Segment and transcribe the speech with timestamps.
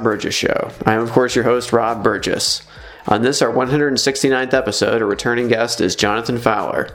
[0.00, 0.70] Rob Burgess Show.
[0.86, 2.62] I am, of course, your host, Rob Burgess.
[3.06, 6.88] On this, our 169th episode, a returning guest is Jonathan Fowler.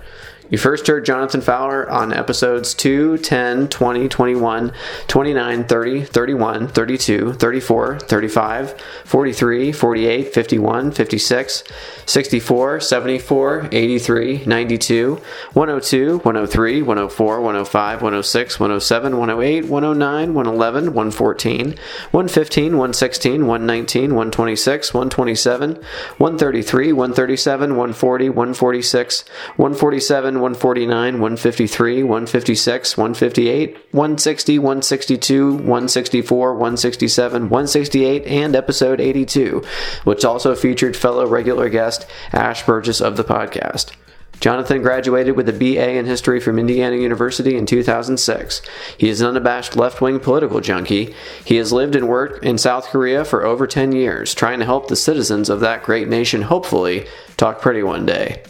[0.47, 4.71] You first heard Jonathan Fowler on episodes 2, 10, 20, 21,
[5.07, 11.63] 29, 30, 31, 32, 34, 35, 43, 48, 51, 56,
[12.05, 15.15] 64, 74, 83, 92,
[15.53, 21.75] 102, 103, 104, 105, 106, 107, 108, 109, 111, 114,
[22.11, 25.75] 115, 116, 119, 126, 127,
[26.17, 38.55] 133, 137, 140, 146, 147, 149, 153, 156, 158, 160, 162, 164, 167, 168, and
[38.55, 39.63] episode 82,
[40.03, 43.91] which also featured fellow regular guest Ash Burgess of the podcast.
[44.39, 48.61] Jonathan graduated with a BA in history from Indiana University in 2006.
[48.97, 51.15] He is an unabashed left wing political junkie.
[51.43, 54.87] He has lived and worked in South Korea for over 10 years, trying to help
[54.87, 58.43] the citizens of that great nation hopefully talk pretty one day.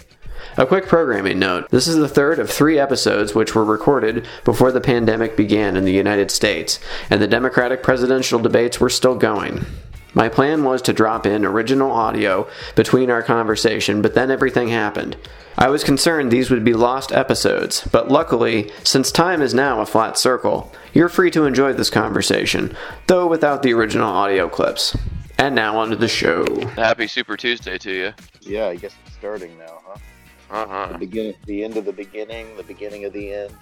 [0.57, 4.71] A quick programming note this is the third of three episodes which were recorded before
[4.71, 9.65] the pandemic began in the United States, and the Democratic presidential debates were still going.
[10.13, 15.17] My plan was to drop in original audio between our conversation, but then everything happened.
[15.57, 19.85] I was concerned these would be lost episodes, but luckily, since time is now a
[19.85, 22.77] flat circle, you're free to enjoy this conversation,
[23.07, 24.95] though without the original audio clips.
[25.37, 26.45] And now onto the show.
[26.77, 28.13] Happy Super Tuesday to you.
[28.39, 29.81] Yeah, I guess it's starting now,
[30.55, 30.61] huh?
[30.61, 30.93] Uh huh.
[30.93, 33.57] The beginning, the end of the beginning, the beginning of the end.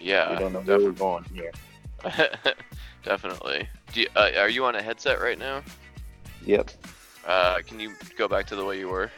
[0.00, 0.32] Yeah.
[0.32, 1.52] we don't know where we're going here.
[3.04, 3.68] Definitely.
[3.92, 5.62] Do you, uh, are you on a headset right now?
[6.44, 6.70] Yep.
[7.26, 9.10] Uh, can you go back to the way you were?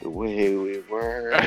[0.00, 1.34] The way we were.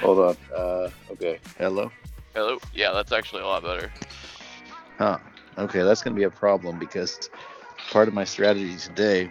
[0.00, 0.36] Hold on.
[0.54, 1.38] Uh, okay.
[1.58, 1.90] Hello.
[2.34, 2.58] Hello.
[2.74, 3.90] Yeah, that's actually a lot better.
[4.98, 5.18] Huh.
[5.58, 7.30] Okay, that's gonna be a problem because
[7.90, 9.30] part of my strategy today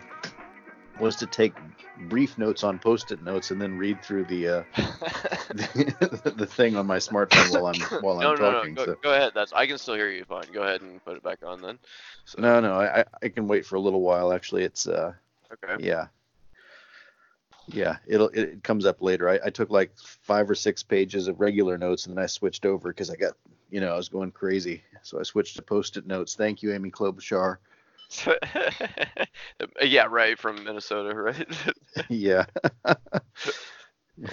[0.99, 1.53] was to take
[1.97, 4.63] brief notes on post-it notes and then read through the uh,
[5.53, 8.73] the, the thing on my smartphone while I'm while no, I'm no, talking.
[8.73, 8.85] no.
[8.85, 8.97] Go, so.
[9.01, 9.31] go ahead.
[9.35, 10.45] That's I can still hear you fine.
[10.53, 11.79] Go ahead and put it back on then.
[12.25, 14.31] So, No, no, I I- can wait for a little while.
[14.34, 15.13] Actually, it's uh
[15.63, 15.84] Okay.
[15.84, 16.07] yeah
[17.67, 19.29] yeah it'll it, it comes up later.
[19.29, 22.66] I, I took like five or six pages of regular notes and then I switched
[22.66, 23.34] over because I got
[23.69, 26.35] you know I was going crazy, so I switched to post-it notes.
[26.35, 27.57] Thank you, Amy Klobuchar.
[29.81, 30.37] yeah, right.
[30.37, 31.47] From Minnesota, right?
[32.09, 32.45] yeah.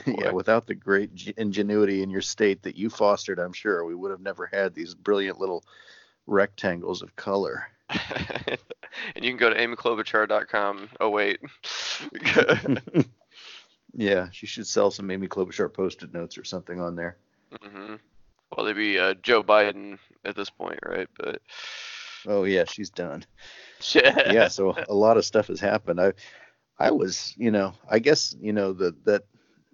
[0.07, 4.11] yeah, without the great ingenuity in your state that you fostered, I'm sure we would
[4.11, 5.65] have never had these brilliant little
[6.27, 7.67] rectangles of color.
[7.91, 10.89] and you can go to amyklobuchar.com.
[11.01, 11.41] Oh wait.
[13.95, 17.17] yeah, she should sell some Amy Klobuchar post-it notes or something on there.
[17.63, 17.95] hmm
[18.57, 21.09] Well, they'd be uh, Joe Biden at this point, right?
[21.19, 21.43] But
[22.27, 23.25] Oh yeah, she's done.
[23.95, 26.01] Yeah, yeah, so a lot of stuff has happened.
[26.01, 26.13] I
[26.79, 29.25] I was, you know, I guess, you know, the that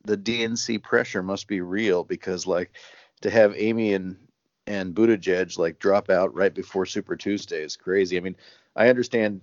[0.05, 2.73] the DNC pressure must be real because like
[3.23, 4.17] to have Amy and
[4.67, 8.17] and Buttigieg like drop out right before Super Tuesday is crazy.
[8.17, 8.37] I mean,
[8.77, 9.41] I understand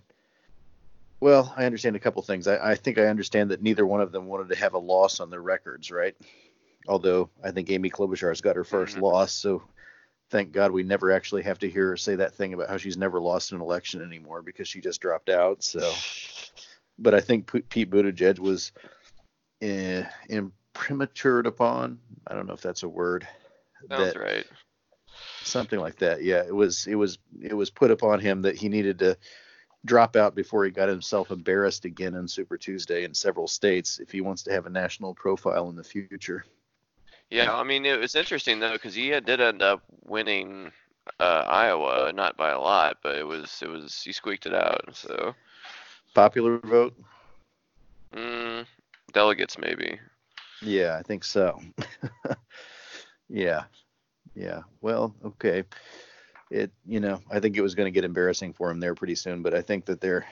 [1.22, 2.48] well, I understand a couple things.
[2.48, 5.20] I, I think I understand that neither one of them wanted to have a loss
[5.20, 6.16] on their records, right?
[6.88, 9.02] Although I think Amy Klobuchar's got her 1st Mhm.
[9.02, 9.64] loss, so
[10.30, 12.98] thank God we never actually have to hear her say that thing about how she's
[12.98, 15.64] never lost an election anymore because she just dropped out.
[15.64, 15.94] So,
[17.00, 18.72] but I think P- Pete Buttigieg was
[19.64, 22.00] uh, imprimatured upon.
[22.28, 23.28] I don't know if that's a word.
[23.90, 24.46] sounds that- right.
[25.44, 26.24] Something like that.
[26.24, 26.88] Yeah, it was.
[26.88, 27.20] It was.
[27.40, 29.16] It was put upon him that he needed to
[29.86, 34.12] drop out before he got himself embarrassed again on Super Tuesday in several states if
[34.12, 36.46] he wants to have a national profile in the future.
[37.30, 40.72] Yeah, I mean it was interesting though because he did end up winning
[41.20, 44.82] uh, Iowa, not by a lot, but it was it was he squeaked it out.
[44.94, 45.36] So
[46.14, 46.96] Popular vote.
[48.16, 48.66] mm,
[49.14, 50.00] delegates maybe.
[50.62, 51.62] Yeah, I think so.
[53.30, 53.64] yeah.
[54.36, 54.62] Yeah.
[54.82, 55.64] Well, okay.
[56.50, 59.16] It, you know, I think it was going to get embarrassing for him there pretty
[59.16, 60.26] soon, but I think that they're,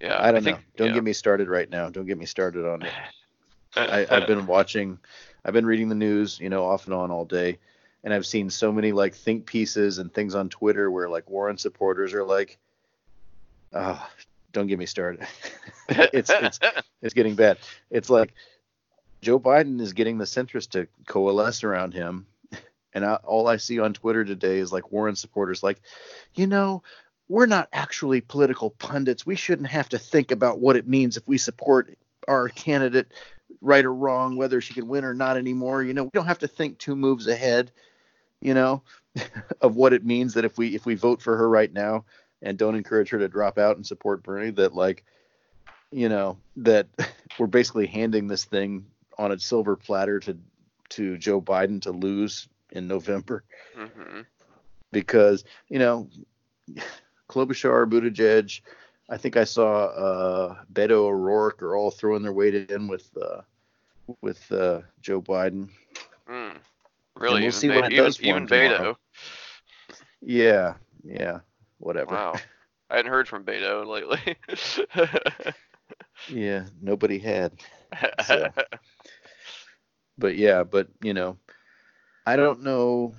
[0.00, 0.62] Yeah, I don't think, know.
[0.76, 0.94] Don't yeah.
[0.94, 1.90] get me started right now.
[1.90, 2.92] Don't get me started on it.
[3.76, 4.98] I, I've been watching,
[5.44, 7.58] I've been reading the news, you know, off and on all day,
[8.04, 11.58] and I've seen so many like think pieces and things on Twitter where like Warren
[11.58, 12.58] supporters are like,
[13.72, 14.08] oh,
[14.52, 15.26] don't get me started.
[15.88, 16.60] it's, it's,
[17.00, 17.58] it's getting bad.
[17.90, 18.34] It's like
[19.20, 22.26] Joe Biden is getting the centrists to coalesce around him.
[22.94, 25.80] And I, all I see on Twitter today is like Warren supporters, like,
[26.34, 26.82] you know,
[27.28, 29.24] we're not actually political pundits.
[29.24, 31.96] We shouldn't have to think about what it means if we support
[32.28, 33.10] our candidate,
[33.60, 35.82] right or wrong, whether she can win or not anymore.
[35.82, 37.70] You know, we don't have to think two moves ahead.
[38.40, 38.82] you know,
[39.60, 42.04] of what it means that if we if we vote for her right now
[42.40, 45.04] and don't encourage her to drop out and support Bernie, that like,
[45.90, 46.88] you know, that
[47.38, 48.86] we're basically handing this thing
[49.18, 50.36] on a silver platter to
[50.90, 53.44] to Joe Biden to lose in November.
[53.78, 54.20] Mm-hmm.
[54.90, 56.08] Because you know,
[57.28, 58.60] Klobuchar, Buttigieg,
[59.12, 63.42] I think I saw uh, Beto O'Rourke are all throwing their weight in with uh,
[64.22, 65.68] with uh, Joe Biden.
[66.28, 66.56] Mm.
[67.16, 67.34] Really?
[67.34, 68.46] we'll even see Be- what it even, does for even.
[68.46, 68.96] Beto.
[70.22, 70.74] Yeah,
[71.04, 71.40] yeah,
[71.78, 72.14] whatever.
[72.14, 72.34] Wow.
[72.88, 74.36] I hadn't heard from Beto lately.
[76.28, 77.52] Yeah, nobody had.
[78.26, 78.48] So.
[80.18, 81.38] But yeah, but you know,
[82.26, 83.14] I don't know,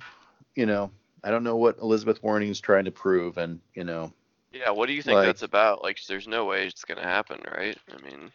[0.54, 0.92] you know,
[1.24, 4.12] I don't know what Elizabeth Warren is trying to prove, and you know,
[4.54, 5.82] yeah, what do you think Like- that's about?
[5.82, 7.76] Like, there's no way it's gonna happen, right?
[7.92, 8.30] I mean,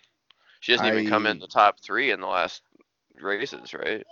[0.60, 2.62] she hasn't even come in the top three in the last
[3.16, 4.06] races, right?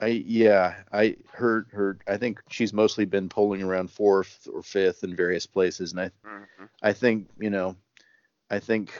[0.00, 1.98] I yeah, I heard her.
[2.08, 6.10] I think she's mostly been polling around fourth or fifth in various places, and I
[6.24, 7.76] hmm I think you know,
[8.50, 8.92] I think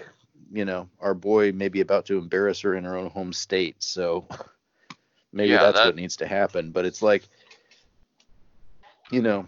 [0.52, 3.82] you know our boy may be about to embarrass her in her own home state,
[3.82, 4.26] so
[5.32, 6.70] maybe Yeah, that's that- what needs to happen.
[6.70, 7.26] But it's like,
[9.11, 9.46] you know,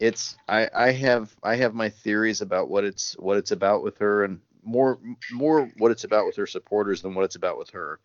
[0.00, 3.98] it's I I have I have my theories about what it's what it's about with
[3.98, 4.98] her, and more
[5.32, 8.00] more what it's about with her supporters than what it's about with her.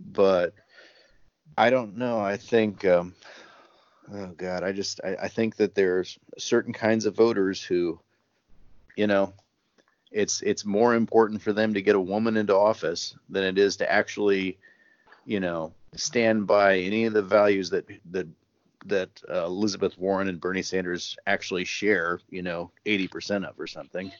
[0.00, 0.54] But
[1.56, 2.20] I don't know.
[2.20, 2.84] I think.
[2.84, 3.14] Um,
[4.12, 7.98] Oh God, I just I, I think that there's certain kinds of voters who,
[8.96, 9.32] you know,
[10.12, 13.76] it's it's more important for them to get a woman into office than it is
[13.78, 14.58] to actually,
[15.24, 18.28] you know, stand by any of the values that that
[18.88, 24.12] that uh, Elizabeth Warren and Bernie Sanders actually share, you know, 80% of or something.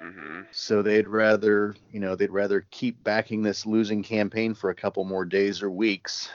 [0.00, 4.74] hmm So they'd rather, you know, they'd rather keep backing this losing campaign for a
[4.74, 6.30] couple more days or weeks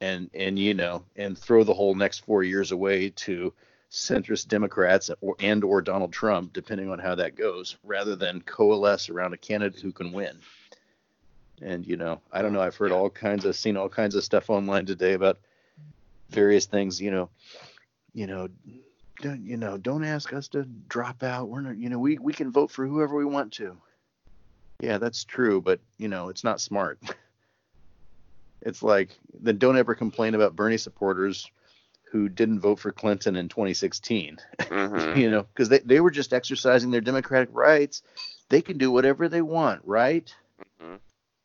[0.00, 3.52] and and you know, and throw the whole next 4 years away to
[3.90, 9.08] centrist Democrats or and or Donald Trump depending on how that goes rather than coalesce
[9.08, 10.38] around a candidate who can win.
[11.62, 14.24] And you know, I don't know, I've heard all kinds of seen all kinds of
[14.24, 15.38] stuff online today about
[16.30, 17.30] various things, you know,
[18.12, 18.48] you know,
[19.20, 21.48] don't you know don't ask us to drop out.
[21.48, 23.76] We're not you know we we can vote for whoever we want to.
[24.80, 26.98] Yeah that's true but you know it's not smart.
[28.60, 31.48] It's like then don't ever complain about bernie supporters
[32.10, 34.38] who didn't vote for clinton in 2016
[34.68, 38.02] hmm you know because they, they were just exercising their democratic rights.
[38.48, 40.34] They can do whatever they want right?
[40.82, 40.98] Mhm.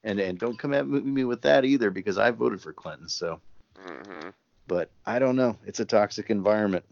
[0.04, 3.40] and and don't come at me with that either because i voted for clinton so.
[3.78, 4.30] Hmm
[4.68, 6.86] but i don't know it's a toxic environment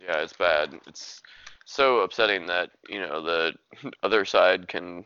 [0.00, 0.74] Yeah, it's bad.
[0.86, 1.22] It's
[1.64, 3.54] so upsetting that you know the
[4.02, 5.04] other side can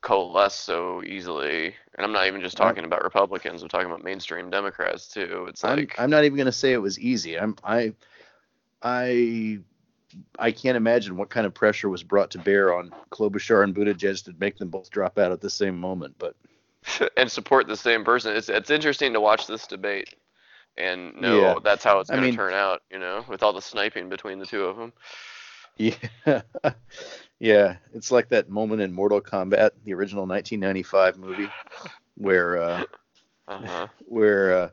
[0.00, 3.62] coalesce so easily, and I'm not even just talking about Republicans.
[3.62, 5.46] I'm talking about mainstream Democrats too.
[5.48, 7.38] It's I'm, like I'm not even going to say it was easy.
[7.38, 7.94] I'm I
[8.82, 9.60] I
[10.38, 14.24] I can't imagine what kind of pressure was brought to bear on Klobuchar and Buttigieg
[14.24, 16.16] to make them both drop out at the same moment.
[16.18, 16.36] But
[17.16, 18.36] and support the same person.
[18.36, 20.14] It's it's interesting to watch this debate
[20.78, 21.54] and know Yeah.
[21.62, 22.82] that's how it's going to turn out.
[22.90, 24.92] You know, with all the sniping between the two of them.
[25.78, 26.42] yeah,
[27.38, 31.48] yeah, it's like that moment in Mortal Kombat, the original 1995 movie,
[32.16, 32.82] where uh,
[33.48, 33.86] Uh huh.
[34.06, 34.68] where uh,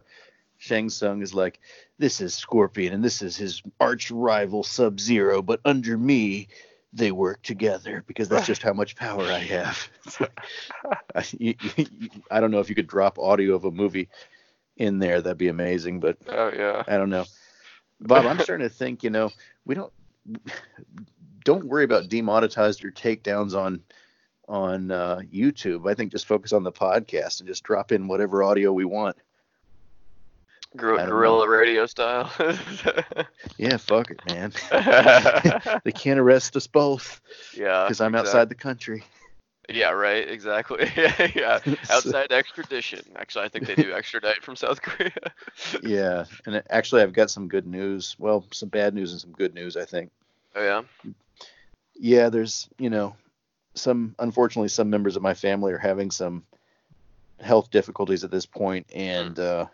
[0.57, 1.59] Shang Tsung is like,
[2.00, 6.47] "This is Scorpion, and this is his arch rival Sub Zero, but under me."
[6.93, 9.89] They work together because that's just how much power I have.
[10.17, 10.39] Like,
[11.13, 14.07] I, you, you- I don't know if you could drop audio of a movie
[14.77, 15.22] in there.
[15.22, 16.84] That'd be amazing, but oh yeah.
[16.88, 17.25] I don't know.
[18.01, 19.32] Bob, I'm starting to think, you know,
[19.65, 19.91] we don't
[21.44, 23.82] don't worry about demonetized or takedowns on
[24.48, 25.89] on uh, YouTube.
[25.89, 29.15] I think just focus on the podcast and just drop in whatever audio we want.
[30.77, 32.32] I don't radio style.
[33.58, 34.51] Yeah, fuck it, man.
[35.86, 37.22] they can't arrest us both
[37.55, 37.86] yeah.
[37.86, 39.03] because I'm exact- outside the country.
[39.69, 40.29] Yeah, right.
[40.29, 40.89] Exactly.
[40.98, 41.31] yeah.
[41.36, 41.60] yeah.
[41.89, 43.01] Outside extradition.
[43.15, 45.12] Actually, I think they do extradite from South Korea.
[45.84, 48.15] yeah, and actually, I've got some good news.
[48.19, 49.77] Well, some bad news and some good news.
[49.77, 50.12] I think.
[50.55, 51.12] oh yeah.
[51.95, 53.15] yeah, there's, you know,
[53.74, 56.43] some unfortunately some members of my family are having some
[57.41, 59.65] health difficulties at this point and uh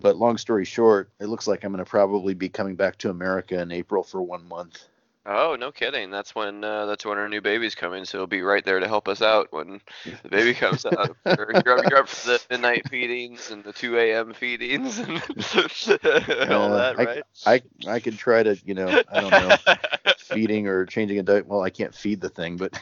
[0.00, 3.10] but long story short, it looks like I'm going to probably be coming back to
[3.10, 4.84] America in April for 1 month.
[5.30, 6.10] Oh, no kidding.
[6.10, 8.88] That's when uh, that's when our new baby's coming, so he'll be right there to
[8.88, 9.80] help us out when
[10.22, 11.16] the baby comes out.
[11.36, 14.32] You're, up, you're up for the midnight feedings and the 2 a.m.
[14.32, 15.22] feedings and
[16.50, 17.24] all Uh, that, right?
[17.46, 19.58] I I could try to, you know, I don't know,
[20.16, 21.46] feeding or changing a diet.
[21.46, 22.78] Well, I can't feed the thing, but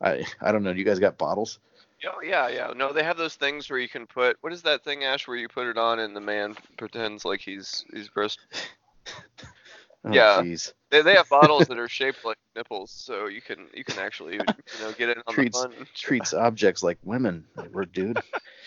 [0.00, 0.72] I I don't know.
[0.72, 1.58] You guys got bottles?
[2.06, 2.72] Oh yeah, yeah.
[2.76, 4.36] No, they have those things where you can put.
[4.42, 5.26] What is that thing, Ash?
[5.26, 8.38] Where you put it on and the man pretends like he's he's breast.
[10.04, 10.42] Oh, Yeah.
[10.90, 14.34] They, they have bottles that are shaped like nipples, so you can you can actually
[14.34, 14.40] you
[14.80, 15.86] know get in on Treats the fun.
[15.94, 17.44] treats objects like women.
[17.72, 18.18] We're dude.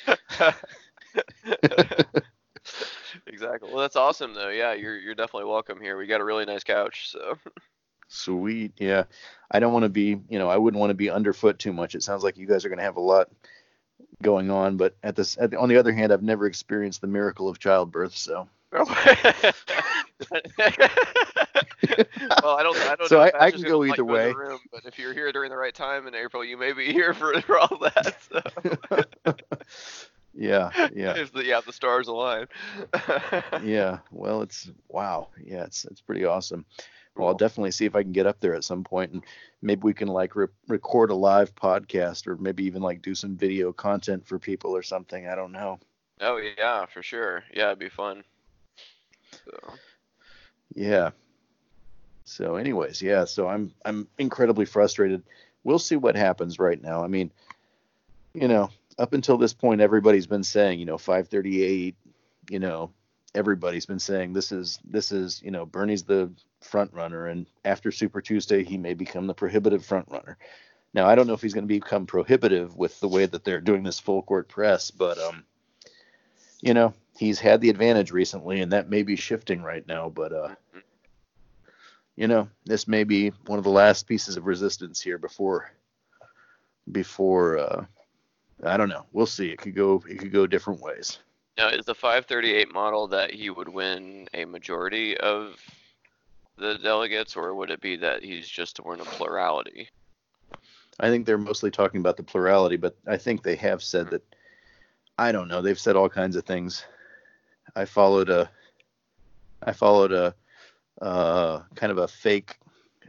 [3.27, 3.69] exactly.
[3.71, 4.49] Well, that's awesome though.
[4.49, 5.97] Yeah, you're you're definitely welcome here.
[5.97, 7.37] We got a really nice couch, so.
[8.09, 8.71] Sweet.
[8.79, 9.03] Yeah.
[9.51, 11.93] I don't want to be, you know, I wouldn't want to be underfoot too much.
[11.93, 13.29] It sounds like you guys are going to have a lot
[14.21, 17.07] going on, but at this, at the, on the other hand, I've never experienced the
[17.07, 18.47] miracle of childbirth, so.
[18.71, 18.85] well,
[22.57, 22.77] I don't.
[22.77, 24.31] I don't So know I- I can go either way.
[24.33, 27.13] Room, but if you're here during the right time in April, you may be here
[27.13, 28.15] for, for all that.
[28.29, 29.33] So.
[30.33, 30.89] yeah.
[30.93, 31.15] Yeah.
[31.17, 32.47] If the, yeah, the stars align.
[33.63, 33.99] Yeah.
[34.11, 35.29] Well, it's, wow.
[35.43, 35.63] Yeah.
[35.63, 36.65] It's, it's pretty awesome.
[37.15, 39.23] Well, I'll definitely see if I can get up there at some point and
[39.63, 43.35] maybe we can like re- record a live podcast or maybe even like do some
[43.35, 45.25] video content for people or something.
[45.27, 45.79] I don't know.
[46.21, 47.43] Oh yeah, for sure.
[47.53, 48.23] Yeah, it'd be fun.
[49.49, 49.73] So.
[50.75, 51.11] Yeah.
[52.25, 55.23] So anyways, yeah, so I'm I'm incredibly frustrated.
[55.63, 57.03] We'll see what happens right now.
[57.03, 57.31] I mean,
[58.33, 61.95] you know, up until this point everybody's been saying, you know, 538,
[62.49, 62.91] you know,
[63.33, 66.29] everybody's been saying this is this is, you know, Bernie's the
[66.61, 70.37] front runner and after Super Tuesday he may become the prohibitive front runner.
[70.93, 73.61] Now, I don't know if he's going to become prohibitive with the way that they're
[73.61, 75.45] doing this full court press, but um
[76.61, 80.33] you know, he's had the advantage recently and that may be shifting right now, but
[80.33, 80.55] uh
[82.15, 85.71] you know, this may be one of the last pieces of resistance here before
[86.91, 87.85] before uh
[88.63, 89.05] I don't know.
[89.11, 89.49] We'll see.
[89.49, 91.19] It could go it could go different ways.
[91.57, 95.59] Now, is the 538 model that he would win a majority of
[96.57, 99.89] the delegates, or would it be that he's just to win a plurality?
[100.99, 104.23] I think they're mostly talking about the plurality, but I think they have said that
[105.17, 105.61] I don't know.
[105.61, 106.83] They've said all kinds of things.
[107.77, 108.49] I followed a
[109.61, 110.33] I followed a
[110.99, 112.57] uh kind of a fake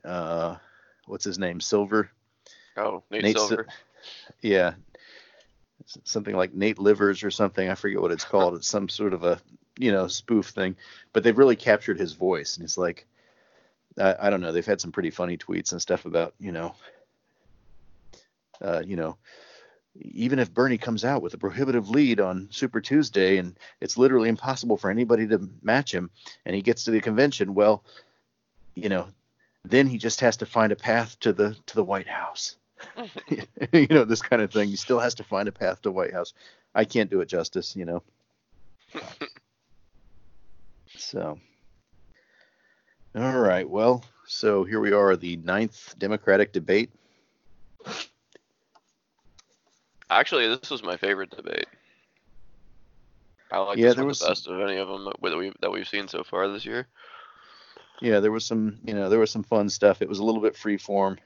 [0.04, 0.56] uh
[1.06, 1.58] what's his name?
[1.58, 2.10] Silver.
[2.76, 3.66] Oh, Nate, Nate Sil- Silver.
[4.42, 4.74] Yeah.
[6.04, 7.68] Something like Nate Livers or something.
[7.68, 8.56] I forget what it's called.
[8.56, 9.40] It's some sort of a,
[9.78, 10.76] you know, spoof thing.
[11.14, 12.56] But they've really captured his voice.
[12.56, 13.06] And he's like,
[13.98, 14.52] I, I don't know.
[14.52, 16.74] They've had some pretty funny tweets and stuff about, you know,
[18.60, 19.16] uh, you know,
[19.94, 24.28] even if Bernie comes out with a prohibitive lead on Super Tuesday and it's literally
[24.28, 26.10] impossible for anybody to match him
[26.44, 27.84] and he gets to the convention, well,
[28.74, 29.08] you know,
[29.64, 32.56] then he just has to find a path to the to the White House.
[33.72, 34.68] you know, this kind of thing.
[34.68, 36.32] He still has to find a path to White House.
[36.74, 38.02] I can't do it justice, you know.
[40.96, 41.38] so,
[43.14, 43.68] all right.
[43.68, 46.90] Well, so here we are, the ninth Democratic debate.
[50.10, 51.66] Actually, this was my favorite debate.
[53.50, 55.70] I like Yeah, this there was the best of any of them that we that
[55.70, 56.86] we've seen so far this year.
[58.00, 60.02] Yeah, there was some, you know, there was some fun stuff.
[60.02, 61.18] It was a little bit free form.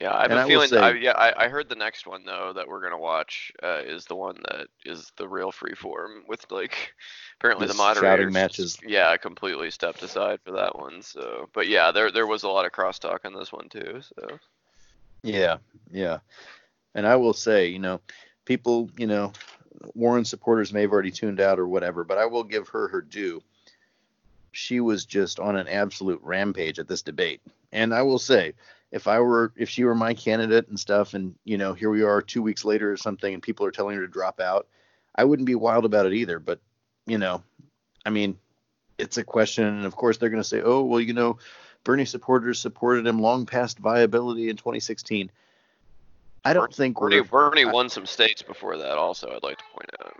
[0.00, 0.68] Yeah, I have And a I feeling.
[0.68, 3.80] say- I, yeah, I, I heard the next one though that we're gonna watch uh,
[3.84, 6.94] is the one that is the real free form with like
[7.40, 8.32] apparently The moderators.
[8.32, 8.78] matches.
[8.84, 11.02] Yeah, completely stepped aside for that one.
[11.02, 14.00] So, but yeah, there there was a lot of crosstalk in this one too.
[14.02, 14.38] So
[15.22, 15.58] Yeah,
[15.92, 16.18] yeah.
[16.94, 18.00] And I will say, you know,
[18.44, 19.32] people, you know,
[19.94, 23.00] Warren supporters may have already tuned out or whatever, but I will give her her
[23.00, 23.42] due.
[24.52, 27.40] She was just on an absolute rampage at this debate.
[27.72, 28.54] And I will say,
[28.92, 32.02] if I were if she were my candidate and stuff and, you know, here we
[32.02, 34.68] are 2 weeks later or something and people are telling her to drop out,
[35.16, 36.60] I wouldn't be wild about it either, but
[37.06, 37.42] you know,
[38.06, 38.38] I mean,
[38.96, 41.38] it's a question and of course they're going to say, "Oh, well, you know,
[41.82, 45.30] Bernie supporters supported him long past viability in 2016."
[46.44, 48.98] I don't think Bernie Bernie I- won some states before that.
[48.98, 50.14] Also, I'd like to point out.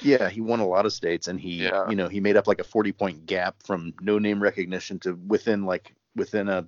[0.00, 1.88] yeah, he won a lot of states and he Yeah.
[1.88, 5.14] you know, he made up like a 40 point gap from no name recognition to
[5.26, 6.66] within like within a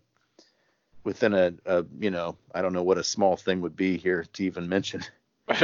[1.04, 4.24] within a, a you know, I don't know what a small thing would be here
[4.32, 5.02] to even mention.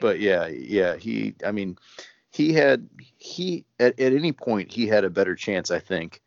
[0.00, 1.78] But yeah, yeah, he I mean,
[2.30, 6.20] he had he at, at any point he had a better chance I think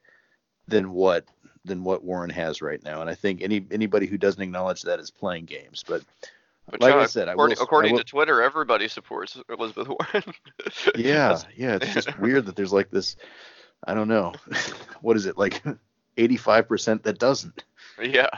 [0.67, 1.25] than what
[1.65, 3.01] than what Warren has right now.
[3.01, 5.83] And I think any anybody who doesn't acknowledge that is playing games.
[5.87, 6.03] But
[6.69, 10.23] But Like I John, said, I according, I will- to Twitter, everybody supports Elizabeth Warren.
[10.95, 13.15] yeah yeah it's just weird that there's like this
[13.85, 14.33] i don't know
[15.01, 15.63] what is it like
[16.17, 17.65] 85% that doesn't?
[18.01, 18.29] Yeah,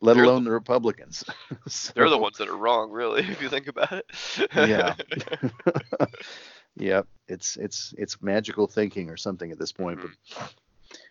[0.00, 1.22] let They're alone the republicans.
[1.68, 4.06] So, they're the ones that are wrong, really, if you think about it.
[4.54, 4.94] yeah.
[6.76, 10.44] Yep it's it's it's magical thinking or something at this point but mm-hmm.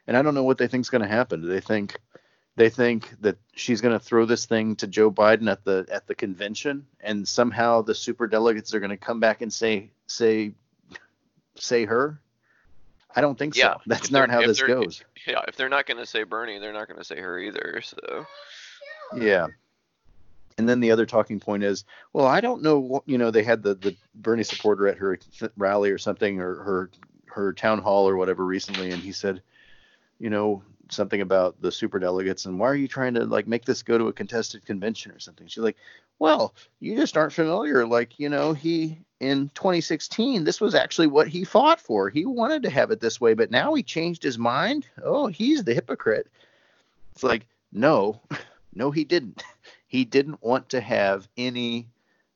[0.07, 1.97] And i don't know what they think is going to happen do they think
[2.55, 6.05] they think that she's going to throw this thing to Joe Biden at the at
[6.07, 10.53] the convention, and somehow the super delegates are going to come back and say say
[11.55, 12.19] say her.
[13.15, 13.81] I don't think Yeah, so.
[13.85, 15.03] That's not how this goes.
[15.27, 17.81] Yeah, if they're not going to say Bernie, they're not going to say her either.
[17.81, 18.25] So
[19.15, 19.47] Yeah.
[20.57, 23.31] And then the other talking point is, well, I don't know what you know.
[23.31, 25.17] They had the the Bernie supporter at her
[25.57, 26.91] rally or something, or her
[27.25, 29.41] her town hall or whatever recently, and he said,
[30.23, 33.65] you know, something about the super delegates and why are you trying to like make
[33.65, 35.47] this go to a contested convention or something?
[35.47, 35.75] She's like,
[36.17, 37.85] well, you just aren't familiar.
[37.85, 42.09] Like, you know, he in 2016, this was actually what he fought for.
[42.09, 44.87] He wanted to have it this way, but now he changed his mind.
[45.03, 46.27] Oh, he's the hypocrite.
[47.11, 48.21] It's like, no,
[48.73, 49.43] no, he didn't.
[49.85, 51.87] He didn't want to have any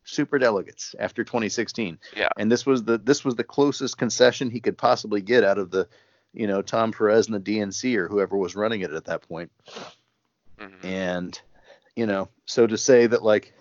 [0.04, 1.98] super delegates after 2016.
[2.16, 2.30] Yeah.
[2.38, 5.72] And this was the this was the closest concession he could possibly get out of
[5.72, 5.88] the,
[6.34, 9.52] you know, Tom Perez and the DNC or whoever was running it at that point.
[10.58, 10.84] mhm.
[10.84, 11.40] And,
[11.96, 13.54] you know, so to say that like,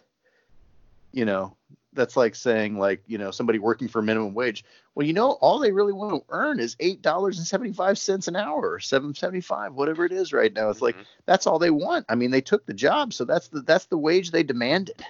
[1.12, 1.56] you know,
[1.92, 4.64] that's like saying like, you know, somebody working for minimum wage.
[4.94, 7.98] Well, you know, all they really want to earn is eight dollars and seventy five
[7.98, 10.68] cents an hour or seven seventy five, whatever it is right now.
[10.70, 11.06] It's like Mhm.
[11.24, 12.04] that's all they want.
[12.08, 15.02] I mean, they took the job, so that's the that's the wage they demanded.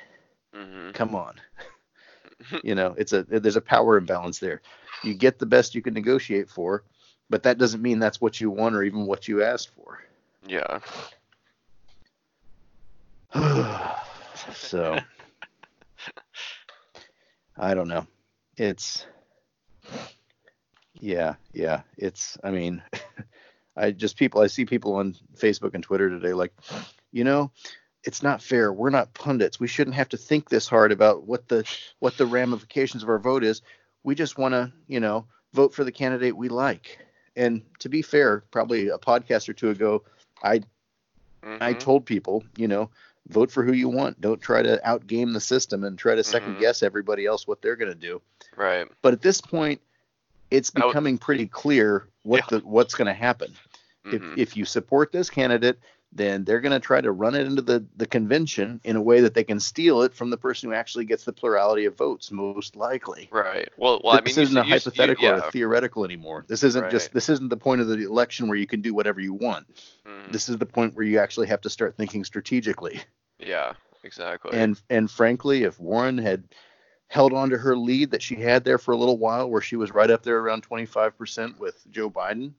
[0.55, 0.95] Mhm.
[0.95, 1.41] Come on.
[2.63, 4.63] you know, it's a there's a power imbalance there.
[5.03, 6.85] You get the best you can negotiate for,
[7.29, 10.01] but that doesn't mean that's what you want or even what you asked for.
[10.47, 10.81] Yeah.
[14.55, 14.99] so
[17.57, 18.07] I don't know.
[18.57, 19.07] It's
[21.01, 21.83] yeah, yeah.
[21.97, 22.83] It's I mean,
[23.77, 26.53] I just people I see people on Facebook and Twitter today like,
[27.13, 27.51] you know,
[28.05, 28.73] it's not fair.
[28.73, 29.59] We're not pundits.
[29.59, 31.65] We shouldn't have to think this hard about what the
[31.99, 33.63] what the ramifications of our vote is.
[34.05, 36.99] We just want to, you know, vote for the candidate we like.
[37.37, 40.03] And to be fair, probably a podcast or two ago,
[40.43, 40.63] I
[41.61, 41.79] I Mhm.
[41.79, 42.91] told people, you know,
[43.29, 44.21] vote for who you want.
[44.21, 46.61] Don't try to outgame the system and try to second Mhm.
[46.61, 48.21] guess everybody else what they're going to do.
[48.57, 48.89] Right.
[49.01, 49.81] But at this point,
[50.51, 52.59] it's I would- becoming pretty clear what Yeah.
[52.59, 53.53] the what's going to happen.
[54.07, 54.15] Mhm.
[54.15, 55.79] If if you support this candidate,
[56.13, 59.21] then they're going to try to run it into the the convention in a way
[59.21, 62.31] that they can steal it from the person who actually gets the plurality of votes,
[62.31, 63.29] most likely.
[63.31, 63.69] Right.
[63.77, 65.35] Well, well, I mean, this isn't a you see- hypothetical yeah.
[65.37, 66.45] or a theoretical anymore.
[66.49, 69.21] This isn't just this isn't the point of the election where you can do whatever
[69.21, 69.67] you want.
[70.07, 70.33] Mhm.
[70.33, 73.01] This is the point where you actually have to start thinking strategically.
[73.39, 73.75] Yeah.
[74.05, 74.57] Exactly.
[74.57, 76.45] And and frankly, if Warren had
[77.09, 79.77] held on to her lead that she had there for a little while, where she
[79.77, 82.53] was right up there around 25% with Joe Biden,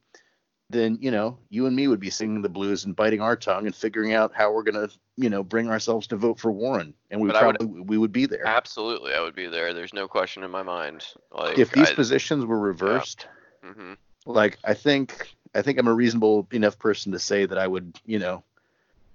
[0.70, 3.66] then you know you and me would be singing the blues and biting our tongue
[3.66, 7.22] and figuring out how we're gonna you know bring ourselves to vote for Warren, and
[7.22, 8.46] we I would- probably we would be there.
[8.46, 9.74] Absolutely, I would be there.
[9.74, 11.06] There's no question in my mind.
[11.32, 13.28] Like if these I, positions were reversed,
[13.64, 13.98] mhm.
[14.26, 17.98] like I think I think I'm a reasonable enough person to say that I would
[18.06, 18.44] you know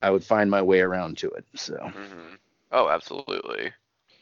[0.00, 1.44] I would find my way around to it.
[1.54, 2.34] So hmm
[2.74, 3.70] Oh, absolutely.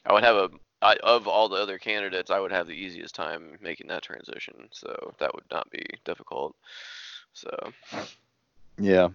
[0.05, 0.51] I would have a
[0.83, 4.69] I, of all the other candidates, I would have the easiest time making that transition.
[4.73, 6.57] So that would not be difficult.
[7.33, 7.73] So
[8.79, 9.09] Yeah.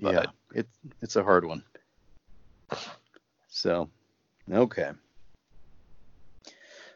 [0.00, 1.62] But- yeah, it's it's a hard one.
[3.48, 3.90] So,
[4.50, 4.92] okay.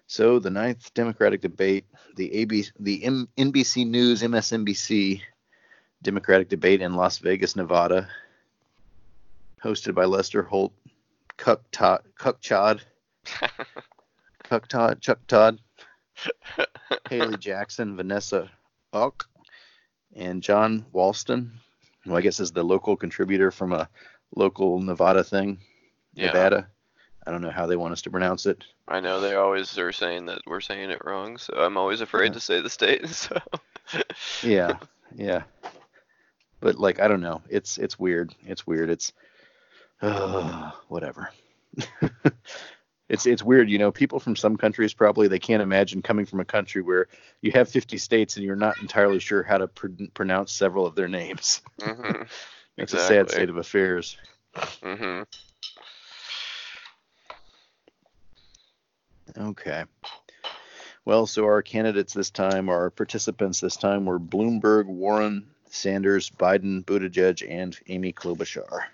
[0.06, 1.84] So the ninth Democratic debate,
[2.16, 5.20] the AB, the M, NBC News, MSNBC
[6.02, 8.08] Democratic debate in Las Vegas, Nevada,
[9.62, 10.72] hosted by Lester Holt,
[11.36, 12.82] Cuck Todd, Cuck Chod,
[14.44, 15.58] Cuck Todd, Chuck Todd,
[17.08, 18.50] Hallie Jackson, Vanessa
[20.16, 21.50] And John Walston,
[22.04, 23.88] who I guess is the local contributor from a
[24.36, 25.58] local Nevada thing,
[26.14, 26.26] Yeah.
[26.26, 26.68] Nevada.
[27.26, 28.62] I don't know how they want us to pronounce it.
[28.86, 32.26] I know they always are saying that we're saying it wrong, so I'm always afraid
[32.28, 32.32] Yeah.
[32.34, 33.06] to say the state.
[33.08, 33.40] So
[34.42, 34.78] Yeah,
[35.14, 35.42] yeah.
[36.60, 37.42] But like I don't know.
[37.48, 38.34] It's it's weird.
[38.46, 38.88] It's weird.
[38.90, 39.12] It's
[40.02, 41.30] uh, whatever.
[43.08, 43.68] it's it's weird.
[43.70, 47.08] You know, people from some countries probably they can't imagine coming from a country where
[47.42, 50.94] you have 50 states and you're not entirely sure how to pr- pronounce several of
[50.94, 51.60] their names.
[51.80, 52.22] hmm
[52.76, 54.16] It's a sad state of affairs.
[54.82, 55.22] hmm
[59.36, 59.84] Okay.
[61.04, 66.84] Well, so our candidates this time, our participants this time were Bloomberg, Warren, Sanders, Biden,
[66.84, 68.84] Buttigieg, and Amy Klobuchar.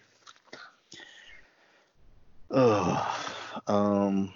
[2.50, 4.32] Oh, um,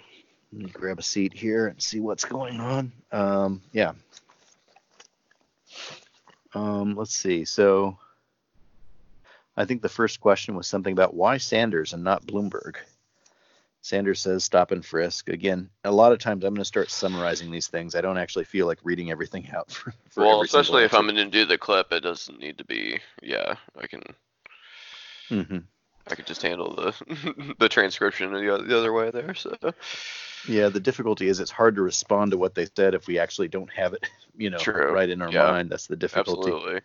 [0.51, 2.91] let me grab a seat here and see what's going on.
[3.11, 3.93] Um, yeah.
[6.53, 7.45] Um, let's see.
[7.45, 7.97] So,
[9.57, 12.77] I think the first question was something about why Sanders and not Bloomberg.
[13.81, 15.29] Sanders says stop and frisk.
[15.29, 17.93] Again, a lot of times I'm going to start summarizing these things.
[17.93, 21.17] I don't actually feel like reading everything out for, for well, especially if I'm going
[21.17, 22.99] to do the clip, it doesn't need to be.
[23.21, 24.01] Yeah, I can.
[25.29, 25.63] answer.
[26.07, 29.33] I could just handle the the transcription the, the other way there.
[29.33, 29.55] So
[30.47, 33.47] Yeah, the difficulty is it's hard to respond to what they said if we actually
[33.47, 34.91] don't have it, you know, True.
[34.93, 35.51] right in our Yeah.
[35.51, 35.69] mind.
[35.69, 36.51] That's the difficulty.
[36.51, 36.81] absolutely.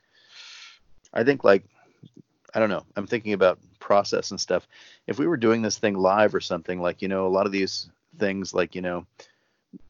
[1.13, 1.65] I think like
[2.55, 2.85] I don't know.
[2.97, 4.67] I'm thinking about process and stuff.
[5.07, 7.53] If we were doing this thing live or something, like you know, a lot of
[7.53, 9.07] these things, like you know,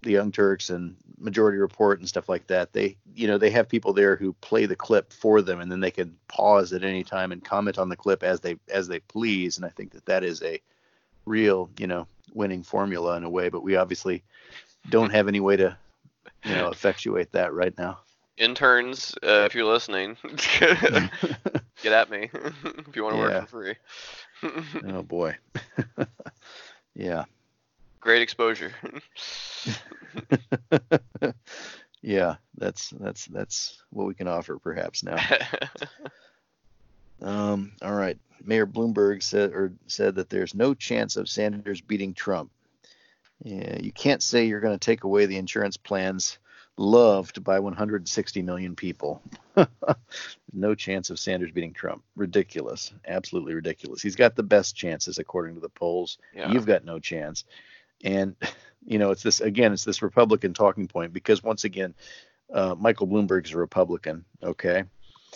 [0.03, 3.69] the Young Turks and Majority Report and stuff like that, they you know they have
[3.69, 7.03] people there who play the clip for them, and then they can pause at any
[7.05, 9.57] time and comment on the clip as they as they please.
[9.57, 10.61] And I think that that is a
[11.27, 13.49] real you know winning formula in a way.
[13.49, 14.23] But we obviously
[14.89, 15.77] don't have any way to
[16.45, 17.99] you know effectuate that right now.
[18.39, 20.17] Interns, uh, if you're listening,
[21.83, 22.31] get at me
[22.89, 23.41] if you want to Yeah.
[23.41, 23.75] work for
[24.43, 24.85] free.
[24.95, 25.37] oh boy.
[26.95, 27.25] yeah.
[28.01, 28.73] Great exposure.
[32.03, 35.17] yeah, that's that's that's what we can offer perhaps now.
[37.23, 38.19] Um, all right.
[38.43, 42.51] Mayor Bloomberg said or said that there's no chance of Sanders beating Trump.
[43.43, 46.39] Yeah, you can't say you're going to take away the insurance plans
[46.77, 49.23] loved by 160 million people.
[50.53, 52.03] no chance of Sanders beating Trump.
[52.17, 52.93] Ridiculous.
[53.07, 54.01] Absolutely ridiculous.
[54.01, 56.19] He's got the best chances according to the polls.
[56.35, 56.51] yeah.
[56.51, 57.45] You've got no chance.
[58.05, 58.37] And
[58.87, 61.95] you know, it's this again, it's this Republican talking point because once again,
[62.53, 64.25] uh, Michael Bloomberg's a Republican.
[64.43, 64.85] Okay,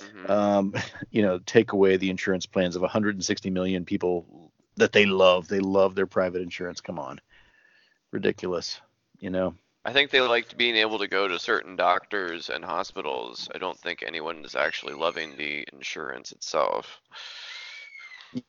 [0.00, 0.26] Mhm.
[0.28, 0.74] um,
[1.10, 5.48] you know, take away the insurance plans of 160 million people that they love.
[5.48, 6.80] They love their private insurance.
[6.80, 7.20] Come on,
[8.12, 8.80] ridiculous.
[9.18, 13.48] You know, I think they liked being able to go to certain doctors and hospitals.
[13.54, 17.00] I don't think anyone is actually loving the insurance itself.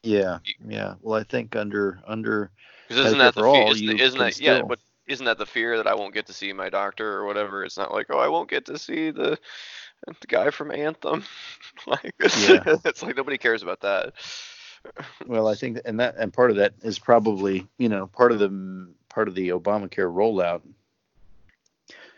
[0.04, 0.95] yeah, yeah.
[1.01, 2.51] Well, I think under under
[2.88, 4.62] Because isn't that the for fe- isn't, isn't that yeah?
[4.67, 7.63] But isn't that the fear that I won't get to see my doctor or whatever?
[7.63, 9.38] It's not like oh I won't get to see the
[10.06, 11.24] the guy from Anthem.
[11.88, 12.63] like Yeah.
[12.86, 14.13] it's like nobody cares about that.
[15.26, 18.39] Well, I think, and that, and part of that is probably, you know, part of
[18.39, 20.62] the part of the Obamacare rollout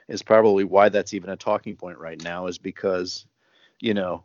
[0.08, 3.25] is probably why that's even a talking point right now, is because,
[3.80, 4.23] you know,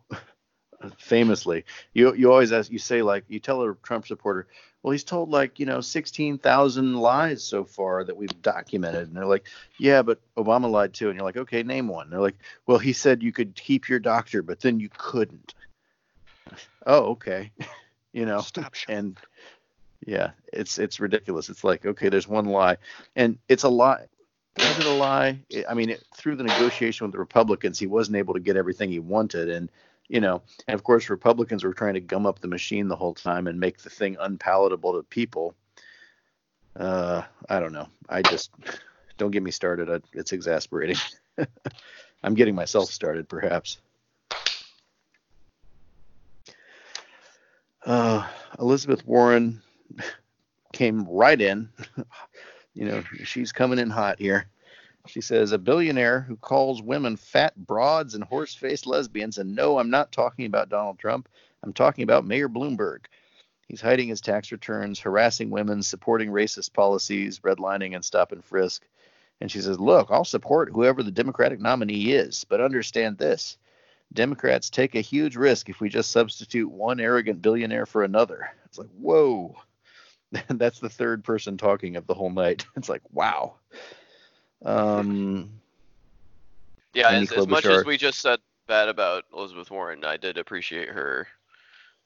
[0.97, 4.47] famously, you you always ask, you say like, you tell a Trump supporter,
[4.81, 9.15] well, he's told like, you know, sixteen thousand lies so far that we've documented, and
[9.15, 9.45] they're like,
[9.79, 12.09] yeah, but Obama lied too, and you're like, okay, name one.
[12.09, 15.53] they're like, well, he said you could keep your doctor, but then you couldn't.
[16.85, 17.51] Oh, okay.
[18.13, 19.17] you know Stop and
[20.05, 21.49] yeah it's it's ridiculous.
[21.49, 22.77] It's like okay there's one lie.
[23.15, 24.05] And it's a lie.
[24.57, 25.39] Is it a lie?
[25.55, 28.55] I- i mean it, through the negotiation with the republicans he wasn't able to get
[28.55, 29.49] everything he wanted.
[29.49, 29.69] And
[30.13, 33.15] you know and of course republicans were trying to gum up the machine the whole
[33.15, 35.55] time and make the thing unpalatable to people.
[36.79, 37.87] Uh i don't know.
[38.07, 38.51] I just
[39.17, 39.89] don't get me started.
[39.89, 40.97] I, it's exasperating.
[42.23, 43.79] I'm getting myself started perhaps.
[47.85, 48.25] Uh,
[48.59, 49.61] Elizabeth Warren
[50.73, 51.69] came right in.
[52.73, 54.47] you know, she's coming in hot here.
[55.07, 59.37] She says, a billionaire who calls women fat broads and horse faced lesbians.
[59.37, 61.27] And no, I'm not talking about Donald Trump.
[61.61, 63.05] I'm talking about Mayor Bloomberg.
[63.67, 68.87] He's hiding his tax returns, harassing women, supporting racist policies, redlining and stop and frisk.
[69.41, 73.57] And she says, Look, I'll support whoever the Democratic nominee is, but understand this
[74.13, 78.51] Democrats take a huge risk if we just substitute one arrogant billionaire for another.
[78.65, 79.55] It's like, whoa.
[80.49, 82.65] That's the third person talking of the whole night.
[82.75, 83.55] It's like, wow.
[84.63, 85.49] Um,
[86.93, 90.89] Yeah, as, as much as we just said bad about Elizabeth Warren, I did appreciate
[90.89, 91.27] her.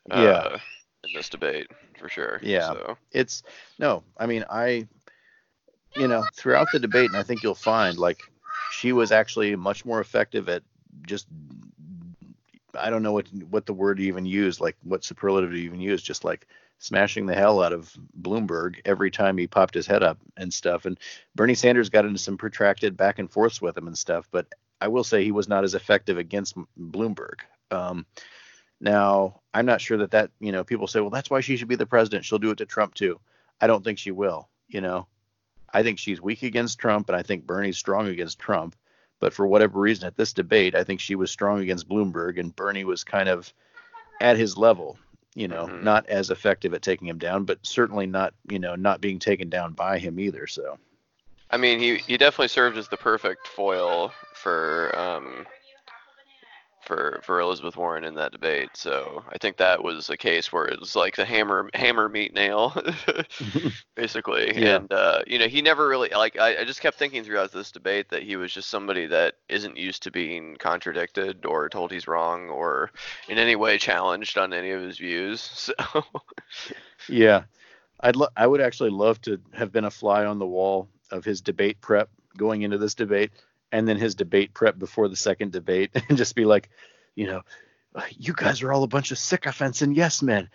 [0.10, 0.58] Uh, Yeah.
[1.04, 1.68] In this debate,
[2.00, 2.40] for sure.
[2.42, 2.74] Yeah.
[2.74, 2.98] So.
[3.12, 3.44] it's
[3.78, 4.88] no, I mean, I,
[5.96, 8.20] you know, throughout the debate, and I think you'll find like
[8.72, 10.64] she was actually much more effective at
[11.06, 11.28] just,
[12.74, 15.80] I don't know what what the word to even use, like what superlative to even
[15.80, 16.48] use, just like
[16.80, 20.86] smashing the hell out of Bloomberg every time he popped his head up and stuff.
[20.86, 21.00] And
[21.36, 24.48] Bernie Sanders got into some protracted back and forths with him and stuff, but
[24.80, 27.40] I will say he was not as effective against Bloomberg.
[27.72, 28.06] Um,
[28.80, 31.68] now, I'm not sure that that, you know, people say, well, that's why she should
[31.68, 32.26] be the president.
[32.26, 33.20] She'll do it to Trump too.
[33.60, 35.08] I don't think she will, you know.
[35.74, 38.76] I think she's weak against Trump, and I think Bernie's strong against Trump.
[39.20, 42.56] But for whatever reason, at this debate, I think she was strong against Bloomberg, and
[42.56, 43.52] Bernie was kind of
[44.22, 44.98] at his level,
[45.38, 45.84] you know, Mhm.
[45.84, 49.50] not as effective at taking him down, but certainly not, you know, not being taken
[49.50, 50.48] down by him either.
[50.48, 50.80] So,
[51.52, 55.46] I mean, he he definitely served as the perfect foil for um
[56.88, 58.70] for for Elizabeth Warren in that debate.
[58.74, 62.34] So I think that was a case where it was like the hammer hammer meet
[62.34, 62.74] nail,
[63.96, 64.58] basically.
[64.60, 64.78] Yeah.
[64.78, 66.40] And uh, you know, he never really like.
[66.40, 69.78] I, I just kept thinking throughout this debate that he was just somebody that isn't
[69.78, 72.92] used to being contradicted or told he's wrong or
[73.28, 75.72] in any way challenged on any of his views.
[75.88, 76.04] So
[77.10, 77.44] Yeah,
[78.00, 81.26] I'd lo- I would actually love to have been a fly on the wall of
[81.26, 83.32] his debate prep going into this debate,
[83.72, 86.70] and then his debate prep before the second debate, and just be like,
[87.16, 87.42] you know,
[88.18, 90.50] you guys are all a bunch of sycophants and yes men.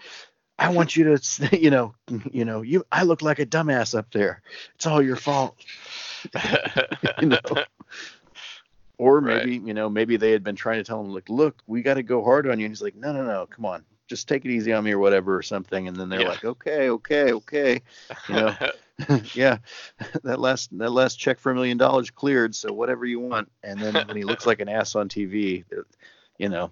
[0.58, 1.94] I want you to, you know,
[2.30, 2.84] you know, you.
[2.92, 4.42] I look like a dumbass up there.
[4.76, 5.56] It's all your fault.
[7.20, 7.38] You know.
[8.98, 9.44] Or Right.
[9.44, 11.94] maybe, you know, maybe they had been trying to tell him, like, look, we got
[11.94, 12.66] to go hard on you.
[12.66, 14.98] And he's like, no, no, no, come on, just take it easy on me or
[14.98, 15.88] whatever or something.
[15.88, 16.28] And then they're Yeah.
[16.28, 17.80] like, okay, okay, okay.
[18.28, 18.56] You know,
[19.34, 19.58] yeah,
[20.24, 23.50] that last that last check for a million dollars cleared, so whatever you want.
[23.62, 25.64] And then when he looks like an ass on TV,
[26.38, 26.70] you know,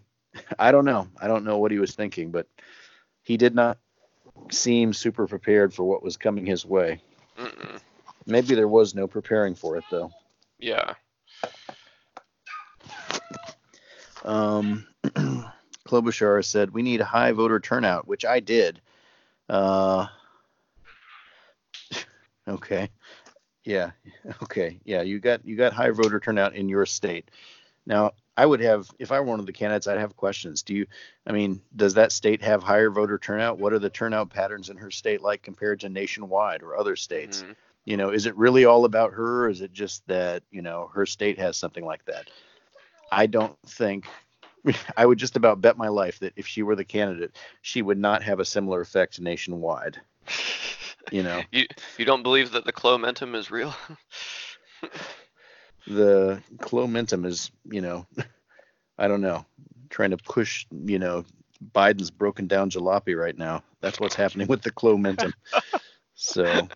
[0.59, 2.47] I don't know, I don't know what he was thinking, but
[3.23, 3.79] he did not
[4.51, 7.03] seem super prepared for what was coming his way.
[7.39, 7.81] Mm-mm.
[8.27, 10.13] Maybe there was no preparing for it though.
[10.59, 10.95] yeah.
[14.25, 14.87] Um,
[15.91, 18.81] Klobuchar said we need high voter turnout, which I did.
[19.49, 20.07] Uh,
[22.49, 22.89] okay,
[23.65, 23.91] yeah,
[24.43, 25.03] okay, yeah.
[25.03, 27.31] You got you got high voter turnout in your state.
[27.87, 30.63] Now, I would have if I were one of the candidates, I'd have questions.
[30.63, 30.87] Do you?
[31.27, 33.59] I mean, does that state have higher voter turnout?
[33.59, 37.43] What are the turnout patterns in her state like compared to nationwide or other states?
[37.43, 37.57] Mhm.
[37.85, 40.89] You know, is it really all about her, or is it just that you know
[40.95, 42.31] her state has something like that?
[43.11, 44.07] I don't think.
[44.97, 47.99] I would just about bet my life that if she were the candidate, she would
[47.99, 50.01] not have a similar effect nationwide.
[51.11, 51.65] You know, You
[51.99, 53.75] you don't believe that the clomentum is real?
[55.87, 58.07] the clomentum is, you know,
[58.97, 59.45] I don't know,
[59.89, 61.25] trying to push, you know,
[61.75, 63.65] Biden's broken down jalopy right now.
[63.81, 65.33] That's what's happening with the clomentum.
[66.15, 66.69] So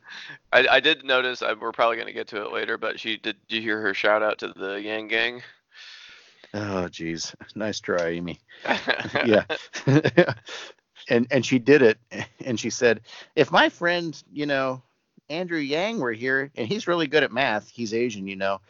[0.52, 1.42] I, I did notice.
[1.42, 3.36] I, we're probably going to get to it later, but she did.
[3.46, 5.42] Did you hear her shout out to the Yang Gang?
[6.54, 7.34] Oh, geez.
[7.54, 8.40] Nice try, Amy.
[9.26, 9.44] Yeah.
[11.08, 11.98] and and she did it,
[12.44, 13.02] and she said,
[13.36, 14.82] if my friend, you know,
[15.28, 18.60] Andrew Yang were here, and he's really good at math, he's Asian, you know.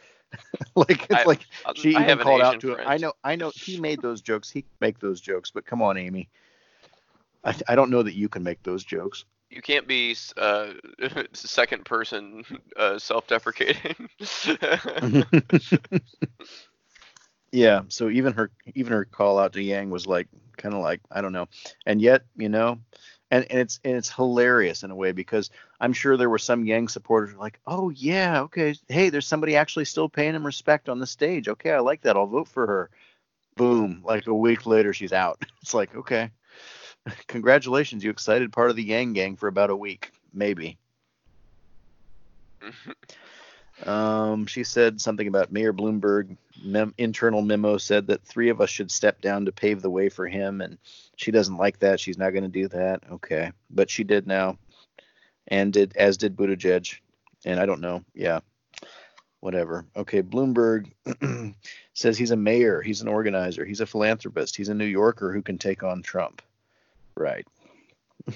[0.75, 1.45] like it's I- like
[1.75, 2.75] she I even called out to him.
[2.75, 2.89] friend.
[2.89, 4.49] I know, I know, he made those jokes.
[4.49, 6.29] He can make those jokes, but come on, Amy.
[7.43, 9.25] I, I don't know that you can make those jokes.
[9.49, 10.73] You can't be uh,
[11.33, 12.43] second person
[12.75, 14.09] uh, self-deprecating.
[17.55, 17.81] Yeah.
[17.87, 21.21] So even her, even her call out to Yang was like, kind of like, I
[21.21, 21.47] don't know.
[21.85, 22.79] And yet, you know,
[23.31, 26.65] and, and it's and it's hilarious in a way because I'm sure there were some
[26.65, 30.99] Yang supporters like, oh yeah, okay, hey, there's somebody actually still paying him respect on
[30.99, 31.47] the stage.
[31.47, 32.15] Okay, I like that.
[32.15, 32.89] I'll vote for her.
[33.55, 34.01] Boom!
[34.05, 35.43] Like a week later, she's out.
[35.61, 36.29] It's like, okay,
[37.27, 40.77] congratulations, you excited part of the Yang gang for about a week, maybe.
[43.83, 46.37] Um, she said something about Mayor Bloomberg.
[46.63, 50.07] Mem- internal memo said that three of us should step down to pave the way
[50.09, 50.77] for him, and
[51.17, 51.99] she doesn't like that.
[51.99, 53.03] She's not going to do that.
[53.11, 54.57] Okay, but she did now,
[55.47, 56.99] and did as did Buttigieg,
[57.43, 58.03] and I don't know.
[58.13, 58.39] Yeah,
[59.41, 59.85] whatever.
[59.95, 60.91] Okay, Bloomberg
[61.93, 65.41] says he's a mayor, he's an organizer, he's a philanthropist, he's a New Yorker who
[65.41, 66.41] can take on Trump.
[67.15, 67.45] Right.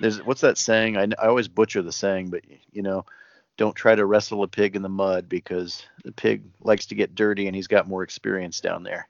[0.00, 0.96] There's what's that saying?
[0.96, 3.04] I, I always butcher the saying, but you know,
[3.56, 7.14] don't try to wrestle a pig in the mud because the pig likes to get
[7.14, 9.08] dirty and he's got more experience down there.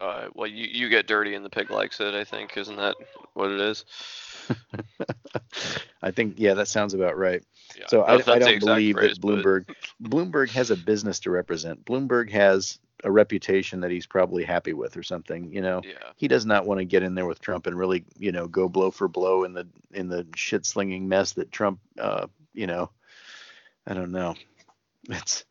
[0.00, 2.14] uh, well, you, you get dirty and the pig likes it.
[2.14, 2.96] I think isn't that
[3.34, 3.84] what it is?
[6.02, 7.42] I think yeah, that sounds about right.
[7.76, 11.30] Yeah, So I, I don't believe phrase, that but- Bloomberg Bloomberg has a business to
[11.30, 11.84] represent.
[11.84, 15.80] Bloomberg has a reputation that he's probably happy with or something, you know.
[15.84, 15.92] Yeah.
[16.16, 18.68] He does not want to get in there with Trump and really, you know, go
[18.68, 22.90] blow for blow in the in the shit slinging mess that Trump uh, you know,
[23.88, 24.34] I don't know.
[25.10, 25.44] It's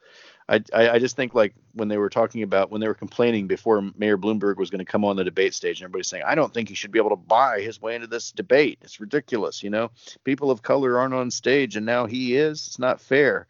[0.50, 3.82] I, I just think like when they were talking about when they were complaining before
[3.98, 6.54] Mayor Bloomberg was going to come on the debate stage and everybody's saying I don't
[6.54, 8.80] think he should be able to buy his way into this debate.
[8.82, 9.92] It's ridiculous, you know.
[10.24, 12.66] People of color aren't on stage and now he is.
[12.68, 13.48] It's not fair.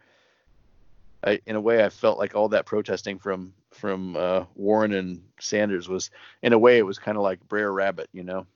[1.23, 5.21] I, in a way, I felt like all that protesting from from uh, Warren and
[5.39, 6.09] Sanders was,
[6.41, 8.47] in a way, it was kind of like Brer Rabbit, you know.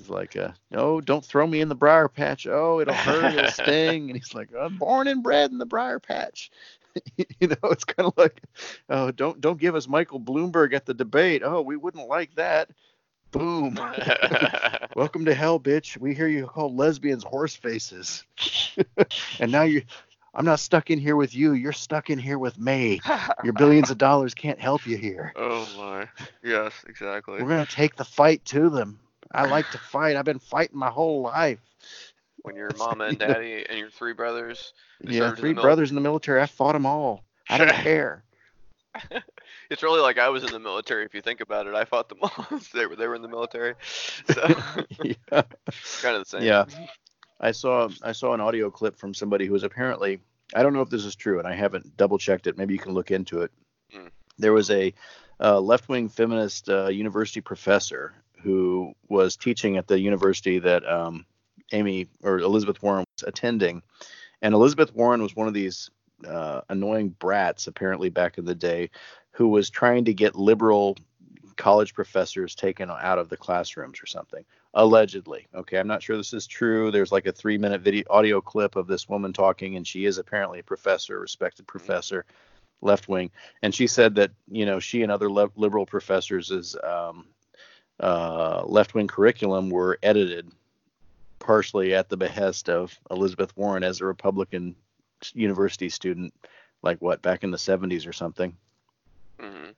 [0.00, 2.46] It's like, uh, no, don't throw me in the briar patch.
[2.46, 4.08] Oh, it'll hurt, it'll sting.
[4.08, 6.50] And he's like, I'm born and bred in the briar patch.
[7.16, 8.40] you know, it's kind of like,
[8.88, 11.42] oh, don't don't give us Michael Bloomberg at the debate.
[11.44, 12.70] Oh, we wouldn't like that.
[13.30, 13.78] Boom.
[14.96, 15.98] Welcome to hell, bitch.
[15.98, 18.24] We hear you call lesbians horse faces.
[19.38, 19.82] and now you
[20.34, 21.52] I'm not stuck in here with you.
[21.52, 23.00] You're stuck in here with me.
[23.44, 25.32] Your billions of dollars can't help you here.
[25.36, 26.08] Oh my.
[26.42, 27.42] Yes, exactly.
[27.42, 28.98] We're gonna take the fight to them.
[29.32, 30.16] I like to fight.
[30.16, 31.60] I've been fighting my whole life.
[32.42, 34.72] When your mama and daddy and your three brothers.
[35.02, 36.40] Yeah, served in three the mil- brothers in the military.
[36.40, 37.24] I fought them all.
[37.48, 38.24] I don't care.
[39.70, 41.04] It's really like I was in the military.
[41.04, 42.46] If you think about it, I fought them all.
[42.74, 44.42] they were they were in the military, so
[45.02, 45.14] yeah.
[45.30, 46.42] kind of the same.
[46.42, 46.64] Yeah.
[47.40, 50.20] I saw I saw an audio clip from somebody who was apparently
[50.54, 52.58] I don't know if this is true and I haven't double checked it.
[52.58, 53.52] Maybe you can look into it.
[53.94, 54.08] Mm.
[54.38, 54.92] There was a
[55.38, 61.26] uh, left wing feminist uh, university professor who was teaching at the university that um,
[61.72, 63.82] Amy or Elizabeth Warren was attending,
[64.42, 65.90] and Elizabeth Warren was one of these
[66.26, 68.90] uh, annoying brats apparently back in the day
[69.32, 70.96] who was trying to get liberal
[71.56, 75.78] college professors taken out of the classrooms or something allegedly okay?
[75.78, 76.90] I'm not sure this is true.
[76.90, 80.18] There's like a three minute video audio clip of this woman talking and she is
[80.18, 82.24] apparently a professor a respected professor
[82.82, 83.30] left wing
[83.62, 87.26] and she said that you know she and other le- liberal professors is um,
[88.00, 90.50] uh, left wing curriculum were edited
[91.38, 94.74] partially at the behest of elizabeth warren as a republican
[95.34, 96.32] university student
[96.82, 98.56] like what back in the 70s or something
[99.38, 99.70] hmm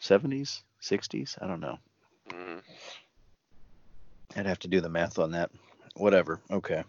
[0.00, 1.78] 70s 60s i don't know
[2.30, 2.58] hmm
[4.36, 5.50] I'd have to do the math on that.
[5.96, 6.40] Whatever.
[6.50, 6.84] Okay.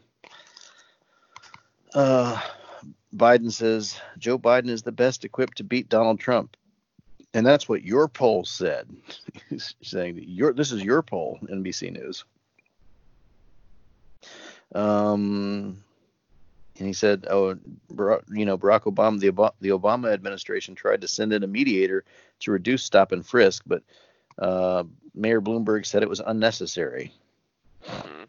[1.94, 2.40] Uh,
[3.14, 6.56] Biden says Joe Biden is the best equipped to beat Donald Trump,
[7.34, 8.90] and that's what your poll said.
[9.82, 12.26] Saying that your this is your poll, NBC News.
[14.74, 15.84] Um,
[16.78, 17.58] and he said, "Oh,
[18.30, 22.04] you know, Barack Obama, the Ob- the Obama administration tried to send in a mediator
[22.42, 23.84] to reduce stop and frisk, but
[24.40, 27.14] uh, Mayor Bloomberg said it was unnecessary."
[27.84, 28.24] hmm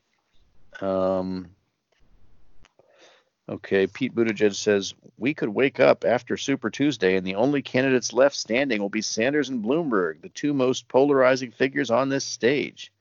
[0.85, 1.51] Um,
[3.53, 8.13] okay, Pete Buttigieg says we could wake up after Super Tuesday and the only candidates
[8.13, 12.93] left standing will be Sanders and Bloomberg, the two most polarizing figures on this stage.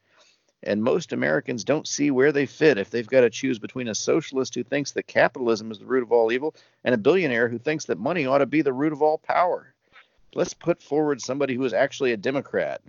[0.63, 3.95] And most Americans don't see where they fit if they've got to choose between a
[3.95, 7.57] socialist who thinks that capitalism is the root of all evil and a billionaire who
[7.57, 9.73] thinks that money ought to be the root of all power.
[10.35, 12.81] Let's put forward somebody who is actually a Democrat.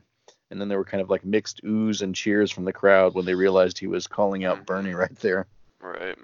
[0.51, 3.25] And then there were kind of like mixed oohs and cheers from the crowd when
[3.25, 4.64] they realized he was calling out hmm.
[4.64, 5.46] Bernie right there.
[5.81, 6.18] Right.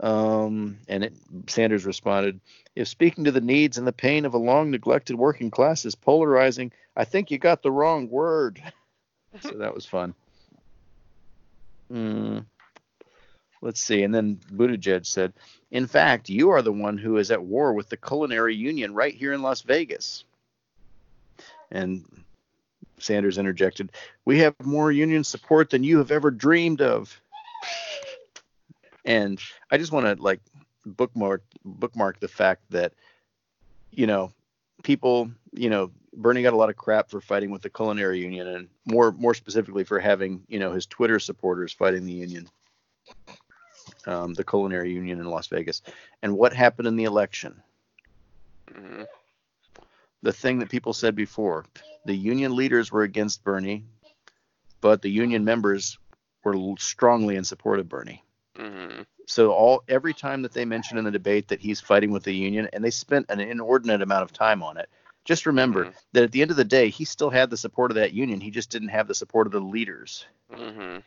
[0.00, 1.14] Um, and it,
[1.48, 2.40] Sanders responded,
[2.74, 5.94] If speaking to the needs and the pain of a long neglected working class is
[5.94, 8.60] polarizing, I think you got the wrong word.
[9.40, 10.14] so that was fun.
[11.92, 12.44] Mm,
[13.62, 14.02] let's see.
[14.02, 15.32] And then Buttigieg said,
[15.70, 19.14] In fact, you are the one who is at war with the culinary union right
[19.14, 20.24] here in Las Vegas.
[21.70, 22.04] And
[22.98, 23.92] Sanders interjected,
[24.24, 27.20] We have more union support than you have ever dreamed of.
[29.04, 29.40] And
[29.70, 30.40] I just want to like
[30.86, 32.92] bookmark bookmark the fact that
[33.90, 34.32] you know
[34.82, 38.46] people you know Bernie got a lot of crap for fighting with the culinary union
[38.46, 42.48] and more more specifically for having you know his Twitter supporters fighting the union
[44.06, 45.82] um, the culinary union in Las Vegas.
[46.22, 47.62] And what happened in the election?
[48.72, 49.04] Hmm
[50.24, 51.66] the thing that people said before
[52.06, 53.84] the union leaders were against Bernie
[54.80, 55.98] but the union members
[56.42, 58.23] were strongly in support of Bernie
[58.56, 62.22] hmm So all every time that they mention in the debate that he's fighting with
[62.24, 64.88] the union, and they spent an inordinate amount of time on it,
[65.24, 65.94] just remember Mhm.
[66.12, 68.40] that at the end of the day, he still had the support of that union.
[68.40, 70.26] He just didn't have the support of the leaders.
[70.50, 70.98] hmm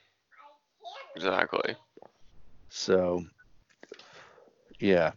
[1.16, 1.76] Exactly.
[2.70, 3.24] So,
[4.80, 5.14] yeah.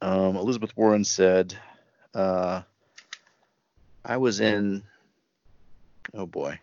[0.00, 1.56] Um, Elizabeth Warren said,
[2.14, 2.62] uh,
[4.04, 4.84] "I was in."
[6.14, 6.60] Oh boy,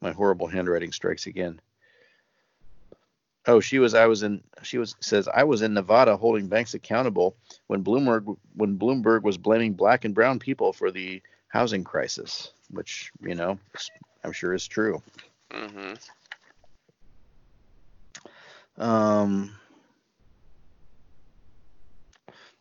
[0.00, 1.60] my horrible handwriting strikes again.
[3.46, 3.94] Oh, she was.
[3.94, 4.42] I was in.
[4.62, 7.36] She was says I was in Nevada holding banks accountable
[7.68, 13.10] when Bloomberg when Bloomberg was blaming black and brown people for the housing crisis, which
[13.20, 13.58] you know
[14.24, 15.02] I'm sure is true.
[15.50, 15.94] hmm
[18.76, 19.56] Um,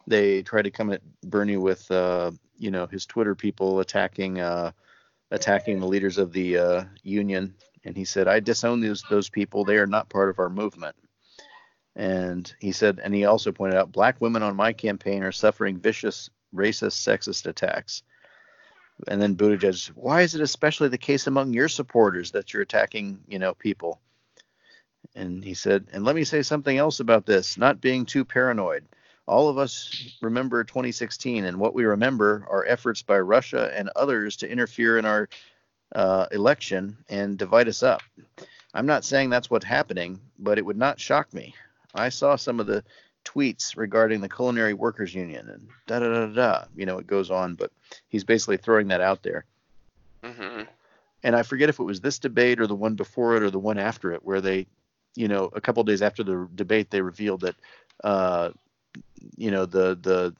[0.07, 4.71] they tried to come at Bernie with, uh, you know, his Twitter people attacking, uh,
[5.31, 7.53] attacking the leaders of the uh, union,
[7.87, 9.65] and he said, "I disown those those people.
[9.65, 10.95] They are not part of our movement."
[11.97, 15.79] And he said, and he also pointed out, black women on my campaign are suffering
[15.79, 18.03] vicious racist, sexist attacks.
[19.07, 23.19] And then Buttigieg, why is it especially the case among your supporters that you're attacking,
[23.27, 23.99] you know, people?
[25.15, 28.85] And he said, and let me say something else about this, not being too paranoid.
[29.25, 34.37] All of us remember 2016, and what we remember are efforts by Russia and others
[34.37, 35.29] to interfere in our
[35.95, 38.01] uh, election and divide us up.
[38.73, 41.55] I'm not saying that's what's happening, but it would not shock me.
[41.95, 42.83] I saw some of the
[43.25, 46.65] tweets regarding the Culinary Workers Union and da da da da.
[46.75, 47.71] You know, it goes on, but
[48.07, 49.45] he's basically throwing that out there.
[50.23, 50.63] Mm-hmm.
[51.23, 53.59] And I forget if it was this debate or the one before it or the
[53.59, 54.67] one after it, where they,
[55.15, 57.55] you know, a couple days after the debate, they revealed that,
[58.03, 58.51] uh,
[59.35, 60.35] you know, the the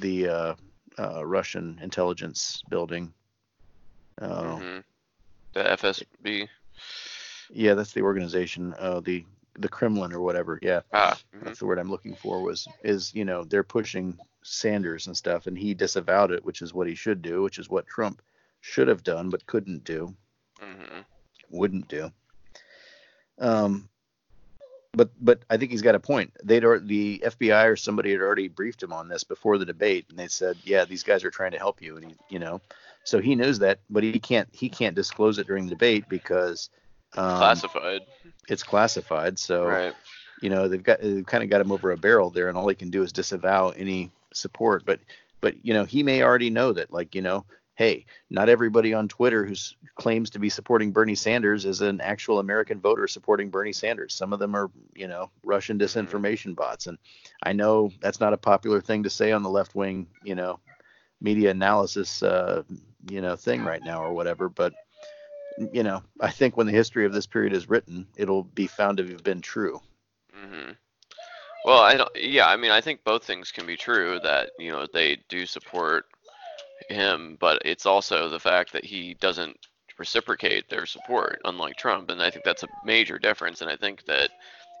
[0.00, 0.54] the uh,
[0.98, 3.12] uh, Russian intelligence building.
[4.20, 4.78] Uh, mm-hmm.
[5.54, 6.48] The FSB.
[7.50, 8.74] Yeah, that's the organization.
[8.78, 9.24] Uh, the
[9.58, 10.58] the Kremlin or whatever.
[10.62, 11.44] Yeah, ah, mm-hmm.
[11.44, 12.42] that's the word I'm looking for.
[12.42, 16.72] Was is you know they're pushing Sanders and stuff, and he disavowed it, which is
[16.72, 18.22] what he should do, which is what Trump
[18.60, 20.14] should have done but couldn't do,
[20.60, 21.00] mm-hmm.
[21.50, 22.10] wouldn't do.
[23.38, 23.88] Um,
[24.92, 26.32] but but I think he's got a point.
[26.42, 30.06] They'd or, the FBI or somebody had already briefed him on this before the debate,
[30.10, 32.60] and they said, yeah, these guys are trying to help you, and he, you know,
[33.08, 36.68] so he knows that, but he can't he can't disclose it during the debate because
[37.16, 38.02] um, classified.
[38.48, 39.94] It's classified, so right.
[40.42, 42.68] you know they've got they've kind of got him over a barrel there, and all
[42.68, 44.84] he can do is disavow any support.
[44.84, 45.00] But
[45.40, 47.46] but you know he may already know that, like you know,
[47.76, 49.54] hey, not everybody on Twitter who
[49.96, 54.12] claims to be supporting Bernie Sanders is an actual American voter supporting Bernie Sanders.
[54.12, 56.16] Some of them are, you know, Russian Mm-hmm.
[56.16, 56.88] disinformation bots.
[56.88, 56.98] And
[57.42, 60.60] I know that's not a popular thing to say on the left wing, you know,
[61.20, 62.62] media analysis, uh,
[63.08, 64.48] you know, thing right now or whatever.
[64.48, 64.74] But,
[65.56, 68.98] you know, I think when the history of this period is written, it'll be found
[68.98, 69.80] to have been true.
[70.32, 70.70] hmm
[71.64, 72.10] Well, I don't.
[72.16, 74.20] Yeah, I mean, I think both things can be true.
[74.20, 76.06] That you know they do support
[76.88, 79.58] him, but it's also the fact that he doesn't
[79.98, 83.60] reciprocate their support, unlike Trump, and I think that's a major difference.
[83.62, 84.30] And I think that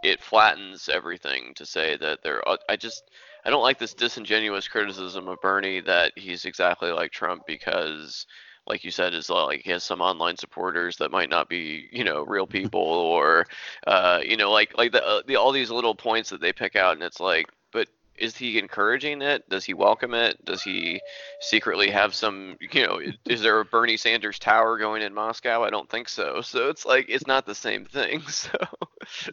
[0.02, 2.42] it flattens everything to say that they're.
[2.68, 3.10] I just
[3.44, 8.26] I don't like this disingenuous criticism of Bernie that he's exactly like Trump because
[8.68, 12.04] like you said, is like he has some online supporters that might not be, you
[12.04, 13.46] know, real people, or,
[13.86, 16.76] uh, you know, like like the, uh, the all these little points that they pick
[16.76, 19.48] out, and it's like, but is he encouraging it?
[19.48, 20.44] Does he welcome it?
[20.44, 21.00] Does he
[21.40, 25.64] secretly have some, you know, is there a Bernie Sanders tower going in Moscow?
[25.64, 26.42] I don't think so.
[26.42, 28.22] So it's like it's not the same thing.
[28.28, 28.58] So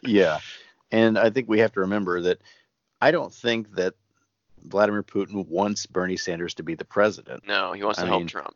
[0.04, 0.38] yeah.
[0.90, 2.40] And I think we have to remember that
[3.00, 3.94] I don't think that
[4.64, 7.46] Vladimir Putin wants Bernie Sanders to be the president.
[7.46, 8.54] no, he wants I to help mean, Trump.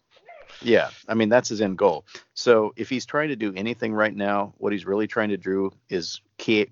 [0.63, 2.05] Yeah, I mean that's his end goal.
[2.35, 5.73] So if he's trying to do anything right now, what he's really trying to do
[5.89, 6.21] is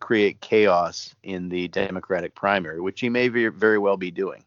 [0.00, 4.44] create chaos in the Democratic primary, which he may very, very well be doing.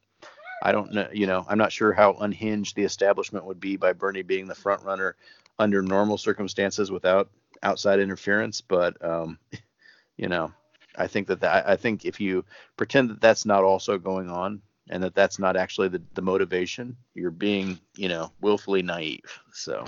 [0.64, 3.94] I don't know, you know, I'm not sure how unhinged the establishment would be by
[3.94, 5.16] Bernie being the front runner
[5.58, 7.30] under normal circumstances without
[7.64, 9.40] outside interference, but um,
[10.18, 10.52] you know,
[10.98, 12.46] I think that, that I think if you
[12.78, 16.96] pretend that that's not also going on, and that that's not actually the, the motivation
[17.14, 19.86] you're being you know willfully naive so.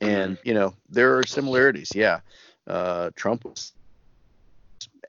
[0.00, 2.20] And you know there are similarities yeah.
[2.66, 3.72] Uh, trump was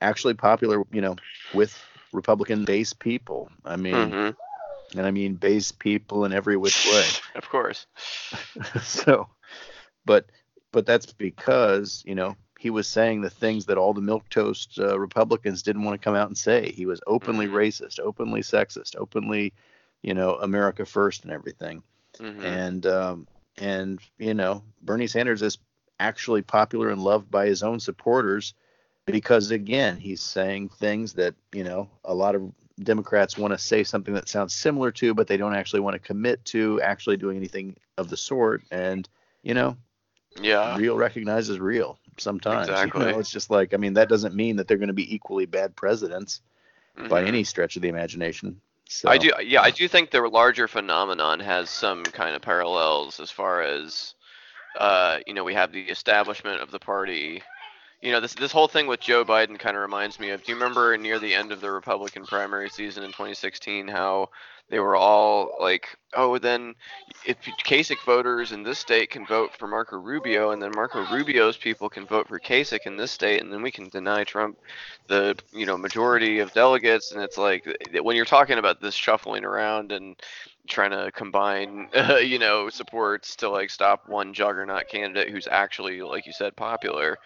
[0.02, 1.16] actually popular you know
[1.54, 1.78] with
[2.12, 3.50] republican base people.
[3.66, 4.30] I mean hmm
[4.96, 7.06] and i mean base people in every which way.
[7.36, 7.86] Of course.
[8.82, 9.28] so
[10.06, 10.26] but
[10.72, 14.78] but that's because you know he was saying the things that all the milk toast
[14.80, 16.72] uh, republicans didn't want to come out and say.
[16.72, 17.52] He was openly Mhm.
[17.52, 19.54] racist openly sexist openly
[20.02, 21.84] you know america first and everything.
[22.20, 23.28] Hmm and um
[23.58, 25.58] and you know bernie sanders is
[26.00, 28.54] actually popular and loved by his own supporters
[29.06, 32.52] because again he's saying things that you know a lot of
[32.82, 36.00] democrats want to say something that sounds similar to but they don't actually want to
[36.00, 38.64] commit to actually doing anything of the sort.
[38.72, 39.08] And
[39.44, 39.78] you know
[40.42, 40.78] Yeah.
[40.78, 44.68] real recognizes real sometimes you know, it's just like i mean that doesn't mean that
[44.68, 46.42] they're going to be equally bad presidents
[47.10, 47.28] by Mhm.
[47.28, 48.60] any stretch of the imagination
[48.90, 53.20] so I do, yeah, I do think the larger phenomenon has some kind of parallels
[53.20, 54.16] as far as,
[54.80, 57.44] uh, you know, we have the establishment of the party.
[58.02, 60.44] You know, this this whole thing with Joe Biden kind of reminds me of.
[60.44, 64.30] Do you remember near the end of the Republican primary season in 2016 how
[64.70, 66.76] they were all like, "Oh, then
[67.26, 71.58] if Kasich voters in this state can vote for Marco Rubio, and then Marco Rubio's
[71.58, 74.60] people can vote for Kasich in this state, and then we can deny Trump
[75.08, 77.66] the you know majority of delegates and it's like
[78.02, 80.18] when you're talking about this shuffling around and
[80.68, 86.02] trying to combine uh, you know supports to like stop one juggernaut candidate who's actually
[86.02, 87.18] like you said popular.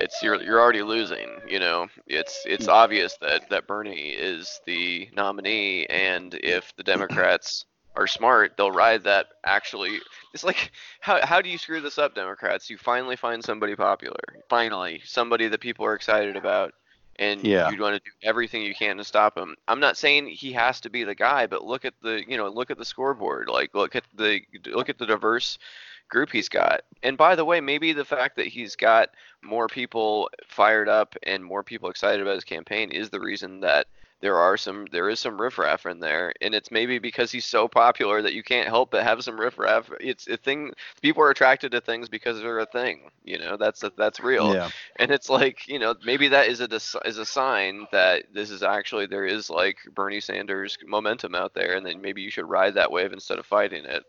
[0.00, 1.88] It's you're you're already losing you know?
[2.06, 7.66] It's it's obvious that that Bernie is the nominee and if the Democrats
[7.96, 9.98] are smart they'll ride that actually.
[10.32, 12.68] It's like how how do you screw this up democrats?
[12.70, 14.20] You finally find somebody popular.
[14.48, 15.02] Finally.
[15.04, 16.74] Somebody that people are excited about
[17.18, 17.70] and Yeah.
[17.70, 19.56] you'd want to do everything you can to stop him.
[19.68, 22.48] I'm not saying he has to be the guy, but look at the you know
[22.48, 23.48] look at the scoreboard.
[23.48, 25.58] Like look at the look at the diverse
[26.08, 26.82] group he's got.
[27.02, 29.10] And by the way, maybe the fact that he's got
[29.42, 33.86] more people fired up and more people excited about his campaign is the reason that
[34.24, 37.68] there are some there is some riffraff in there and it's maybe because he's so
[37.68, 40.72] popular that you can't help but have some riffraff it's a thing
[41.02, 44.70] people are attracted to things because they're a thing you know that's that's real Yeah.
[44.96, 46.68] and it's like you know maybe that is a
[47.06, 51.76] is a sign that this is actually there is like Bernie Sanders momentum out there,
[51.76, 54.02] and then maybe you should ride that wave instead of fighting it.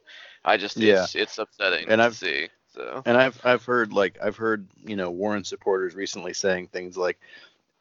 [0.45, 1.03] I just Yeah.
[1.03, 2.47] it's it's upsetting And to I've- see.
[2.73, 6.97] So And I've I've heard like I've heard you know Warren supporters recently saying things
[6.97, 7.17] like,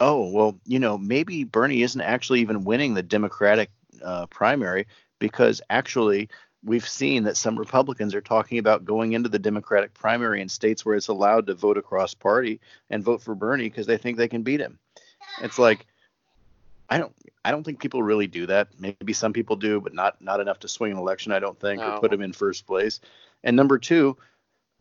[0.00, 3.70] "Oh well, you know maybe Bernie isn't actually even winning the Democratic
[4.02, 4.86] uh, primary
[5.18, 6.28] because actually
[6.62, 10.84] we've seen that some Republicans are talking about going into the Democratic primary in states
[10.84, 14.28] where it's allowed to vote across party and vote for Bernie because they think they
[14.28, 14.78] can beat him."
[15.42, 15.86] It's like
[16.88, 17.12] I don't
[17.44, 18.68] I don't think people really do that.
[18.78, 21.32] Maybe some people do, but not not enough to swing an election.
[21.32, 21.94] I don't think No.
[21.94, 23.00] or put him in first place.
[23.42, 24.16] And number two,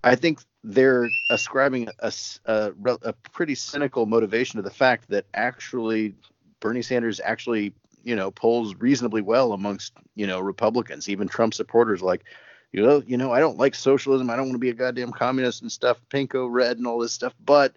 [0.03, 2.11] I think they're ascribing a,
[2.45, 6.15] a a pretty cynical motivation to the fact that actually
[6.59, 7.73] Bernie Sanders actually,
[8.03, 12.23] you know, polls reasonably well amongst, you know, Republicans, even Trump supporters like,
[12.71, 14.29] you know, you know, I don't like socialism.
[14.29, 17.13] I don't want to be a goddamn communist and stuff, pinko red and all this
[17.13, 17.75] stuff, but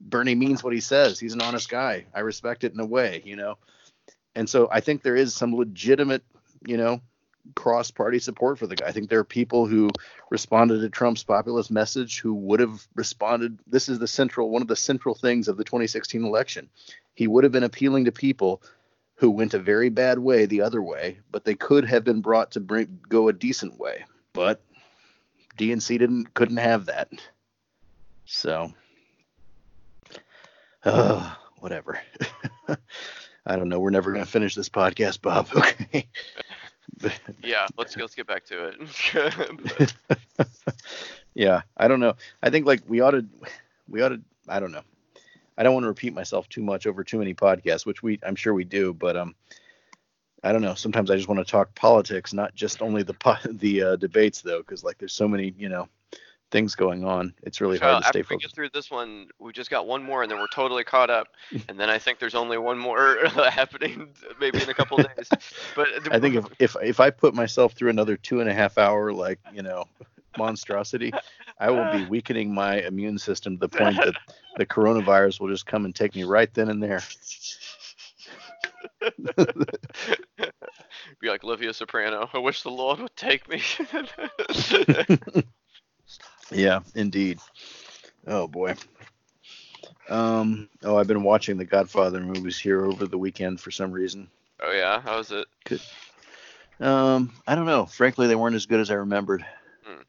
[0.00, 1.20] Bernie means what he says.
[1.20, 2.06] He's an honest guy.
[2.14, 3.58] I respect it in a way, you know.
[4.34, 6.22] And so I think there is some legitimate,
[6.66, 7.00] you know,
[7.54, 8.86] cross party support for the guy.
[8.86, 9.90] I think there are people who
[10.30, 13.58] responded to Trump's populist message who would have responded.
[13.66, 16.68] This is the central one of the central things of the 2016 election.
[17.14, 18.62] He would have been appealing to people
[19.16, 22.52] who went a very bad way the other way, but they could have been brought
[22.52, 24.04] to bring, go a decent way.
[24.32, 24.62] But
[25.58, 27.10] DNC didn't couldn't have that.
[28.24, 28.72] So
[30.84, 32.00] uh, whatever.
[33.46, 33.80] I don't know.
[33.80, 35.48] We're never going to finish this podcast, Bob.
[35.56, 36.08] Okay.
[37.42, 39.94] Yeah, let's let's get back to it.
[41.34, 42.14] yeah, I don't know.
[42.42, 43.24] I think like we ought to,
[43.88, 44.20] we ought to.
[44.48, 44.82] I don't know.
[45.56, 48.36] I don't want to repeat myself too much over too many podcasts, which we I'm
[48.36, 49.34] sure we do, but um,
[50.42, 50.74] I don't know.
[50.74, 54.40] Sometimes I just want to talk politics, not just only the po- the uh, debates
[54.40, 55.88] though, because like there's so many you know
[56.50, 57.32] things going on.
[57.42, 59.86] It's really hard to stay after stay we get through this one, we just got
[59.86, 61.28] one more, and then we're totally caught up.
[61.68, 63.18] And then I think there's only one more
[63.50, 65.28] happening, maybe in a couple days.
[65.76, 68.78] But I think if, if if I put myself through another two and a half
[68.78, 69.84] hour like you know
[70.36, 71.12] monstrosity,
[71.58, 74.14] I will be weakening my immune system to the point that
[74.56, 77.02] the coronavirus will just come and take me right then and there.
[81.20, 82.28] be like Livia Soprano.
[82.32, 83.62] I wish the Lord would take me.
[86.50, 87.38] Yeah, indeed.
[88.26, 88.74] Oh boy.
[90.08, 90.68] Um.
[90.82, 94.28] Oh, I've been watching the Godfather movies here over the weekend for some reason.
[94.62, 95.46] oh yeah, how was it?
[95.64, 95.80] Good.
[96.80, 97.32] Um.
[97.46, 97.86] I don't know.
[97.86, 99.44] Frankly, they weren't as good as I remembered.
[99.84, 100.02] Hmm.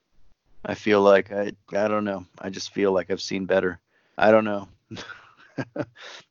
[0.65, 1.53] I feel like I.
[1.71, 2.25] I don't know.
[2.39, 3.79] I just feel like I've seen better.
[4.17, 4.67] I don't know.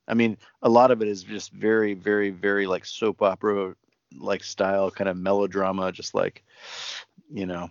[0.08, 3.74] I mean, a lot of it is just very, very, very like soap opera
[4.18, 6.42] like style, kind of melodrama, just like,
[7.32, 7.70] you know,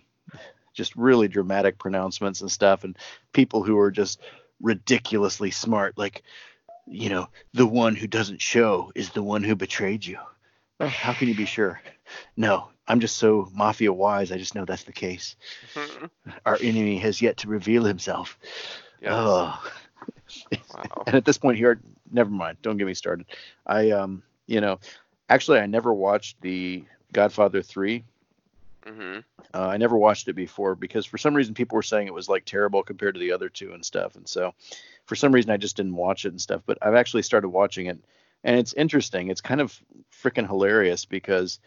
[0.80, 2.96] just really dramatic pronouncements and stuff, and
[3.34, 4.18] people who are just
[4.62, 6.22] ridiculously smart, like,
[6.86, 10.16] you know, the one who doesn't show is the one who betrayed you.
[10.80, 11.82] How can you be sure?
[12.34, 14.32] No, I'm just so mafia wise.
[14.32, 15.36] I just know that's the case.
[16.46, 18.38] Our enemy has yet to reveal himself.
[19.02, 19.12] Yes.
[19.14, 19.62] Oh.
[20.74, 21.02] Wow.
[21.06, 21.78] And at this point here,
[22.10, 22.56] never mind.
[22.62, 23.26] Don't get me started.
[23.66, 24.78] I um, you know,
[25.28, 28.02] actually I never watched the Godfather 3.
[28.90, 29.20] Hmm
[29.52, 32.28] Uh, I never watched it before because for some reason people were saying it was
[32.28, 34.14] like terrible compared to the other two and stuff.
[34.16, 34.54] And so
[35.06, 36.62] for some reason I just didn't watch it and stuff.
[36.66, 37.98] But I've actually started watching it
[38.44, 39.28] and it's interesting.
[39.28, 39.80] It's kind of
[40.12, 41.58] freaking hilarious because,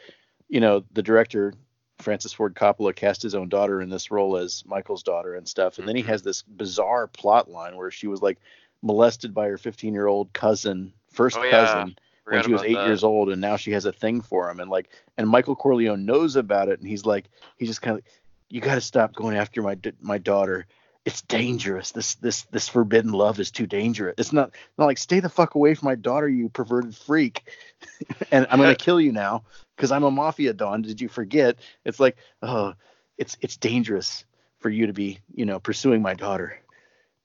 [0.49, 1.53] you know, the director
[1.99, 5.77] Francis Ford Coppola cast his own daughter in this role as Michael's daughter and stuff.
[5.79, 6.07] And then he Mhm.
[6.07, 8.39] has this bizarre plot line where she was like
[8.81, 11.85] molested by her 15 year old cousin, first Oh, yeah.
[12.25, 12.87] When she was eight that.
[12.87, 14.59] years old, and now she has a thing for him.
[14.59, 17.25] And like, and Michael Corleone knows about it, and he's like,
[17.57, 18.03] he's just kind of,
[18.49, 20.65] you got to stop going after my my daughter.
[21.05, 21.91] It's dangerous.
[21.91, 24.15] This this this forbidden love is too dangerous.
[24.17, 27.43] It's not not like stay the fuck away from my daughter, you perverted freak.
[28.31, 29.43] and I'm gonna kill you now
[29.75, 30.81] because I'm a mafia don.
[30.81, 31.57] Did you forget?
[31.83, 32.73] It's like, oh,
[33.17, 34.23] it's it's dangerous
[34.59, 36.57] for you to be, you know, pursuing my daughter.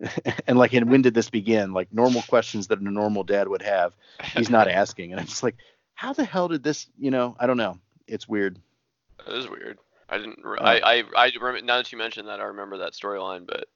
[0.46, 1.72] and like, and when did this begin?
[1.72, 5.42] Like normal questions that a normal dad would have he's not asking and i'm just
[5.42, 5.56] like
[5.94, 8.58] how the hell did this you know i don't know it's weird
[9.26, 9.78] It is weird.
[10.08, 10.42] I didn't.
[10.42, 12.40] Re- Uh, I, I I remember now that you mentioned that.
[12.40, 13.66] I remember that storyline, but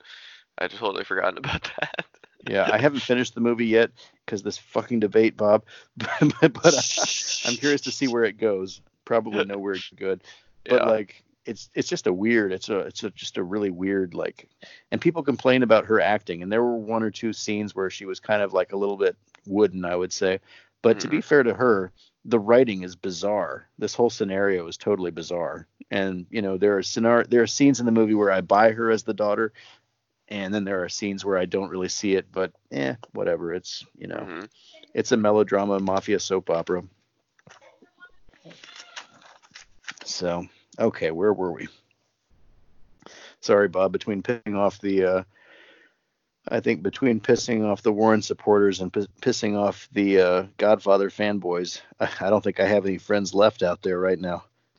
[0.57, 2.07] I totally forgotten about that.
[2.49, 3.91] yeah, I haven't finished the movie yet
[4.25, 5.65] because this fucking debate, Bob.
[5.99, 8.81] but, but I, am curious to see where it goes.
[9.05, 10.23] Probably nowhere good.
[10.65, 10.89] But Yeah.
[10.89, 12.53] like, it's it's just a weird.
[12.53, 14.49] It's a it's a, just a really weird like.
[14.91, 18.05] And people complain about her acting, and there were one or two scenes where she
[18.05, 19.17] was kind of like a little bit
[19.47, 20.41] wooden, I would say.
[20.83, 21.93] But to be fair to her,
[22.25, 23.69] the writing is bizarre.
[23.79, 25.67] This whole scenario is totally bizarre.
[25.91, 28.73] And you know, there are scenar- there are scenes in the movie where I buy
[28.73, 29.53] her as the daughter,
[30.29, 32.27] and then there are scenes where I don't really see it.
[32.33, 33.53] But eh, whatever.
[33.55, 34.49] It's you know, Mhm.
[34.95, 36.83] it's a melodrama, mafia soap opera.
[40.05, 40.47] So
[40.79, 41.69] okay, where were we?
[43.41, 43.93] Sorry, Bob.
[43.93, 45.23] Between pissing off the, uh,
[46.49, 51.11] I think between pissing off the Warren supporters and p- pissing off the uh, Godfather
[51.11, 54.45] fanboys, I, I don't think I have any friends left out there right now.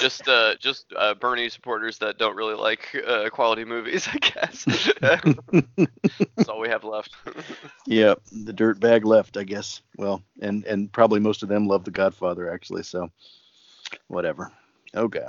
[0.00, 4.64] just uh, just uh, Bernie supporters that don't really like uh, quality movies, I guess.
[5.00, 7.14] That's all we have left.
[7.86, 9.80] Yeah, the dirt bag left, I guess.
[9.96, 13.10] Well, and and probably most of them love The Godfather actually, so
[14.08, 14.52] whatever.
[14.94, 15.26] Okay.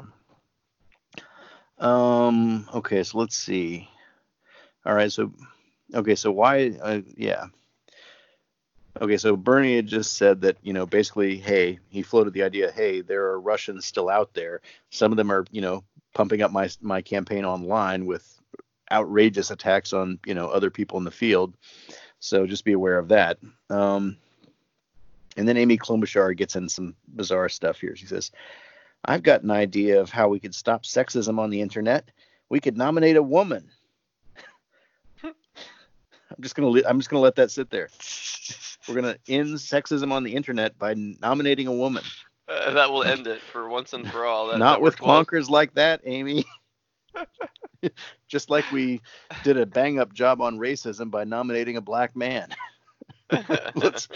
[1.78, 2.68] Um.
[2.74, 3.89] Okay, so let's see.
[4.86, 5.32] All right, so
[5.93, 6.72] okay, so why?
[6.82, 7.45] Uh, yeah.
[9.01, 12.72] Okay, so Bernie had just said that you know basically, hey, he floated the idea,
[12.72, 14.62] hey, there are Russians still out there.
[14.89, 15.84] Some of them are you know
[16.14, 18.39] pumping up my my campaign online with
[18.91, 21.55] outrageous attacks on you know other people in the field.
[22.20, 23.38] So just be aware of that.
[23.70, 24.18] Um,
[25.40, 27.96] and then Amy Klobuchar gets in some bizarre stuff here.
[27.96, 28.30] She says,
[29.06, 32.12] "I've got an idea of how we could stop sexism on the internet.
[32.50, 33.72] We could nominate a woman."
[35.24, 35.34] I'm
[36.42, 37.88] just gonna I'm just gonna let that sit there.
[38.88, 42.04] We're gonna end sexism on the internet by nominating a woman.
[42.50, 44.48] Uh, that will end it for once and for all.
[44.48, 45.48] That, Not that with worked well.
[45.48, 46.44] like that, Amy.
[48.28, 49.00] just like we
[49.46, 52.50] did a bang up job on racism by nominating a black man.
[53.76, 54.10] let's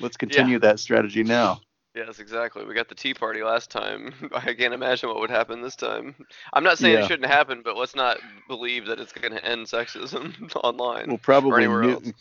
[0.00, 1.60] let's continue that strategy now.
[1.94, 2.64] Yes, exactly.
[2.64, 4.14] We got the Tea Party last time.
[4.34, 6.14] I can't imagine what would happen this time.
[6.54, 7.04] I'm not saying Yeah.
[7.04, 8.18] it shouldn't happen, but let's not
[8.48, 11.08] believe that it's going to end sexism online.
[11.08, 12.14] We'll probably nuke,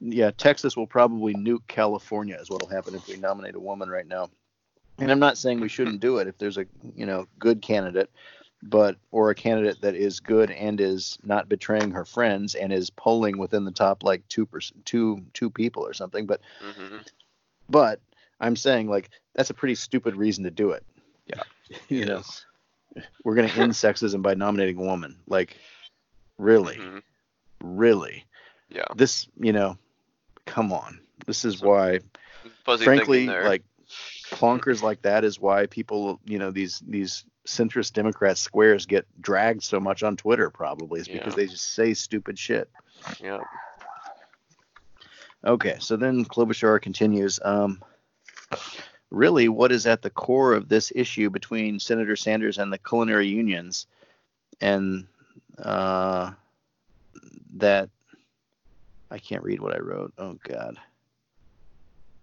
[0.00, 4.06] yeah, Texas will probably nuke California is what'll happen if we nominate a woman right
[4.06, 4.28] now.
[4.98, 8.10] And I'm not saying we shouldn't do it if there's a you know good candidate,
[8.62, 12.90] but or a candidate that is good and is not betraying her friends and is
[12.90, 16.26] polling within the top like two percent, two two people or something.
[16.26, 16.98] But hmm
[17.68, 18.00] but
[18.40, 20.84] I'm saying like that's a pretty stupid reason to do it.
[21.26, 21.42] Yeah.
[21.88, 22.22] you know,
[23.24, 25.16] we're gonna end sexism by nominating a woman.
[25.26, 25.56] Like,
[26.38, 27.02] really, Mhm.
[27.60, 28.24] really.
[28.68, 28.84] Yeah.
[28.94, 29.78] This, you know,
[30.44, 31.00] come on.
[31.26, 32.00] This is So, why,
[32.78, 33.62] frankly, like
[34.32, 39.62] clonkers like that is why people, you know, these these centrist Democrat squares get dragged
[39.62, 40.50] so much on Twitter.
[40.50, 41.36] Probably is because Yeah.
[41.36, 42.68] they just say stupid shit.
[43.20, 43.40] yeah.
[45.44, 47.38] Okay, so then Klobuchar continues.
[47.44, 47.82] Um,
[49.10, 53.28] really, what is at the core of this issue between Senator Sanders and the culinary
[53.28, 53.86] unions,
[54.60, 55.06] and
[55.58, 56.32] uh,
[57.56, 57.90] that
[59.10, 60.12] I can't read what I wrote.
[60.18, 60.78] Oh God.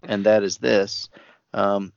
[0.02, 1.08] And that is this.
[1.54, 1.92] Um,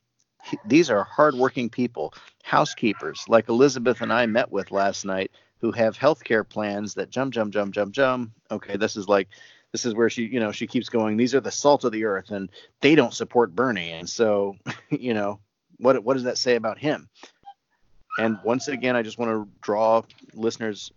[0.64, 5.30] these are hardworking people, housekeepers like Elizabeth and I met with last night,
[5.60, 8.30] who have health care plans that jump, jump, jump, jump, jump.
[8.50, 9.28] Okay, this is like
[9.72, 11.16] this is where she you know she keeps going.
[11.16, 13.90] These are the salt of the earth and they don't support bernie.
[13.90, 14.56] And so
[14.90, 15.40] you know
[15.78, 17.08] what what does that say about him?
[18.18, 20.02] And once again i just want to draw
[20.34, 20.92] listeners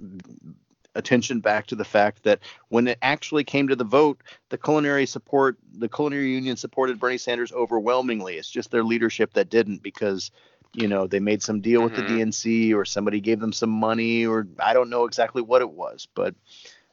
[0.96, 2.40] attention back to the fact that
[2.70, 7.18] when it actually came to the vote the culinary support the culinary union supported bernie
[7.18, 10.32] sanders overwhelmingly it's just their leadership that didn't because
[10.74, 12.08] you know they made some deal with the Mhm.
[12.20, 16.08] dnc or somebody gave them some money or i don't know exactly what it was
[16.14, 16.36] but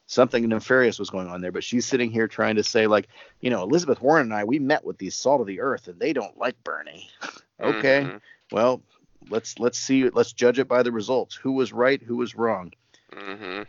[0.07, 1.51] something nefarious was going on there.
[1.51, 3.07] But she's sitting here trying to say, like,
[3.41, 5.99] you know, Elizabeth Warren and I, we met with these salt of the earth, and
[5.99, 7.09] they don't like Bernie.
[7.61, 8.21] okay, Mhm.
[8.51, 8.81] well,
[9.29, 11.35] let's let's see, let's judge it by the results.
[11.35, 12.01] Who was right?
[12.01, 12.71] Who was wrong?
[13.13, 13.65] Mhm.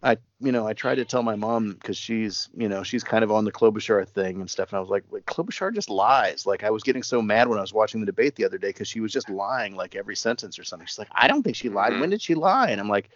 [0.00, 3.24] I, you know, I tried to tell my mom because she's, you know, she's kind
[3.24, 6.46] of on the Klobuchar thing and stuff, and I was like, "Wait, Klobuchar just lies.
[6.46, 8.68] Like, I was getting so mad when I was watching the debate the other day
[8.68, 10.86] because she was just lying like every sentence or something.
[10.86, 11.94] She's like, I don't think she lied.
[11.94, 12.00] Mhm.
[12.00, 12.70] When did she lie?
[12.70, 13.10] And I'm like,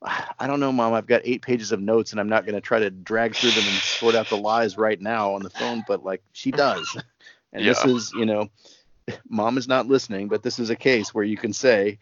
[0.00, 0.94] I don't know, mom.
[0.94, 3.50] I've got eight pages of notes, and I'm not going to try to drag through
[3.50, 5.84] them and sort out the lies right now on the phone.
[5.86, 6.96] But like, she does.
[7.54, 8.48] And this is, you know,
[9.28, 11.98] mom is not listening, but this is a case where you can say,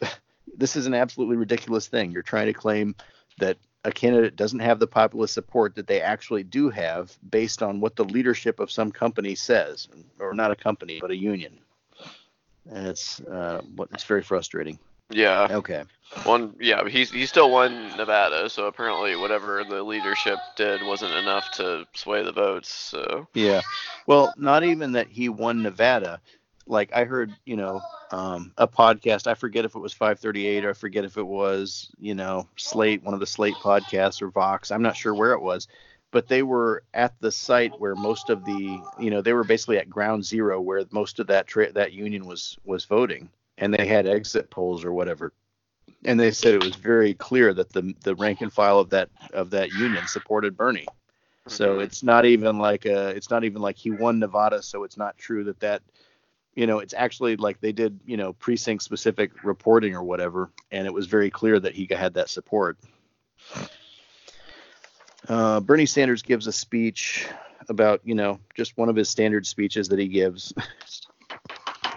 [0.56, 2.12] this is an absolutely ridiculous thing.
[2.12, 2.94] You're trying to claim
[3.38, 7.80] that a candidate doesn't have the populist support that they actually do have based on
[7.80, 11.58] what the leadership of some company says, or not a company, but a union.
[12.70, 13.60] And it's uh,
[13.92, 14.78] it's very frustrating.
[15.10, 15.48] Yeah.
[15.50, 15.84] Okay.
[16.24, 21.50] One, yeah, he's he still won Nevada, so apparently whatever the leadership did wasn't enough
[21.52, 22.72] to sway the votes.
[22.72, 23.60] So Yeah.
[24.06, 26.20] Well, not even that he won Nevada.
[26.66, 29.26] Like I heard, you know, um, a podcast.
[29.26, 33.02] I forget if it was 538 or I forget if it was, you know, Slate,
[33.02, 34.70] one of the Slate podcasts or Vox.
[34.70, 35.68] I'm not sure where it was,
[36.10, 39.78] but they were at the site where most of the, you know, they were basically
[39.78, 43.86] at ground zero where most of that tra- that union was was voting, and they
[43.86, 45.32] had exit polls or whatever.
[46.04, 49.10] And they said it was very clear that the the rank and file of that
[49.32, 50.92] of that union supported Bernie.
[51.46, 51.82] So Mhm.
[51.82, 55.16] it's not even like a, it's not even like he won Nevada, so it's not
[55.18, 55.82] true that that,
[56.54, 60.86] you know, it's actually like they did, you know, precinct specific reporting or whatever, and
[60.86, 62.78] it was very clear that he had that support.
[65.28, 67.26] Uh, Bernie Sanders gives a speech
[67.68, 70.52] about, you know, just one of his standard speeches that he gives.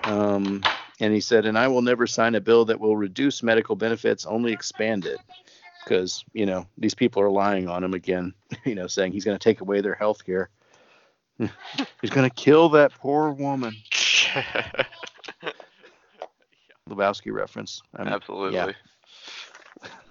[0.04, 0.64] um,
[1.00, 4.26] and he said, and I will never sign a bill that will reduce medical benefits,
[4.26, 5.20] only expand it.
[5.84, 8.34] Because, you know, these people are lying on him again,
[8.66, 10.50] you know, saying he's going to take away their health care.
[12.02, 13.76] he's going to kill that poor woman.
[16.90, 17.82] Lebowski reference.
[17.96, 18.56] I'm- absolutely.
[18.56, 18.72] yeah.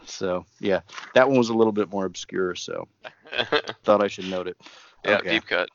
[0.05, 0.81] So, yeah,
[1.15, 2.87] that one was a little bit more obscure, so
[3.85, 4.57] thought I should note it.
[5.05, 5.31] yeah, Okay.
[5.33, 5.69] deep cut.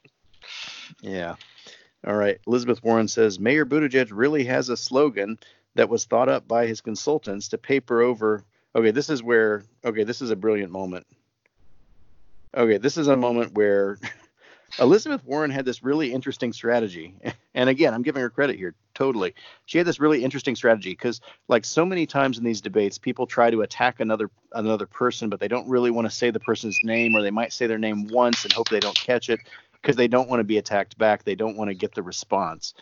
[1.02, 1.36] Yeah.
[2.08, 2.40] All right.
[2.48, 5.38] Elizabeth Warren says Mayor Buttigieg really has a slogan
[5.76, 8.44] that was thought up by his consultants to paper over.
[8.74, 9.64] Okay, this is where.
[9.84, 11.06] Okay, this is a brilliant moment.
[12.56, 13.98] Okay, this is a moment where
[14.80, 17.16] Elizabeth Warren had this really interesting strategy.
[17.54, 19.34] And again, I'm giving her credit here, totally.
[19.66, 23.28] She had this really interesting strategy because, like so many times in these debates, people
[23.28, 26.80] try to attack another another person, but they don't really want to say the person's
[26.84, 29.40] name, or they might say their name once and hope they don't catch it
[29.74, 31.24] because they don't want to be attacked back.
[31.24, 32.74] They don't want to get the response.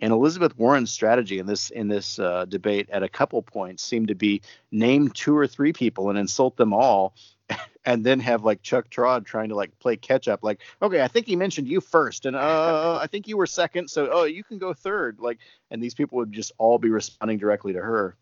[0.00, 4.08] And Elizabeth Warren's strategy in this in this uh, debate at a couple points seemed
[4.08, 7.14] to be name two or three people and insult them all,
[7.84, 10.42] and then have like Chuck Todd trying to like play catch up.
[10.42, 13.88] Like, okay, I think he mentioned you first, and uh, I think you were second,
[13.88, 15.18] so oh, you can go third.
[15.20, 15.38] Like,
[15.70, 18.16] and these people would just all be responding directly to her.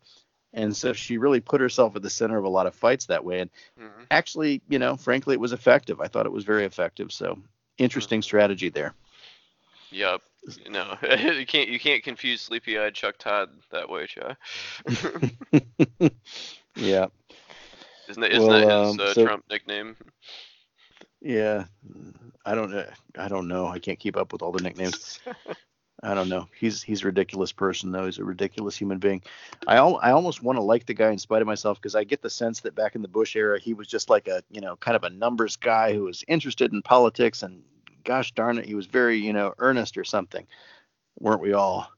[0.53, 3.23] And so she really put herself at the center of a lot of fights that
[3.23, 3.41] way.
[3.41, 3.49] And
[3.79, 4.05] Mhm.
[4.09, 5.99] actually, you know, frankly, it was effective.
[6.01, 7.11] I thought it was very effective.
[7.11, 7.37] So
[7.77, 8.95] interesting strategy there.
[9.91, 10.21] Yep.
[10.69, 10.97] No,
[11.37, 14.37] you can't you can't confuse sleepy-eyed Chuck Todd that way, Chuck.
[16.77, 17.07] Yeah.
[18.09, 19.95] Isn't that, isn't Well, that his um, uh, so- Trump nickname?
[21.21, 21.65] Yeah.
[22.45, 22.85] I don't know.
[23.17, 23.67] I don't know.
[23.67, 25.19] I can't keep up with all the nicknames.
[26.03, 26.47] I don't know.
[26.57, 28.05] He's he's a ridiculous person though.
[28.05, 29.23] He's a ridiculous human being.
[29.65, 32.03] I al- I almost want to like the guy in spite of myself because I
[32.03, 34.61] get the sense that back in the Bush era he was just like a you
[34.61, 37.63] know kind of a numbers guy who was interested in politics and
[38.03, 40.45] gosh darn it he was very you know earnest or something.
[41.19, 41.89] Weren't we all?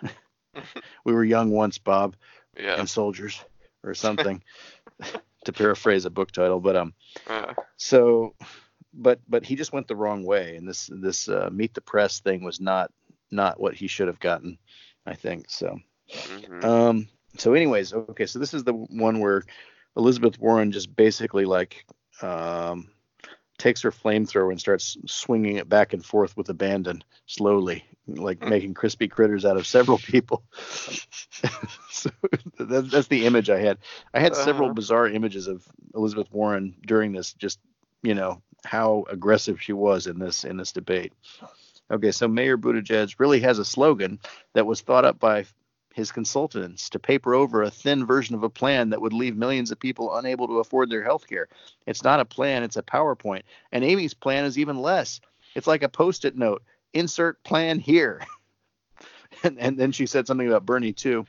[1.04, 2.16] we were young once, Bob,
[2.58, 2.76] Yeah.
[2.80, 3.44] and soldiers
[3.84, 4.42] or something.
[5.44, 6.94] to paraphrase a book title, but um
[7.26, 8.34] Uh, so
[8.94, 12.20] but but he just went the wrong way and this this uh, meet the press
[12.20, 12.90] thing was not
[13.30, 14.58] not what he should have gotten
[15.06, 15.78] i think so
[16.10, 16.64] mhm.
[16.64, 19.42] um so anyways okay so this is the one where
[19.96, 21.84] elizabeth warren just basically like
[22.22, 22.88] um
[23.64, 28.74] takes her flamethrower and starts swinging it back and forth with abandon slowly like making
[28.74, 30.44] crispy critters out of several people.
[31.90, 32.10] So
[32.58, 33.78] that, that's the image i had.
[34.14, 34.74] I had several Uh-huh.
[34.74, 37.58] bizarre images of elizabeth warren during this just
[38.02, 41.12] you know how aggressive she was in this in this debate.
[41.90, 44.18] Okay so mayor buttigieg really has a slogan
[44.54, 45.46] that was thought up by
[45.94, 49.70] his consultants to paper over a thin version of a plan that would leave millions
[49.70, 51.48] of people unable to afford their health care.
[51.86, 53.42] It's not a plan, it's a PowerPoint.
[53.70, 55.20] And Amy's plan is even less.
[55.54, 56.64] It's like a post it note
[56.94, 58.20] insert plan here.
[59.44, 61.24] and, and then she said something about Bernie, too.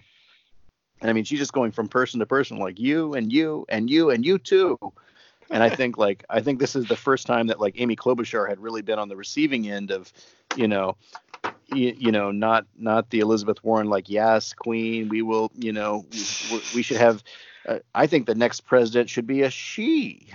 [0.99, 3.87] And I mean, she's just going from person to person, like you and you and
[3.87, 4.79] you and you too.
[5.51, 8.49] And I think like I think this is the first time that like Amy Klobuchar
[8.49, 10.11] had really been on the receiving end of,
[10.55, 10.95] you know,
[11.73, 16.05] you, you know, not not the Elizabeth Warren like yes, Queen, we will, you know,
[16.11, 17.23] we, we should have.
[17.67, 20.27] Uh, I think the next president should be a she.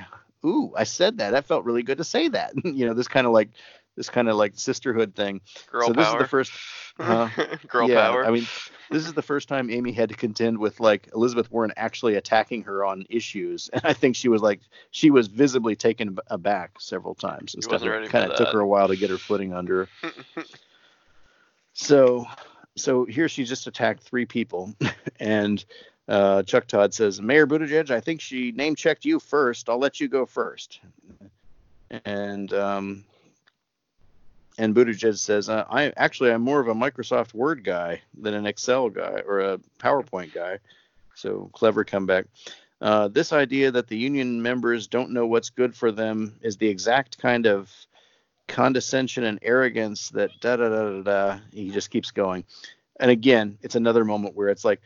[0.45, 1.31] Ooh, I said that.
[1.31, 2.53] That felt really good to say that.
[2.65, 3.51] you know, this kind of like
[3.97, 5.41] this kind of like sisterhood thing.
[5.71, 6.53] Girl so this is the first.
[6.99, 7.31] Huh?
[7.67, 8.27] Girl yeah, power.
[8.27, 8.47] I mean,
[8.91, 12.65] this is the first time Amy had to contend with like Elizabeth Warren actually attacking
[12.65, 14.61] her on issues, and I think she was like
[14.91, 17.55] she was visibly taken aback several times.
[17.55, 17.83] And stuff.
[17.83, 19.89] It kind of took her a while to get her footing under.
[21.81, 22.27] So,
[22.77, 24.75] so here she just attacked three people,
[25.21, 25.65] and
[26.09, 29.69] uh, Chuck Todd says, Mayor Buttigieg, I think she name checked you first.
[29.69, 30.81] I'll let you go first.
[32.05, 33.05] And um,
[34.59, 38.45] and Buttigieg says, uh, I actually I'm more of a Microsoft Word guy than an
[38.45, 40.59] Excel guy or a PowerPoint guy.
[41.15, 42.27] So clever comeback.
[42.81, 46.69] Uh, this idea that the union members don't know what's good for them is the
[46.69, 47.73] exact kind of
[48.51, 51.39] condescension and arrogance that da da da da da.
[51.53, 52.45] He just keeps going.
[52.99, 54.81] And again, it's another moment where it's like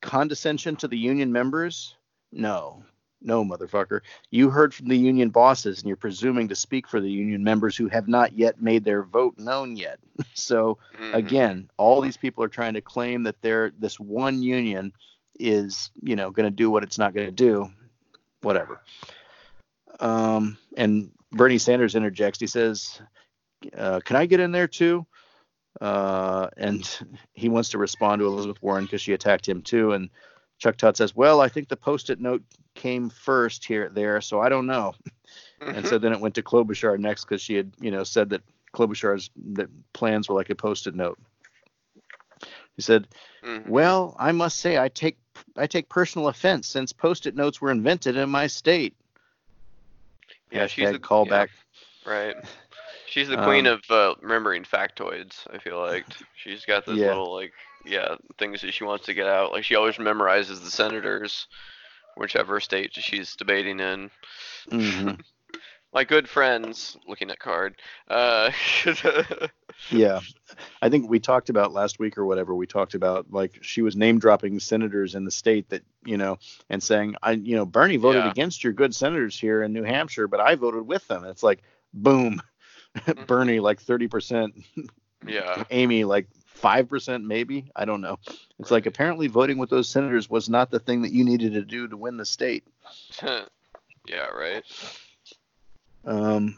[0.00, 1.96] condescension to the union members.
[2.32, 2.82] No,
[3.20, 4.00] no, motherfucker.
[4.30, 7.76] You heard from the union bosses, and you're presuming to speak for the union members
[7.76, 9.98] who have not yet made their vote known yet.
[10.34, 11.14] so mm-hmm.
[11.14, 14.92] again, all these people are trying to claim that they're this one union
[15.38, 17.68] is you know going to do what it's not going to do
[18.42, 18.80] whatever
[20.00, 22.40] um, and bernie sanders interjects.
[22.40, 23.00] He says
[23.76, 25.06] uh, can i get in there too?
[25.80, 26.98] Uh, and
[27.32, 29.92] he wants to respond to elizabeth warren because she attacked him too.
[29.92, 30.10] And
[30.58, 32.42] chuck todd says well i think the post-it note
[32.74, 34.94] came first here there so i don't know.
[35.60, 38.42] And so then it went to klobuchar next because she had you know said that
[38.74, 41.18] klobuchar's that plans were like a post-it note.
[42.76, 43.08] He said,
[43.44, 43.70] mm-hmm.
[43.70, 45.18] "Well, I must say I take
[45.56, 46.68] I take personal offense.
[46.68, 48.94] Since post-it notes were invented in my state."
[50.50, 51.48] Yeah, Hashtag she's the callback.
[52.06, 52.36] Yeah, right.
[53.06, 55.46] She's the queen um, of uh, remembering factoids.
[55.52, 57.08] I feel like she's got this yeah.
[57.08, 57.52] little like
[57.84, 59.52] yeah things that she wants to get out.
[59.52, 61.46] Like she always memorizes the senators,
[62.16, 64.10] whichever state she's debating in.
[64.68, 65.10] Mm-hmm.
[65.94, 67.76] my good friends looking at card
[68.08, 68.50] uh,
[69.90, 70.20] yeah.
[70.82, 73.96] I think we talked about last week or whatever we talked about like she was
[73.96, 76.38] name dropping senators in the state that you know
[76.68, 78.30] and saying i you know bernie voted yeah.
[78.30, 81.24] against your good senators here in new hampshire but i voted with them.
[81.24, 81.62] It's like
[81.94, 82.42] boom.
[82.94, 83.24] Mm-hmm.
[83.24, 84.52] bernie like 30%
[85.26, 85.64] yeah.
[85.70, 86.28] Amy like
[86.62, 87.70] 5% maybe?
[87.74, 88.18] I don't know.
[88.26, 88.70] It's right.
[88.70, 91.88] like apparently voting with those senators was not the thing that you needed to do
[91.88, 92.64] to win the state.
[94.06, 94.62] Yeah right
[96.06, 96.56] um,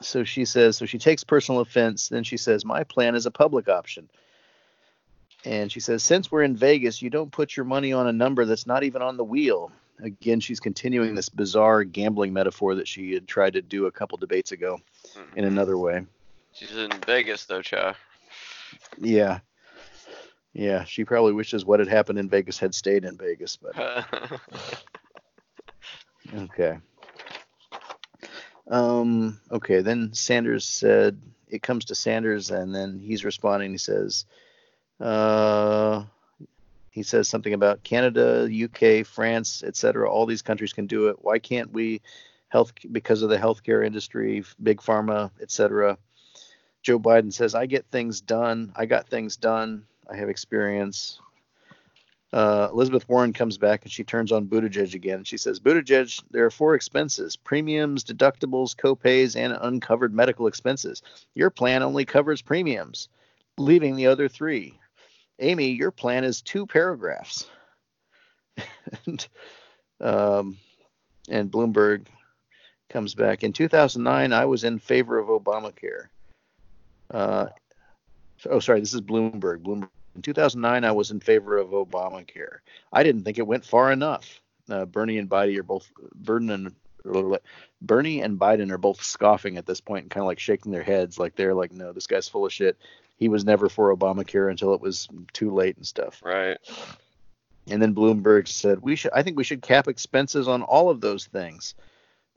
[0.00, 2.08] so she says, so she takes personal offense.
[2.08, 4.08] Then she says, my plan is a public option.
[5.44, 8.44] And she says, since we're in Vegas, you don't put your money on a number
[8.44, 9.70] that's not even on the wheel.
[10.02, 14.18] Again, she's continuing this bizarre gambling metaphor that she had tried to do a couple
[14.18, 14.80] debates ago
[15.14, 15.44] in mm-hmm.
[15.44, 16.06] another way.
[16.52, 17.94] She's in Vegas, though, Cha.
[18.96, 19.40] Yeah.
[20.52, 23.76] Yeah, she probably wishes what had happened in Vegas had stayed in Vegas, but.
[26.34, 26.78] okay.
[28.70, 33.70] Um, okay, then Sanders said it comes to Sanders, and then he's responding.
[33.70, 34.26] He says,
[35.00, 36.04] uh,
[36.90, 40.10] he says something about Canada, UK, France, etc.
[40.10, 41.16] All these countries can do it.
[41.20, 42.00] Why can't we?
[42.48, 45.98] Health because of the healthcare industry, big pharma, etc.
[46.82, 48.72] Joe Biden says, "I get things done.
[48.74, 49.84] I got things done.
[50.10, 51.20] I have experience.
[52.32, 55.24] Uh, Elizabeth Warren comes back and she turns on Buttigieg again.
[55.24, 61.02] She says, Buttigieg, there are four expenses premiums, deductibles, copays, and uncovered medical expenses.
[61.34, 63.08] Your plan only covers premiums,
[63.56, 64.78] leaving the other three.
[65.38, 67.46] Amy, your plan is two paragraphs.
[69.06, 69.26] and,
[70.00, 70.58] um,
[71.30, 72.06] and Bloomberg
[72.90, 73.42] comes back.
[73.42, 76.08] In 2009, I was in favor of Obamacare.
[77.10, 77.46] Uh,
[78.50, 79.62] oh, sorry, this is Bloomberg.
[79.62, 79.88] Bloomberg
[80.18, 82.58] in 2009, I was in favor of Obamacare.
[82.92, 84.40] I didn't think it went far enough.
[84.68, 86.74] Uh, Bernie and Biden are both Bernie and
[87.80, 90.82] Bernie and Biden are both scoffing at this point and kind of like shaking their
[90.82, 92.76] heads, like they're like, "No, this guy's full of shit."
[93.16, 96.20] He was never for Obamacare until it was too late and stuff.
[96.24, 96.58] Right.
[97.68, 99.12] And then Bloomberg said, "We should.
[99.14, 101.76] I think we should cap expenses on all of those things."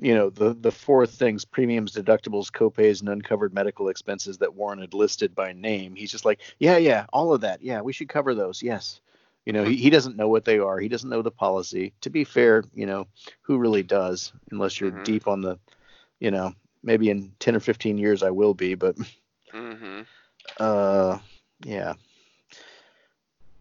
[0.01, 4.79] You know the the four things premiums deductibles copays and uncovered medical expenses that warren
[4.79, 8.09] had listed by name he's just like yeah yeah all of that yeah we should
[8.09, 8.99] cover those yes
[9.45, 12.09] you know he, he doesn't know what they are he doesn't know the policy to
[12.09, 13.07] be fair you know
[13.41, 15.03] who really does unless you're mm-hmm.
[15.03, 15.57] deep on the
[16.19, 18.95] you know maybe in 10 or 15 years i will be but
[19.53, 20.01] mm-hmm.
[20.59, 21.17] uh
[21.63, 21.93] yeah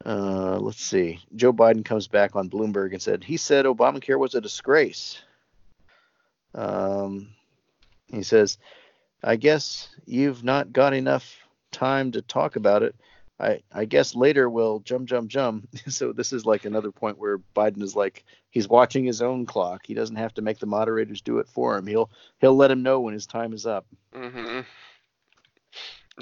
[0.03, 1.21] uh, let's see.
[1.37, 5.21] Joe Biden comes back on Bloomberg and said he said Obamacare was a disgrace.
[6.55, 7.29] Um,
[8.09, 8.59] he says,
[9.23, 11.37] I guess you've not got enough
[11.73, 12.95] time to talk about it.
[13.39, 15.69] I, I guess later we'll jump, jump, jump.
[15.89, 19.87] so this is like another point where Biden is like he's watching his own clock.
[19.87, 21.87] He doesn't have to make the moderators do it for him.
[21.87, 23.87] He'll he'll let him know when his time is up.
[24.15, 24.61] Mm-hmm.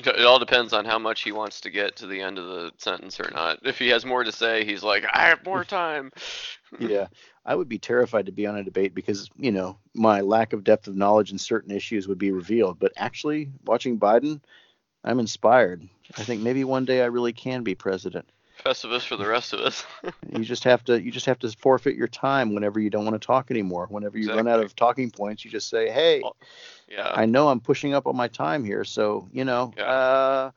[0.07, 2.73] It all depends on how much he wants to get to the end of the
[2.79, 3.61] sentence or not.
[3.65, 6.13] If he has more to say, he's like, I have more time.
[6.79, 7.07] yeah.
[7.45, 10.65] I would be terrified to be on a debate because, you know, my lack of
[10.65, 12.79] depth of knowledge in certain issues would be revealed.
[12.79, 14.41] But actually, watching Biden,
[15.03, 15.89] I'm inspired.
[16.17, 18.29] I think maybe one day I really can be president.
[18.65, 19.85] Festivus for the rest of us.
[20.33, 23.21] you just have to you just have to forfeit your time whenever you don't want
[23.21, 23.87] to talk anymore.
[23.89, 24.45] Whenever you exactly.
[24.45, 26.23] run out of talking points, you just say, "Hey,
[26.89, 27.13] yeah.
[27.15, 29.85] I know I'm pushing up on my time here, so you know, yeah.
[29.85, 30.51] uh,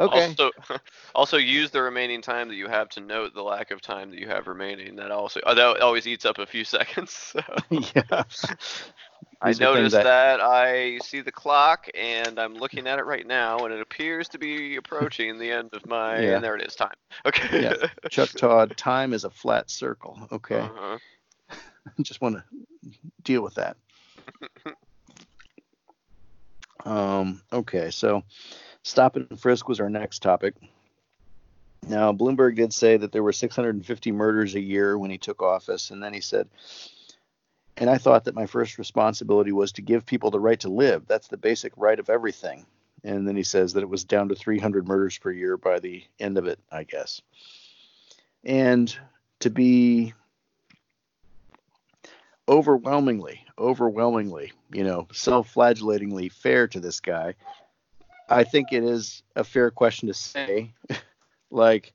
[0.00, 0.28] Okay.
[0.28, 0.50] Also,
[1.14, 4.20] also use the remaining time that you have to note the lack of time that
[4.20, 4.96] you have remaining.
[4.96, 7.10] That also that always eats up a few seconds.
[7.12, 7.42] So.
[7.70, 8.22] yeah.
[9.40, 13.04] I These things noticed that- that I see the clock and I'm looking at it
[13.04, 16.18] right now, and it appears to be approaching the end of my.
[16.20, 16.34] Yeah.
[16.36, 16.94] And there it is, time.
[17.24, 17.62] Okay.
[17.62, 17.88] Yeah.
[18.10, 20.18] Chuck Todd, time is a flat circle.
[20.32, 20.58] Okay.
[20.58, 20.98] Uh-huh.
[21.50, 22.44] I just want to
[23.22, 23.76] deal with that.
[26.84, 28.24] um, okay, so
[28.82, 30.54] stop and frisk was our next topic.
[31.86, 35.90] Now, Bloomberg did say that there were 650 murders a year when he took office,
[35.90, 36.48] and then he said,
[37.78, 41.06] and I thought that my first responsibility was to give people the right to live.
[41.06, 42.66] That's the basic right of everything.
[43.04, 46.04] And then he says that it was down to 300 murders per year by the
[46.18, 47.22] end of it, I guess.
[48.44, 48.94] And
[49.40, 50.12] to be
[52.48, 57.34] overwhelmingly, overwhelmingly, you know, self-flagellatingly fair to this guy,
[58.28, 60.72] I think it is a fair question to say,
[61.50, 61.92] like,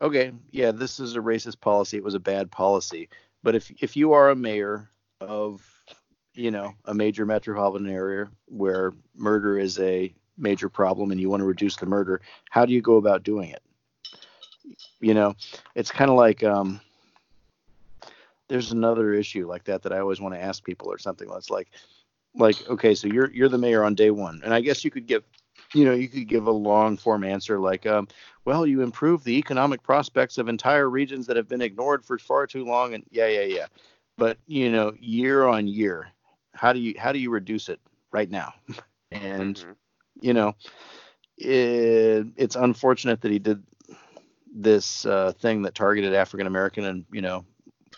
[0.00, 1.96] okay, yeah, this is a racist policy.
[1.96, 3.08] It was a bad policy.
[3.44, 4.88] But if if you are a mayor
[5.20, 5.62] of,
[6.32, 11.42] you know, a major metropolitan area where murder is a major problem and you want
[11.42, 13.62] to reduce the murder, how do you go about doing it?
[14.98, 15.36] You know,
[15.74, 16.80] it's kind of like um,
[18.48, 21.28] there's another issue like that that I always want to ask people or something.
[21.28, 21.68] That's like,
[22.34, 25.06] like okay, so you're you're the mayor on day one, and I guess you could
[25.06, 25.22] give,
[25.74, 28.08] you know, you could give a long form answer like, um,
[28.44, 32.46] well, you improve the economic prospects of entire regions that have been ignored for far
[32.46, 33.66] too long, and yeah, yeah, yeah.
[34.16, 36.08] But you know, year on year,
[36.54, 37.80] how do you how do you reduce it
[38.12, 38.54] right now?
[39.10, 39.76] and Mhm.
[40.20, 40.54] you know,
[41.38, 43.62] it, it's unfortunate that he did
[44.54, 47.44] this uh, thing that targeted African American and you know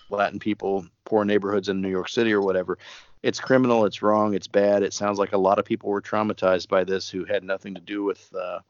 [0.08, 2.78] Latin people, poor neighborhoods in New York City or whatever.
[3.26, 3.84] It's criminal.
[3.86, 4.34] It's wrong.
[4.34, 4.84] It's bad.
[4.84, 7.80] It sounds like a lot of people were traumatized by this who had nothing to
[7.80, 8.60] do with, uh,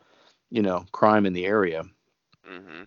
[0.50, 1.84] you know, crime in the area.
[2.50, 2.86] Mhm.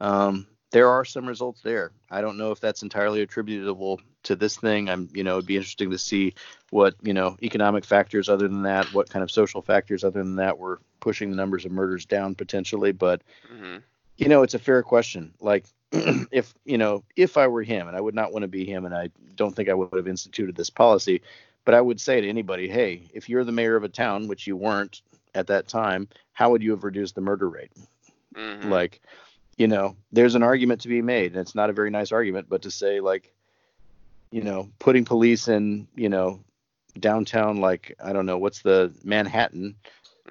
[0.00, 1.90] Um, there are some results there.
[2.08, 4.88] I don't know if that's entirely attributable to this thing.
[4.88, 6.34] I'm, you know, it'd be interesting to see
[6.70, 10.36] what, you know, economic factors other than that, what kind of social factors other than
[10.36, 12.92] that were pushing the numbers of murders down potentially.
[12.92, 13.22] But,
[13.52, 13.82] Mhm.
[14.16, 15.32] You know, it's a fair question.
[15.40, 18.64] Like, if, you know, if I were him, and I would not want to be
[18.64, 21.22] him, and I don't think I would have instituted this policy,
[21.64, 24.46] but I would say to anybody, hey, if you're the mayor of a town, which
[24.46, 25.02] you weren't
[25.34, 27.72] at that time, how would you have reduced the murder rate?
[28.36, 28.68] Mhm.
[28.68, 29.00] like
[29.56, 32.46] you know there's an argument to be made and it's not a very nice argument
[32.50, 33.32] but to say like
[34.30, 36.40] you know putting police in you know
[37.00, 39.74] downtown like i don't know what's the manhattan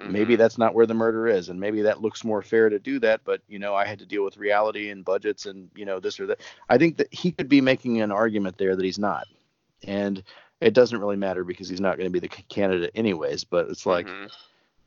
[0.04, 0.38] maybe Mhm.
[0.38, 3.20] that's not where the murder is and maybe that looks more fair to do that
[3.24, 6.20] but you know i had to deal with reality and budgets and you know this
[6.20, 9.26] or that i think that he could be making an argument there that he's not
[9.86, 10.22] and
[10.60, 13.68] it doesn't really matter because he's not going to be the c- candidate anyways but
[13.68, 14.30] it's like Mhm.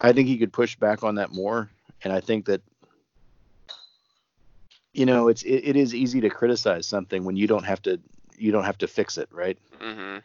[0.02, 1.70] I think he could push back on that more,
[2.04, 2.62] and I think that
[4.94, 8.00] you know it's it, it is easy to criticize something when you don't have to
[8.38, 9.58] you don't have to fix it, right?
[9.82, 10.24] Mhm.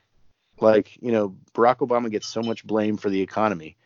[0.61, 3.77] Like you know Barack Obama gets so much blame for the economy.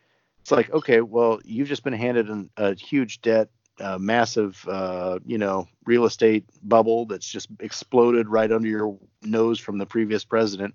[0.49, 5.19] It's like okay, well you've just been handed an, a huge debt, a massive uh,
[5.23, 10.25] you know real estate bubble that's just exploded right under your nose from the previous
[10.25, 10.73] president.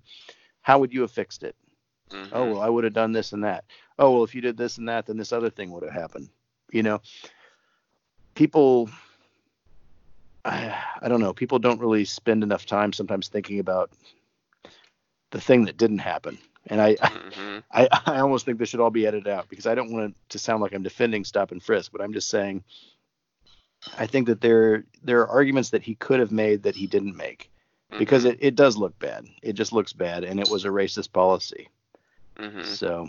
[0.62, 1.57] How would you have fixed it?
[2.11, 2.29] Mhm.
[2.33, 3.64] oh well i would have done this and that
[3.99, 6.29] oh well if you did this and that then this other thing would have happened
[6.70, 7.01] you know
[8.35, 8.91] people
[10.45, 13.91] I, I don't know people don't really spend enough time sometimes thinking about
[15.31, 16.39] the thing that didn't happen
[16.69, 17.62] and i Mhm.
[17.73, 20.15] i, I almost think this should all be edited out because i don't want it
[20.31, 22.62] to sound like i'm defending stop and frisk but i'm just saying
[23.99, 27.17] i think that there there are arguments that he could have made that he didn't
[27.17, 27.51] make
[27.99, 28.33] because Mhm.
[28.33, 31.69] it, it does look bad it just looks bad and it was a racist policy
[32.39, 32.65] Mhm.
[32.65, 33.09] so,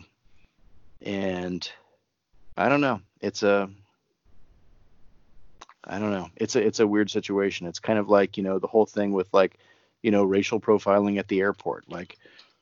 [1.02, 1.70] and
[2.58, 3.02] I don't know.
[3.22, 3.70] It's a
[5.84, 6.30] I don't know.
[6.36, 7.68] It's a it's a weird situation.
[7.68, 9.58] It's kind of like you know the whole thing with like
[10.02, 11.90] you know racial profiling at the airport.
[11.90, 12.18] Like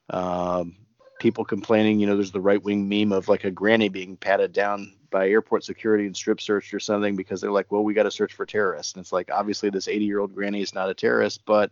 [0.09, 0.75] um,
[1.23, 2.01] people complaining.
[2.01, 5.29] You know, there's the right wing meme of like a granny being patted down by
[5.29, 8.33] airport security and strip searched or something because they're like, well, we got to search
[8.33, 8.93] for terrorists.
[8.93, 11.71] And it's like obviously this 80 year old granny is not a terrorist, but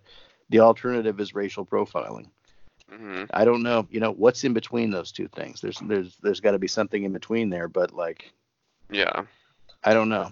[0.49, 2.28] the alternative is racial profiling.
[2.89, 3.30] Mhm.
[3.34, 5.60] I don't know, you know, what's in between those two things.
[5.60, 8.32] There's there's there's got to be something in between there, but like
[8.89, 9.26] Yeah.
[9.84, 10.32] I don't know.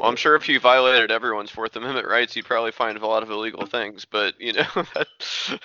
[0.00, 3.22] Well, I'm sure if you violated everyone's Fourth Amendment rights, you'd probably find a lot
[3.22, 4.06] of illegal things.
[4.06, 4.62] But you know,
[4.94, 5.08] that,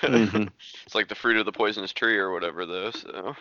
[0.01, 0.51] Mhm.
[0.86, 2.91] it's like the fruit of the poisonous tree or whatever, though.
[2.91, 3.36] So.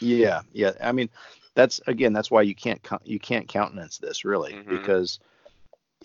[0.00, 0.72] Yeah, yeah.
[0.80, 1.10] I mean,
[1.54, 4.68] that's again, that's why you can't you can't countenance this really Mhm.
[4.68, 5.18] because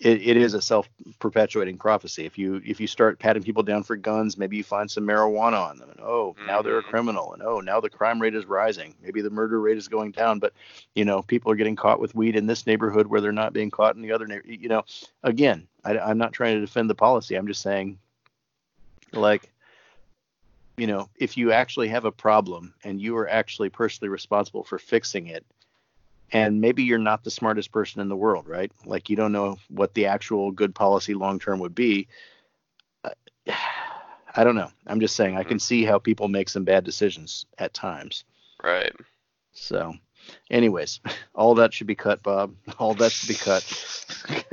[0.00, 2.24] it, it is a self-perpetuating prophecy.
[2.24, 5.60] If you if you start patting people down for guns, maybe you find some marijuana
[5.68, 6.88] on them, and oh, now they're a Mhm.
[6.88, 8.94] criminal, and oh, now the crime rate is rising.
[9.02, 10.54] Maybe the murder rate is going down, but
[10.94, 13.70] you know, people are getting caught with weed in this neighborhood where they're not being
[13.70, 14.58] caught in the other neighborhood.
[14.60, 14.84] You know,
[15.22, 17.34] again, I, I'm not trying to defend the policy.
[17.36, 17.98] I'm just saying,
[19.12, 19.52] like,
[20.78, 24.78] you know, if you actually have a problem and you are actually personally responsible for
[24.78, 25.44] fixing it,
[26.32, 28.70] and maybe you're not the smartest person in the world, right?
[28.84, 32.08] Like you don't know what the actual good policy long term would be.
[33.04, 33.10] Uh,
[34.36, 34.70] I don't know.
[34.86, 38.24] I'm just saying I can see how people make some bad decisions at times.
[38.62, 38.92] Right.
[39.52, 39.94] So,
[40.50, 41.00] anyways,
[41.34, 42.54] all that should be cut, Bob.
[42.78, 43.64] All that should be cut.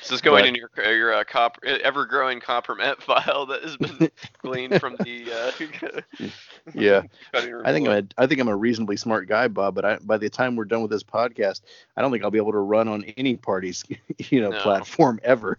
[0.00, 4.10] This is going But- in your your uh, cop ever-growing kompromat file that has been
[4.40, 6.30] gleaned from the uh,
[6.72, 7.02] yeah,
[7.34, 7.88] I think.
[7.88, 9.74] I'm a, I think I'm a reasonably smart guy, Bob.
[9.74, 11.60] But I, by the time we're done with this podcast,
[11.96, 13.84] I don't think I'll be able to run on any party's
[14.30, 14.60] you know No.
[14.60, 15.58] platform ever.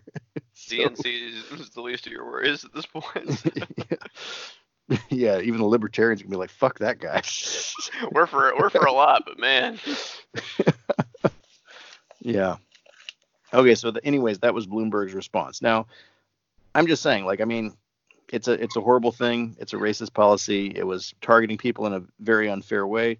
[0.53, 3.43] So- DNC is, is the least of your worries at this point.
[5.09, 7.21] yeah, even the libertarians can be like, "Fuck that guy."
[8.11, 9.79] we're for we're for a lot, but man,
[12.27, 12.57] Yeah.
[13.53, 15.61] Okay, so the, anyways, that was Bloomberg's response.
[15.61, 15.87] Now,
[16.75, 17.75] I'm just saying, like, I mean,
[18.29, 19.55] it's a it's a horrible thing.
[19.59, 20.73] It's a racist policy.
[20.75, 23.19] It was targeting people in a very unfair way.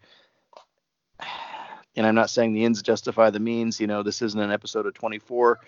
[1.95, 3.80] And I'm not saying the ends justify the means.
[3.80, 5.59] You know, this isn't an episode of 24,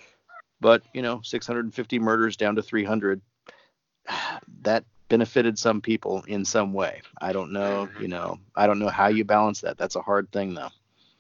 [0.60, 3.22] but you know, 650 murders down to 300.
[4.64, 7.02] That benefited some people in some way.
[7.22, 7.90] I don't know.
[7.90, 7.98] Mhm.
[7.98, 9.78] You know, I don't know how you balance that.
[9.78, 10.70] That's a hard thing, though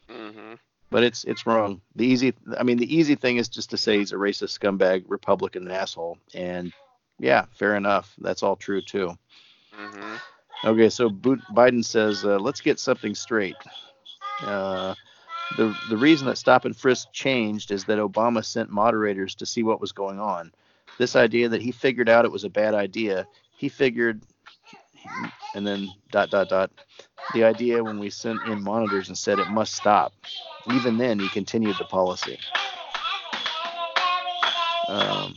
[0.09, 0.55] hmm
[0.91, 1.81] but it's it's wrong.
[1.95, 5.03] The easy, I mean, the easy thing is just to say he's a racist scumbag,
[5.07, 6.73] Republican and asshole, and
[7.19, 8.15] yeah, fair enough.
[8.19, 9.17] That's all true too.
[9.73, 10.15] hmm
[10.63, 13.55] Okay, so Biden says, uh, let's get something straight.
[14.45, 14.93] Uh,
[15.57, 19.63] the the reason that stop and frisk changed is that Obama sent moderators to see
[19.63, 20.51] what was going on.
[20.97, 23.27] This idea that he figured out it was a bad idea,
[23.59, 24.21] he figured,
[25.53, 26.71] and then dot dot dot.
[27.33, 30.13] The idea when we sent in monitors and said it must stop.
[30.71, 32.39] Even then, he continued the policy.
[34.87, 35.35] Um,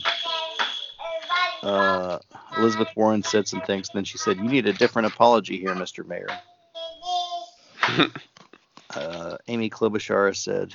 [1.63, 2.19] uh,
[2.57, 5.75] Elizabeth Warren said some things, and then she said, "You need a different apology here,
[5.75, 6.07] Mr.
[6.07, 6.29] Mayor."
[8.95, 10.73] uh, Amy Klobuchar said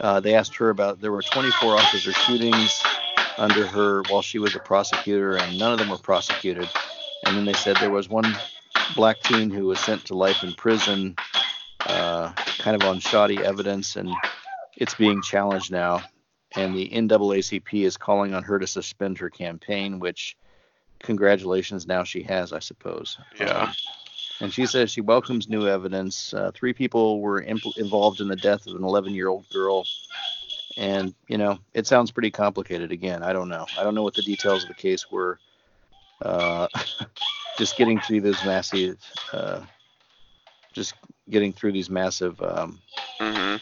[0.00, 2.82] uh, they asked her about there were 24 officer shootings
[3.40, 6.68] under her while she was a prosecutor, and none of them were prosecuted.
[7.26, 8.36] And then they said there was one
[8.94, 11.16] black teen who was sent to life in prison,
[11.86, 14.10] uh, kind of on shoddy evidence, and
[14.76, 16.02] it's being challenged now.
[16.54, 20.36] And the NAACP is calling on her to suspend her campaign, which
[20.98, 23.16] congratulations, now she has, I suppose.
[23.38, 23.62] Yeah.
[23.62, 23.72] Um,
[24.40, 26.34] and she says she welcomes new evidence.
[26.34, 29.84] Uh, three people were involved in the death of an 11 year old girl.
[30.80, 32.90] And, you know, it sounds pretty complicated.
[32.90, 33.66] Again, I don't know.
[33.78, 35.38] I don't know what the details of the case were.
[36.24, 36.68] Uh,
[37.58, 38.98] just getting through those massive,
[39.32, 39.60] uh,
[40.72, 40.94] just
[41.28, 42.80] getting through these massive um,
[43.20, 43.56] hmm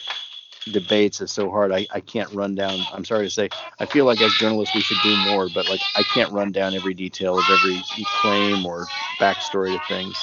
[0.73, 1.73] debates is so hard.
[1.73, 2.79] I, I can't run down.
[2.93, 3.49] I'm sorry to say.
[3.81, 6.75] I feel like as journalists we should do more, but like I can't run down
[6.75, 7.81] every detail of every
[8.21, 8.87] claim or
[9.19, 10.16] backstory to things.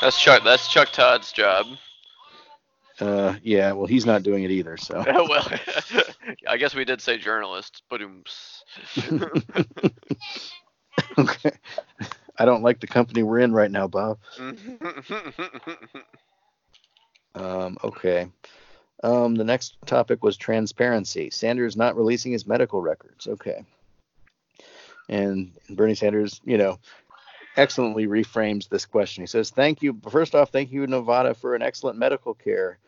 [0.00, 0.44] That's Chuck.
[0.44, 1.66] That's Chuck Todd's job.
[3.00, 4.76] Uh, yeah, well, he's not doing it either.
[4.76, 5.46] So well,
[6.48, 8.00] I guess we did say journalist, but
[11.18, 11.52] okay.
[12.40, 14.18] I don't like the company we're in right now, Bob.
[17.34, 18.28] Um, okay.
[19.02, 21.30] Um, the next topic was transparency.
[21.30, 23.28] Sanders not releasing his medical records.
[23.28, 23.64] Okay.
[25.08, 26.78] And Bernie Sanders, you know,
[27.58, 29.22] excellently reframes this question.
[29.22, 30.00] He says, "Thank you.
[30.10, 32.78] First off, thank you, Nevada, for an excellent medical care.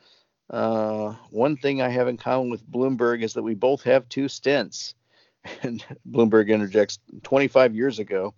[0.48, 4.26] Uh, one thing I have in common with Bloomberg is that we both have two
[4.26, 4.94] stents.
[5.62, 8.34] And Bloomberg interjects, "25 years ago,"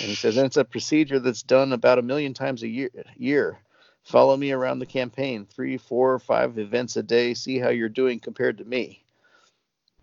[0.00, 2.90] and he says, "And it's a procedure that's done about a million times a year.
[3.16, 3.58] Year.
[4.04, 7.34] Follow me around the campaign, three, four, five events a day.
[7.34, 9.02] See how you're doing compared to me."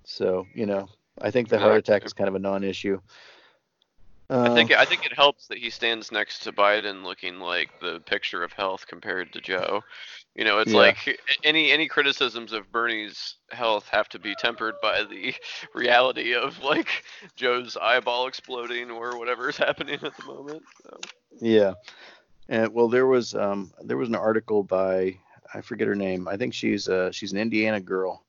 [0.04, 0.90] So, you know,
[1.22, 2.40] I think the heart attack is kind of a
[4.30, 4.44] non-issue.
[4.44, 7.70] I think Uh, I think it helps that he stands next to Biden, looking like
[7.80, 9.84] the picture of health compared to Joe.
[10.36, 10.76] You know, it's Yeah.
[10.76, 15.36] like any any criticisms of Bernie's health have to be tempered by the
[15.74, 17.04] reality of like
[17.36, 20.64] Joe's eyeball exploding or whatever is happening at the moment.
[20.84, 21.10] So.
[21.42, 21.74] Yeah.
[22.50, 25.18] And well, there was um there was an article by
[25.54, 26.28] I forget her name.
[26.28, 28.24] I think she's uh she's an Indiana girl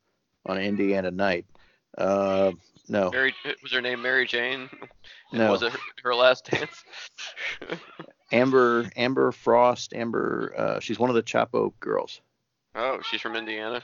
[0.47, 1.47] on Indiana Night.
[1.97, 2.53] Uh
[2.89, 3.11] no.
[3.11, 4.69] Mary was her name Mary Jane?
[5.33, 5.51] And No.
[5.53, 6.85] Was it her, her last dance?
[8.33, 12.21] Amber Amber Frost, Amber uh she's one of the Chapo girls.
[12.75, 13.83] oh, she's from Indiana.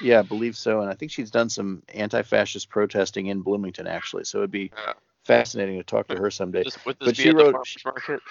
[0.00, 0.80] Yeah, I believe so.
[0.80, 4.24] And I think she's done some anti-fascist protesting in Bloomington, actually.
[4.24, 4.92] So it'd be Yeah.
[5.24, 6.62] Fascinating to talk to her someday.
[6.64, 8.20] Just, But she wrote- the market?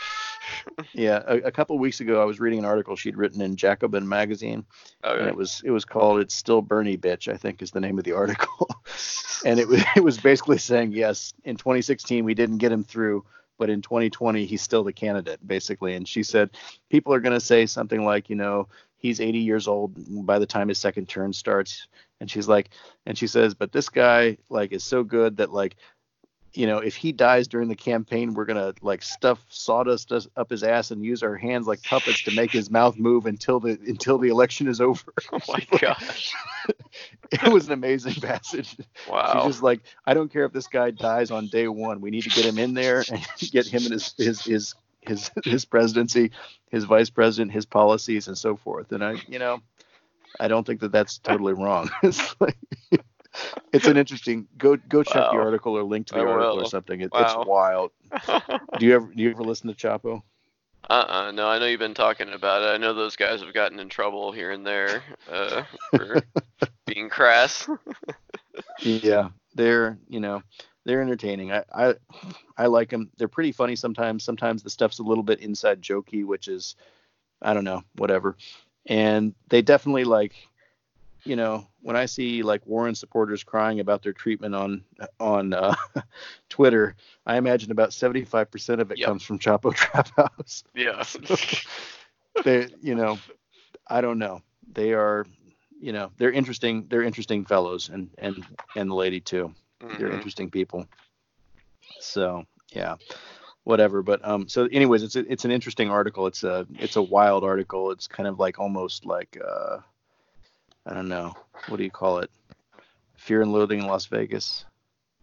[0.94, 4.08] Yeah, a, a couple weeks ago, I was reading an article she'd written in Jacobin
[4.08, 4.66] magazine,
[5.04, 7.80] Oh, and it was it was called "It's Still Bernie, Bitch," I think is the
[7.80, 8.70] name of the article,
[9.46, 13.24] and it was it was basically saying yes, in 2016 we didn't get him through,
[13.58, 15.96] but in 2020 he's still the candidate, basically.
[15.96, 16.50] And she said
[16.90, 18.68] people are going to say something like, you know,
[18.98, 19.94] he's 80 years old
[20.26, 21.88] by the time his second term starts,
[22.20, 22.70] and she's like,
[23.06, 25.78] and she says, but this guy like is so good that like
[26.56, 30.64] you know, if he dies during the campaign, we're gonna like stuff sawdust up his
[30.64, 34.18] ass and use our hands like puppets to make his mouth move until the until
[34.18, 35.02] the election is over.
[35.32, 36.34] Oh my gosh.
[37.32, 38.78] it was an amazing passage.
[39.10, 39.34] Wow.
[39.34, 42.02] She's just like, I don't care if this guy dies on day one.
[42.02, 45.32] We need to get him in there and get him and his his his his
[45.44, 46.32] his presidency,
[46.70, 48.92] his vice president, his policies, and so forth.
[48.92, 49.62] And I, you know,
[50.40, 51.90] I don't think that that's totally wrong.
[52.04, 52.58] it's like.
[53.72, 54.48] It's an interesting.
[54.58, 57.02] Go go check the article or link to the I article or something.
[57.02, 57.22] It, Wow.
[57.22, 57.92] It's wild.
[58.80, 60.22] Do you ever do you ever listen to Chapo?
[60.90, 61.32] Uh-uh.
[61.32, 62.66] No, I know you've been talking about it.
[62.66, 65.02] I know those guys have gotten in trouble here and there
[65.32, 65.64] uh,
[65.96, 66.22] for
[66.86, 67.70] being crass.
[68.82, 70.44] Yeah, they're you know
[70.86, 71.52] they're entertaining.
[71.52, 71.96] I I
[72.58, 73.10] I like them.
[73.18, 74.24] They're pretty funny sometimes.
[74.24, 76.76] Sometimes the stuff's a little bit inside jokey, which is
[77.42, 78.38] I don't know, whatever.
[78.86, 80.34] And they definitely like
[81.26, 84.84] you know when I see like Warren supporters crying about their treatment on
[85.20, 85.76] on uh,
[86.50, 86.96] Twitter,
[87.26, 89.08] I imagine about 75% of it Yep.
[89.08, 90.64] comes from Chapo Trap House.
[90.76, 91.04] yeah.
[92.44, 93.20] they you know
[93.88, 94.42] i don't know
[94.74, 95.26] they are
[95.80, 98.44] you know they're interesting they're interesting fellows and and
[98.76, 99.54] and the lady too
[100.00, 100.14] they're Mhm.
[100.16, 100.88] interesting people
[102.00, 102.96] so yeah
[103.66, 107.02] whatever but um so anyways it's a, it's an interesting article it's a it's a
[107.02, 109.78] wild article it's kind of like almost like uh
[110.86, 111.34] i don't know
[111.68, 112.30] what do you call it
[113.16, 114.66] fear and loathing in las vegas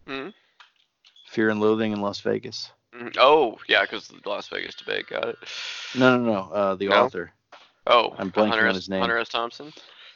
[0.07, 0.33] Mhm.
[1.27, 3.15] fear and loathing in las vegas Mhm.
[3.19, 5.37] Oh, yeah, because the Las Vegas debate got it.
[5.95, 7.05] no no no uh the No?
[7.05, 7.31] author
[7.87, 8.99] Oh, I'm blanking Hunter on his name.
[8.99, 9.29] Hunter S.
[9.29, 9.71] Thompson.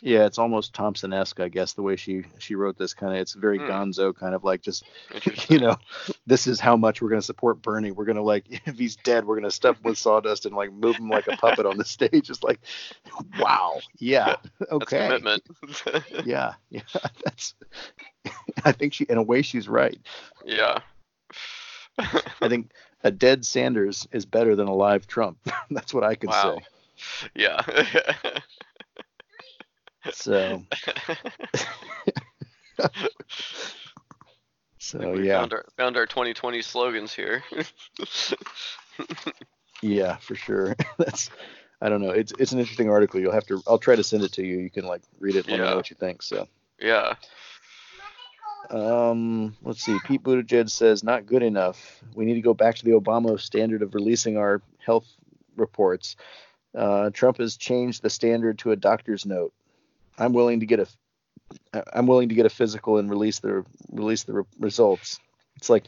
[0.06, 3.20] Yeah, it's almost Thompson-esque, I guess, the way she she wrote this kind of.
[3.20, 3.66] It's very Hmm.
[3.66, 4.84] Gonzo, kind of like just
[5.50, 5.78] you know,
[6.28, 7.90] this is how much we're gonna support Bernie.
[7.90, 10.98] We're gonna like, if he's dead, we're gonna stuff him with sawdust and like move
[10.98, 12.30] him like a puppet on the stage.
[12.30, 12.60] It's like,
[13.40, 15.42] wow, yeah, That's okay, commitment.
[16.24, 16.82] yeah, yeah.
[17.24, 17.56] That's.
[18.64, 20.00] I think she, in a way, she's right.
[20.46, 20.82] yeah.
[21.98, 22.74] I think
[23.04, 25.40] a dead Sanders is better than a live Trump.
[25.72, 26.60] That's what I can wow.
[26.60, 27.32] say.
[27.34, 27.62] Yeah.
[30.14, 30.64] So,
[34.80, 35.40] so yeah.
[35.40, 37.44] found our found our 2020 slogans here.
[39.82, 40.76] Yeah, for sure.
[40.98, 41.30] That's
[41.82, 42.12] I don't know.
[42.12, 43.20] It's it's an interesting article.
[43.20, 44.58] You'll have to I'll try to send it to you.
[44.58, 45.70] You can like read it and let me Yeah.
[45.72, 46.24] know what you think.
[46.24, 46.48] So
[46.80, 47.16] yeah.
[48.70, 49.98] um let's see.
[50.06, 52.02] Pete Buttigieg says not good enough.
[52.16, 55.06] We need to go back to the Obama standard of releasing our health
[55.58, 56.16] reports.
[56.74, 59.54] Uh, Trump has changed the standard to a doctor's note.
[60.18, 60.88] I'm willing to get a
[61.94, 65.20] I'm willing to get a physical and release the release the re- results.
[65.58, 65.86] It's like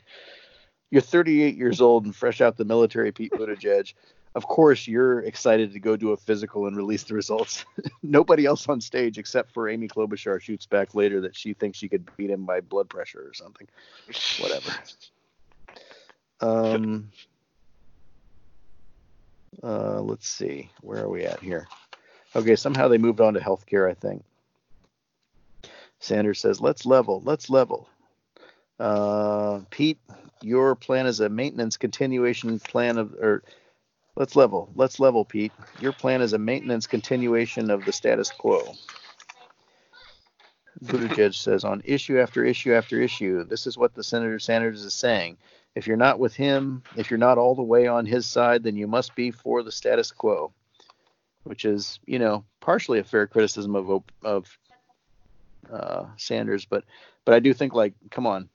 [0.91, 3.93] you're 38 years old and fresh out the military, Pete Buttigieg.
[4.35, 7.65] Of course, you're excited to go do a physical and release the results.
[8.03, 11.89] Nobody else on stage, except for Amy Klobuchar, shoots back later that she thinks she
[11.89, 13.67] could beat him by blood pressure or something.
[14.39, 14.71] Whatever.
[16.39, 17.09] Um.
[19.63, 20.69] Uh, let's see.
[20.81, 21.67] Where are we at here?
[22.35, 24.23] Okay, somehow they moved on to healthcare, I think.
[25.99, 27.89] Sanders says, let's level, let's level.
[28.79, 29.99] Uh, Pete,
[30.41, 33.43] your plan is a maintenance continuation plan of, or
[34.15, 35.51] let's level, let's level, Pete.
[35.79, 38.75] Your plan is a maintenance continuation of the status quo.
[40.85, 44.93] Buttigieg says, on issue after issue after issue, this is what the Senator Sanders is
[44.93, 45.37] saying.
[45.73, 48.75] If you're not with him, if you're not all the way on his side, then
[48.75, 50.51] you must be for the status quo,
[51.47, 54.57] which is, you know, partially a fair criticism of of
[55.71, 56.83] uh, Sanders, but
[57.25, 58.49] but I do think like, come on,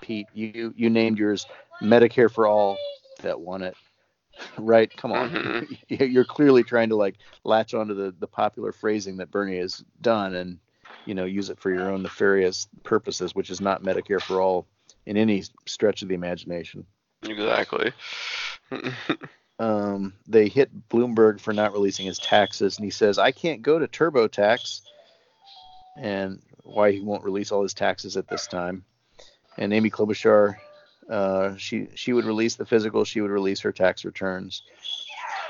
[0.00, 1.46] Pete, you you named yours
[1.82, 2.76] Medicare for all
[3.22, 3.76] that won it,
[4.58, 4.94] right?
[4.96, 5.30] Come on,
[5.90, 6.10] Mhm.
[6.12, 10.34] you're clearly trying to like latch onto the the popular phrasing that Bernie has done
[10.34, 10.58] and
[11.06, 14.66] you know use it for your own nefarious purposes, which is not Medicare for all
[15.06, 16.84] in any stretch of the imagination.
[17.22, 17.92] Exactly.
[19.58, 23.78] Um, they hit Bloomberg for not releasing his taxes, and he says, "I can't go
[23.78, 24.82] to TurboTax,"
[25.96, 28.84] and why he won't release all his taxes at this time.
[29.56, 30.56] And Amy Klobuchar,
[31.10, 34.62] uh, she she would release the physical, she would release her tax returns.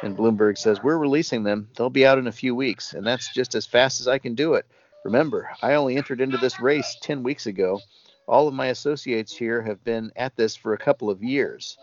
[0.03, 1.69] And Bloomberg says, "We're releasing them.
[1.77, 4.35] They'll be out in a few weeks, and that's just as fast as I can
[4.35, 4.65] do it.
[5.05, 7.81] Remember, I only entered into this race 10 weeks ago.
[8.27, 11.79] All of my associates here have been at this for a couple of years.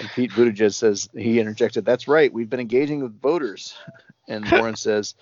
[0.00, 3.74] And Pete Buttigieg says, he interjected, That's right, we've been engaging with voters.
[4.28, 5.16] And Warren says,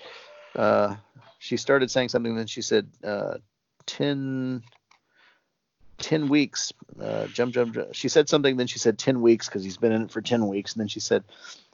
[0.54, 0.96] uh,
[1.38, 3.38] She started saying something, then she said, uh,
[3.86, 4.62] 10,
[5.98, 6.72] 10 weeks.
[7.00, 7.94] Uh, jump, jump, jump.
[7.94, 10.46] She said something, then she said 10 weeks because he's been in it for 10
[10.46, 10.74] weeks.
[10.74, 11.24] And then she said,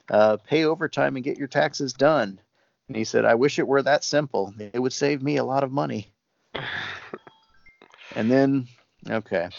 [0.09, 2.39] uh, pay overtime and get your taxes done.
[2.87, 4.53] And he said, I wish it were that simple.
[4.57, 6.11] It would save me a lot of money.
[8.15, 8.67] and then,
[9.09, 9.49] okay,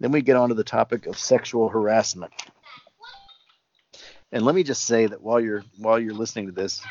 [0.00, 2.32] then we get on to the topic of sexual harassment.
[4.36, 6.82] And let me just say that while you're while you're listening to this,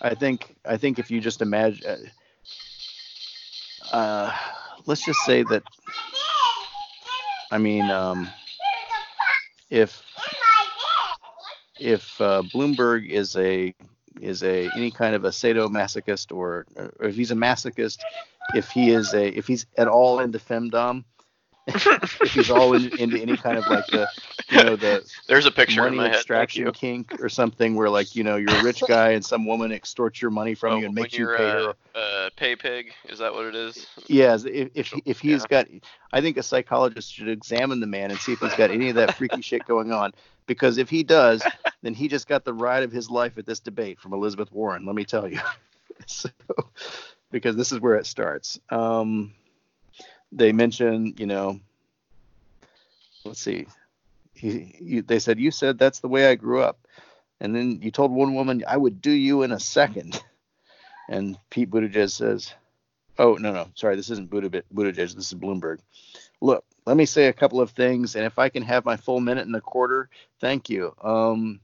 [0.00, 2.10] I think I think if you just imagine,
[3.92, 4.34] uh, uh
[4.86, 5.62] let's just say that
[7.50, 8.30] I mean, um,
[9.68, 10.02] if
[11.78, 13.74] if uh, Bloomberg is a
[14.22, 17.98] is a any kind of a sadomasochist or, or if he's a masochist,
[18.54, 21.04] if he is a if he's at all into femdom,
[21.66, 24.08] if he's all in, into any kind of like the
[24.50, 28.14] you know the there's a picture money in my extraction kink or something where like
[28.14, 30.86] you know you're a rich guy and some woman extorts your money from oh, you
[30.86, 31.74] and makes you pay her.
[31.94, 33.86] Uh, pay pig is that what it is?
[34.06, 35.64] Yeah, if if, if he's yeah.
[35.64, 35.66] got,
[36.12, 38.94] I think a psychologist should examine the man and see if he's got any of
[38.96, 40.12] that freaky shit going on.
[40.46, 41.42] Because if he does,
[41.82, 44.86] then he just got the ride of his life at this debate from Elizabeth Warren.
[44.86, 45.40] Let me tell you.
[46.06, 46.28] so,
[47.32, 48.60] because this is where it starts.
[48.70, 49.34] Um,
[50.32, 51.60] they mentioned, you know,
[53.24, 53.66] let's see,
[54.34, 56.86] he, they said you said that's the way I grew up,
[57.40, 60.22] and then you told one woman I would do you in a second,
[61.08, 62.52] and Pete Buttigieg says,
[63.18, 65.78] oh no no sorry this isn't Buttigieg this is Bloomberg.
[66.40, 69.20] Look, let me say a couple of things, and if I can have my full
[69.20, 70.94] minute and a quarter, thank you.
[71.02, 71.60] Um,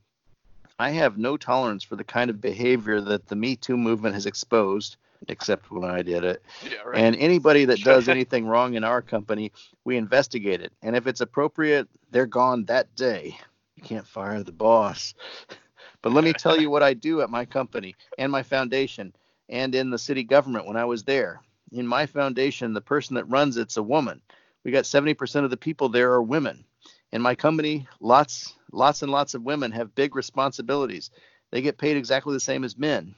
[0.78, 4.26] I have no tolerance for the kind of behavior that the Me Too movement has
[4.26, 4.97] exposed
[5.28, 6.43] except when I did it.
[6.62, 7.01] Yeah, right.
[7.01, 9.53] And anybody that does anything wrong in our company,
[9.85, 10.73] we investigate it.
[10.82, 13.36] And if it's appropriate, they're gone that day.
[13.77, 15.15] You can't fire the boss.
[16.03, 19.12] but let me tell you what I do at my company and my foundation
[19.49, 21.40] and in the city government when I was there.
[21.73, 24.20] In my foundation, the person that runs it's a woman.
[24.65, 26.65] We got 70% of the people there are women.
[27.12, 31.11] In my company, lots lots and lots of women have big responsibilities.
[31.51, 33.15] They get paid exactly the same as men.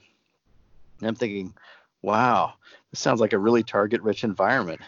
[0.99, 1.53] And I'm thinking,
[2.05, 2.53] Wow,
[2.91, 4.79] this sounds like a really target rich environment.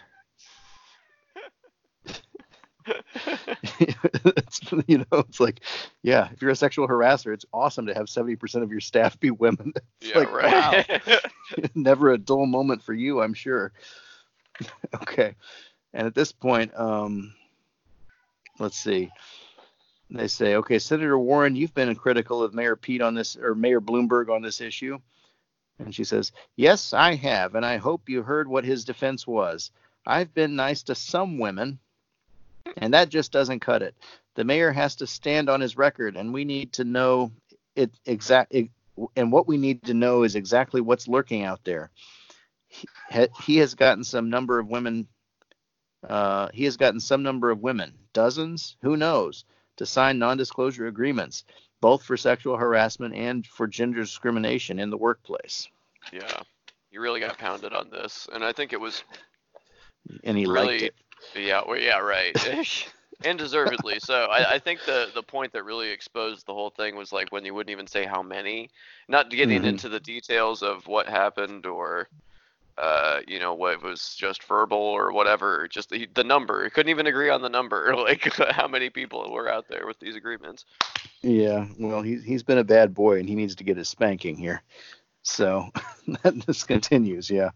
[2.85, 5.61] it's, you know, it's like,
[6.03, 9.31] yeah, if you're a sexual harasser, it's awesome to have 70% of your staff be
[9.31, 9.73] women.
[9.99, 11.07] It's yeah, like, right.
[11.07, 11.17] wow.
[11.73, 13.73] Never a dull moment for you, I'm sure.
[14.93, 15.33] okay.
[15.95, 17.33] And at this point, um,
[18.59, 19.09] let's see.
[20.11, 23.81] They say, okay, Senator Warren, you've been critical of Mayor Pete on this, or Mayor
[23.81, 24.99] Bloomberg on this issue.
[25.79, 29.71] And she says, Yes, I have, and I hope you heard what his defense was.
[30.05, 31.79] I've been nice to some women,
[32.77, 33.95] and that just doesn't cut it.
[34.35, 37.31] The mayor has to stand on his record, and we need to know
[37.75, 38.53] it exact.
[39.15, 41.91] and what we need to know is exactly what's lurking out there.
[42.67, 42.87] He,
[43.43, 45.07] he has gotten some number of women.
[46.07, 49.45] Uh, he has gotten some number of women, dozens, who knows,
[49.77, 51.43] to sign non-disclosure agreements
[51.81, 55.67] both for sexual harassment and for gender discrimination in the workplace.
[56.11, 56.41] Yeah,
[56.91, 59.03] you really got pounded on this, and I think it was.
[60.23, 60.95] And he really, liked it.
[61.35, 62.35] Yeah, well, yeah, right.
[63.25, 64.25] and deservedly so.
[64.25, 67.43] I, I, think the the point that really exposed the whole thing was like when
[67.45, 68.69] you wouldn't even say how many,
[69.07, 69.67] not getting mm-hmm.
[69.67, 72.07] into the details of what happened or
[72.77, 76.69] uh, you know, what was just verbal or whatever, just the, the number.
[76.69, 80.15] couldn't even agree on the number, like how many people were out there with these
[80.15, 80.65] agreements.
[81.21, 84.37] Yeah, well, he's he's been a bad boy and he needs to get his spanking
[84.37, 84.61] here.
[85.23, 85.71] So
[86.23, 87.49] this continues, yeah.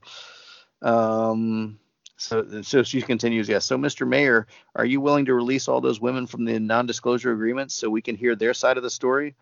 [0.82, 1.80] Um,
[2.18, 3.60] so so she continues, yeah.
[3.60, 4.08] So Mr.
[4.08, 8.02] Mayor, are you willing to release all those women from the non-disclosure agreements so we
[8.02, 9.36] can hear their side of the story?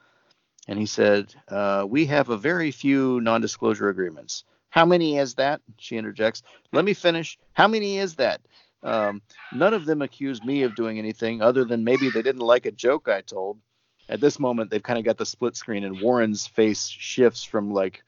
[0.67, 4.43] And he said, uh, we have a very few non-disclosure agreements.
[4.69, 5.61] How many is that?
[5.77, 6.43] She interjects.
[6.71, 7.37] Let me finish.
[7.53, 8.41] How many is that?
[8.83, 9.21] Um,
[9.53, 12.71] none of them accused me of doing anything other than maybe they didn't like a
[12.71, 13.59] joke I told.
[14.07, 17.71] At this moment, they've kind of got the split screen, and Warren's face shifts from
[17.71, 18.03] like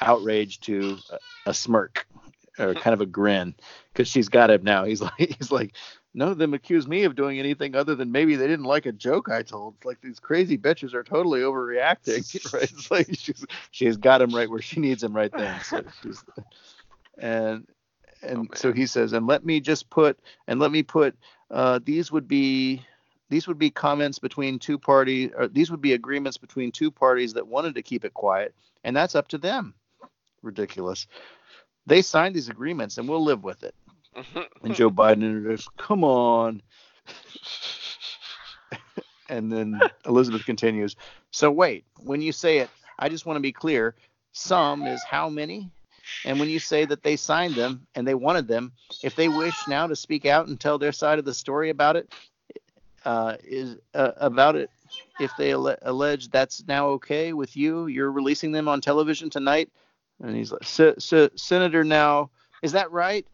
[0.00, 2.06] outrage to a, a smirk
[2.58, 3.54] or kind of a grin
[3.92, 4.84] because she's got him now.
[4.84, 5.74] He's like, he's like,
[6.16, 8.92] none of them accuse me of doing anything other than maybe they didn't like a
[8.92, 9.74] joke I told.
[9.76, 12.62] It's like these crazy bitches are totally overreacting, right?
[12.64, 15.60] It's like she's she's got him right where she needs him right then.
[15.62, 15.84] So
[17.18, 17.66] and
[18.22, 20.18] and oh, so he says, and let me just put
[20.48, 21.14] and let me put
[21.50, 22.82] uh, these would be
[23.28, 27.34] these would be comments between two parties or these would be agreements between two parties
[27.34, 29.74] that wanted to keep it quiet and that's up to them
[30.42, 31.06] ridiculous
[31.86, 33.74] they signed these agreements and we'll live with it.
[34.62, 36.62] And Joe Biden introduced, come on.
[39.28, 40.96] and then Elizabeth continues,
[41.30, 43.94] so wait, when you say it, I just want to be clear,
[44.32, 45.70] some is how many?
[46.24, 48.72] And when you say that they signed them and they wanted them,
[49.02, 51.96] if they wish now to speak out and tell their side of the story about
[51.96, 52.12] it,
[53.04, 54.70] uh, is uh, about it,
[55.20, 59.70] if they alle- allege that's now okay with you, you're releasing them on television tonight.
[60.20, 62.30] And he's like, Senator, now
[62.62, 63.26] is that right?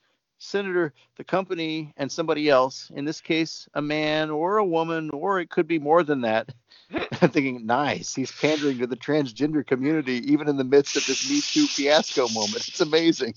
[0.42, 5.40] Senator, the company, and somebody else, in this case, a man or a woman, or
[5.40, 6.52] it could be more than that.
[7.22, 8.14] I'm thinking, nice.
[8.14, 12.28] He's pandering to the transgender community, even in the midst of this Me Too fiasco
[12.28, 12.68] moment.
[12.68, 13.34] It's amazing.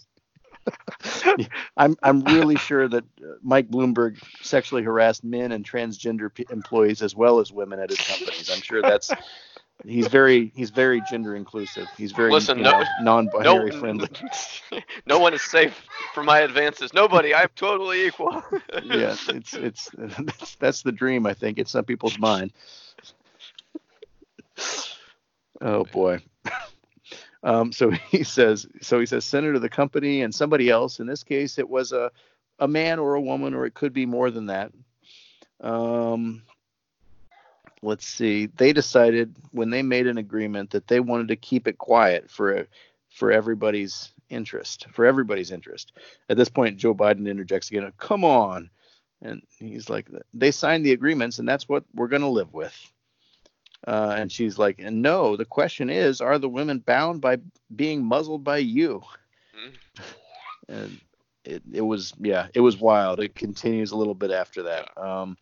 [1.77, 7.01] I'm I'm really sure that uh, Mike Bloomberg sexually harassed men and transgender p- employees
[7.03, 8.49] as well as women at his companies.
[8.49, 9.11] I'm sure that's
[9.83, 11.87] he's very he's very gender inclusive.
[11.97, 14.09] He's very Listen, you know, no, non-binary no, friendly.
[15.05, 16.93] No one is safe from my advances.
[16.93, 17.33] Nobody.
[17.33, 18.43] I'm totally equal.
[18.83, 21.25] yeah, it's it's that's, that's the dream.
[21.25, 22.53] I think it's some people's mind.
[25.61, 26.19] Oh boy.
[27.43, 30.99] Um, so he says, so he says, senator, the company, and somebody else.
[30.99, 32.11] In this case, it was a
[32.57, 34.71] a man or a woman, or it could be more than that.
[35.61, 36.41] Um,
[37.85, 38.47] let's see.
[38.47, 42.67] They decided when they made an agreement that they wanted to keep it quiet for
[43.09, 45.93] for everybody's interest, for everybody's interest.
[46.29, 47.91] At this point, Joe Biden interjects again.
[47.97, 48.69] Come on,
[49.21, 52.75] and he's like, they signed the agreements, and that's what we're going to live with.
[53.87, 57.37] Uh, and she's like, and no, the question is, are the women bound by
[57.75, 59.01] being muzzled by you?
[59.55, 60.73] Mm-hmm.
[60.73, 60.99] And
[61.43, 63.19] it, it was, yeah, it was wild.
[63.19, 64.89] It continues a little bit after that.
[64.97, 65.37] Um,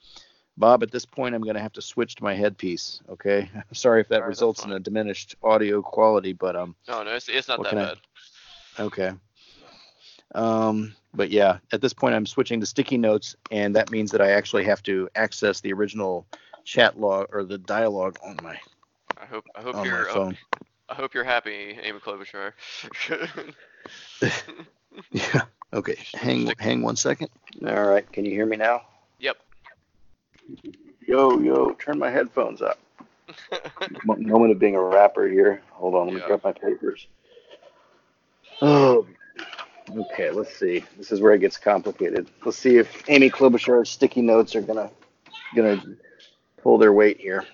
[0.57, 3.01] Bob, at this point, I'm going to have to switch to my headpiece.
[3.09, 3.49] Okay.
[3.55, 6.75] I'm Sorry if that Sorry, results in a diminished audio quality, but um.
[6.87, 7.97] No, no, it's, it's not that bad.
[8.77, 9.11] I, okay.
[10.35, 14.21] Um, but yeah, at this point, I'm switching to sticky notes, and that means that
[14.21, 16.25] I actually have to access the original
[16.63, 18.57] chat log or the dialogue on my.
[19.21, 20.37] I hope I hope you're uh, phone.
[20.89, 22.53] I hope you're happy, Amy Klobuchar.
[25.11, 25.41] yeah.
[25.71, 25.97] Okay.
[26.13, 27.29] Hang hang one second.
[27.65, 28.09] All right.
[28.11, 28.81] Can you hear me now?
[31.05, 32.79] Yo yo, turn my headphones up.
[34.05, 35.61] Moment of being a rapper here.
[35.71, 36.27] Hold on, let me yeah.
[36.27, 37.07] grab my papers.
[38.61, 39.07] Oh.
[39.89, 40.83] Okay, let's see.
[40.97, 42.29] This is where it gets complicated.
[42.45, 44.89] Let's see if Amy Klobuchar's sticky notes are gonna
[45.55, 45.81] gonna
[46.61, 47.45] pull their weight here.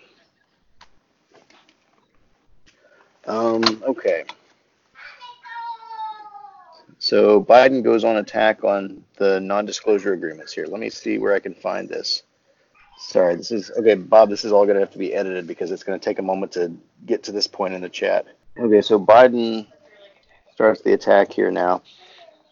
[3.26, 4.26] Um, okay.
[7.00, 10.66] So Biden goes on attack on the non-disclosure agreements here.
[10.68, 12.24] Let me see where I can find this.
[13.00, 14.30] Sorry, this is okay, Bob.
[14.30, 16.24] This is all going to have to be edited because it's going to take a
[16.24, 16.74] moment to
[17.06, 18.26] get to this point in the chat.
[18.60, 19.66] Okay, so Biden
[20.54, 21.82] starts the attack here now.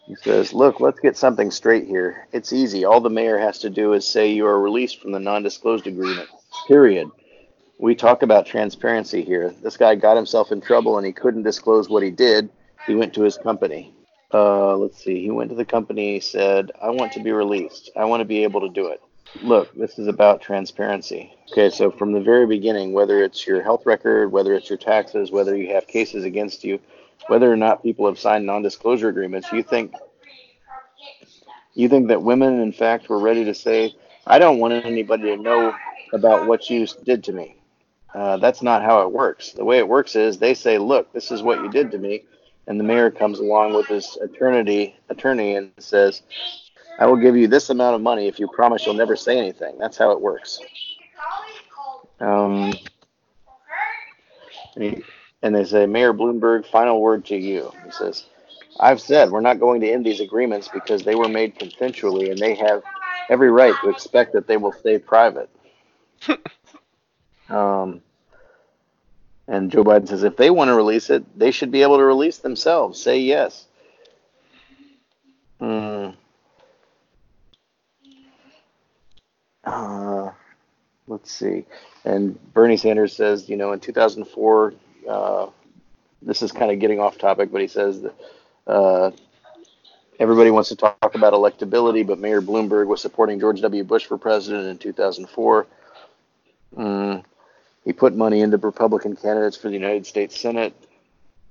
[0.06, 2.26] He says, Look, let's get something straight here.
[2.32, 2.86] It's easy.
[2.86, 5.86] All the mayor has to do is say you are released from the non disclosed
[5.86, 6.30] agreement.
[6.66, 7.10] Period.
[7.78, 9.54] We talk about transparency here.
[9.62, 12.48] This guy got himself in trouble and he couldn't disclose what he did.
[12.86, 13.92] He went to his company.
[14.32, 15.22] Uh, let's see.
[15.22, 17.90] He went to the company, said, I want to be released.
[17.94, 19.00] I want to be able to do it.
[19.42, 21.32] Look, this is about transparency.
[21.52, 25.30] Okay, so from the very beginning, whether it's your health record, whether it's your taxes,
[25.30, 26.80] whether you have cases against you,
[27.28, 29.92] whether or not people have signed non-disclosure agreements, you think
[31.74, 33.94] you think that women, in fact, were ready to say,
[34.26, 35.74] "I don't want anybody to know
[36.12, 37.56] about what you did to me."
[38.14, 39.52] Uh, that's not how it works.
[39.52, 42.24] The way it works is they say, "Look, this is what you did to me,"
[42.66, 46.22] and the mayor comes along with his attorney attorney and says,
[46.98, 49.78] "I will give you this amount of money if you promise you'll never say anything."
[49.78, 50.60] That's how it works.
[52.20, 52.72] Um,
[55.42, 57.72] and they say, Mayor Bloomberg, final word to you.
[57.84, 58.26] He says,
[58.80, 62.38] I've said we're not going to end these agreements because they were made consensually and
[62.38, 62.82] they have
[63.28, 65.50] every right to expect that they will stay private.
[67.48, 68.00] um,
[69.46, 72.04] and Joe Biden says, if they want to release it, they should be able to
[72.04, 73.00] release themselves.
[73.00, 73.66] Say yes.
[75.60, 76.10] Hmm.
[79.68, 80.30] Uh,
[81.06, 81.64] let's see.
[82.04, 84.74] And Bernie Sanders says, you know, in 2004,
[85.08, 85.46] uh,
[86.22, 88.14] this is kind of getting off topic, but he says that
[88.66, 89.10] uh,
[90.18, 93.84] everybody wants to talk about electability, but Mayor Bloomberg was supporting George W.
[93.84, 95.66] Bush for president in 2004.
[96.76, 97.24] Mm,
[97.84, 100.74] he put money into Republican candidates for the United States Senate.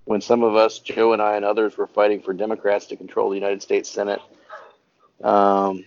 [0.05, 3.29] When some of us, Joe and I and others, were fighting for Democrats to control
[3.29, 4.21] the United States Senate.
[5.23, 5.85] Um,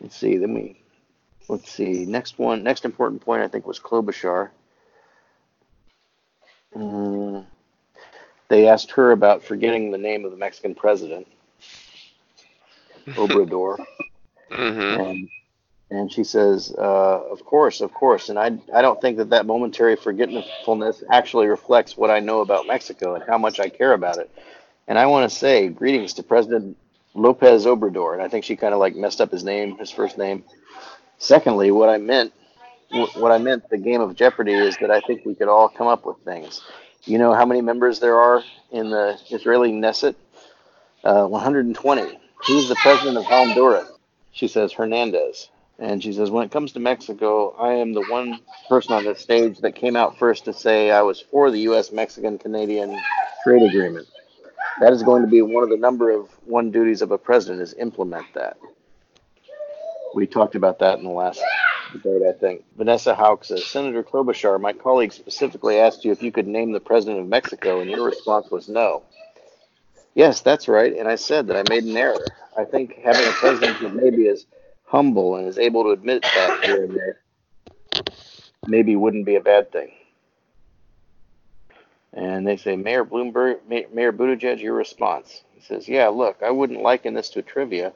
[0.00, 0.38] let's see.
[0.38, 0.80] Let me.
[1.48, 2.06] Let's see.
[2.06, 2.62] Next one.
[2.62, 4.50] Next important point I think was Klobuchar.
[6.76, 7.44] Mm.
[8.48, 11.26] they asked her about forgetting the name of the Mexican president,
[13.16, 13.78] Obrador,
[14.50, 15.00] Mm-hmm.
[15.00, 15.28] and
[15.90, 16.82] and she says, uh,
[17.30, 21.96] "Of course, of course." And I I don't think that that momentary forgetfulness actually reflects
[21.96, 24.30] what I know about Mexico and how much I care about it.
[24.88, 26.76] And I want to say greetings to President
[27.14, 30.16] Lopez Obrador, and I think she kind of like messed up his name, his first
[30.16, 30.44] name.
[31.18, 32.32] Secondly, what I meant,
[33.14, 35.86] what I meant, the game of Jeopardy is that I think we could all come
[35.86, 36.62] up with things.
[37.04, 40.14] You know how many members there are in the Israeli Knesset?
[41.02, 42.18] Uh, 120.
[42.46, 43.90] Who's the president of Honduras?
[44.32, 45.48] She says Hernandez.
[45.78, 48.38] And she says, when it comes to Mexico, I am the one
[48.68, 51.90] person on this stage that came out first to say I was for the U.S.
[51.90, 52.98] Mexican Canadian
[53.42, 54.06] trade agreement.
[54.80, 57.60] That is going to be one of the number of one duties of a president
[57.60, 58.56] is implement that.
[60.14, 61.40] We talked about that in the last
[61.92, 62.64] debate, I think.
[62.76, 66.80] Vanessa Hauc says, Senator Klobuchar, my colleague specifically asked you if you could name the
[66.80, 69.02] president of Mexico, and your response was no.
[70.14, 70.96] Yes, that's right.
[70.96, 72.24] And I said that I made an error.
[72.56, 74.46] I think having a president who maybe is
[74.84, 77.20] humble and is able to admit that here and there
[78.66, 79.92] maybe wouldn't be a bad thing.
[82.12, 85.42] And they say, Mayor Bloomberg, Ma- Mayor Buttigieg, your response.
[85.54, 87.92] He says, Yeah, look, I wouldn't liken this to trivia.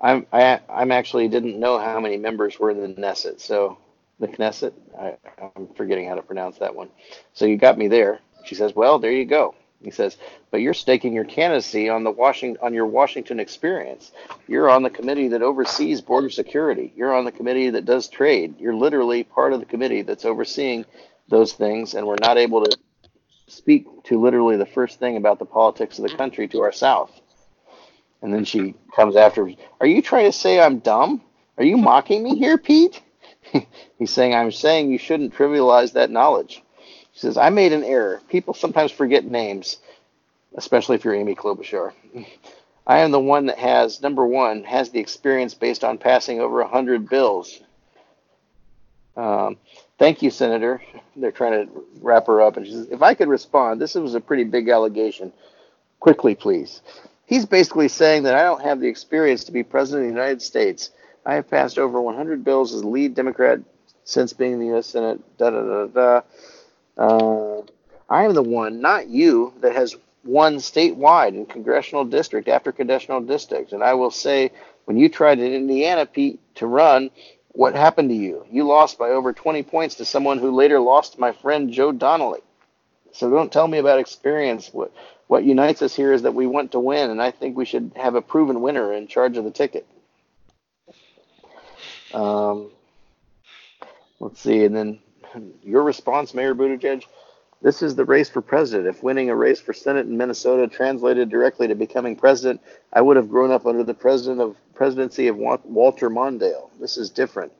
[0.00, 3.78] I'm I, I'm actually didn't know how many members were in the Knesset, so
[4.20, 4.72] the Knesset.
[4.98, 5.16] I,
[5.56, 6.90] I'm forgetting how to pronounce that one.
[7.32, 8.20] So you got me there.
[8.44, 9.54] She says, Well, there you go.
[9.82, 10.16] He says,
[10.50, 14.12] but you're staking your candidacy on the Washington on your Washington experience.
[14.48, 16.92] You're on the committee that oversees border security.
[16.96, 18.58] You're on the committee that does trade.
[18.58, 20.86] You're literally part of the committee that's overseeing
[21.28, 22.76] those things, and we're not able to
[23.46, 27.20] speak to literally the first thing about the politics of the country to our south.
[28.22, 29.48] And then she comes after,
[29.80, 31.22] Are you trying to say I'm dumb?
[31.58, 33.00] Are you mocking me here, Pete?
[33.98, 36.62] He's saying, I'm saying you shouldn't trivialize that knowledge.
[37.12, 38.20] She says, I made an error.
[38.28, 39.78] People sometimes forget names,
[40.56, 41.92] especially if you're Amy Klobuchar.
[42.86, 46.60] I am the one that has, number one, has the experience based on passing over
[46.62, 47.60] 100 bills.
[49.16, 49.56] Um,
[49.98, 50.82] thank you, Senator.
[51.16, 52.56] They're trying to wrap her up.
[52.56, 55.32] And she says, if I could respond, this was a pretty big allegation.
[56.00, 56.82] Quickly, please.
[57.26, 60.42] He's basically saying that I don't have the experience to be President of the United
[60.42, 60.90] States.
[61.24, 63.60] I have passed over 100 bills as lead Democrat
[64.04, 64.86] since being in the U.S.
[64.86, 65.20] Senate.
[65.38, 66.20] Da da da da.
[66.96, 67.62] Uh,
[68.08, 73.20] I am the one, not you, that has won statewide in congressional district after congressional
[73.20, 73.72] district.
[73.72, 74.52] And I will say,
[74.84, 77.10] when you tried in Indiana, Pete, to run,
[77.56, 78.44] what happened to you?
[78.50, 82.40] You lost by over 20 points to someone who later lost my friend Joe Donnelly.
[83.12, 84.68] So don't tell me about experience.
[84.72, 84.92] What
[85.26, 87.92] what unites us here is that we want to win, and I think we should
[87.96, 89.86] have a proven winner in charge of the ticket.
[92.14, 92.70] Um,
[94.20, 95.00] let's see, and then
[95.64, 97.04] your response, Mayor Buttigieg.
[97.62, 98.88] This is the race for president.
[98.88, 102.60] If winning a race for Senate in Minnesota translated directly to becoming president,
[102.92, 106.70] I would have grown up under the president of presidency of Walter Mondale.
[106.78, 107.52] This is different.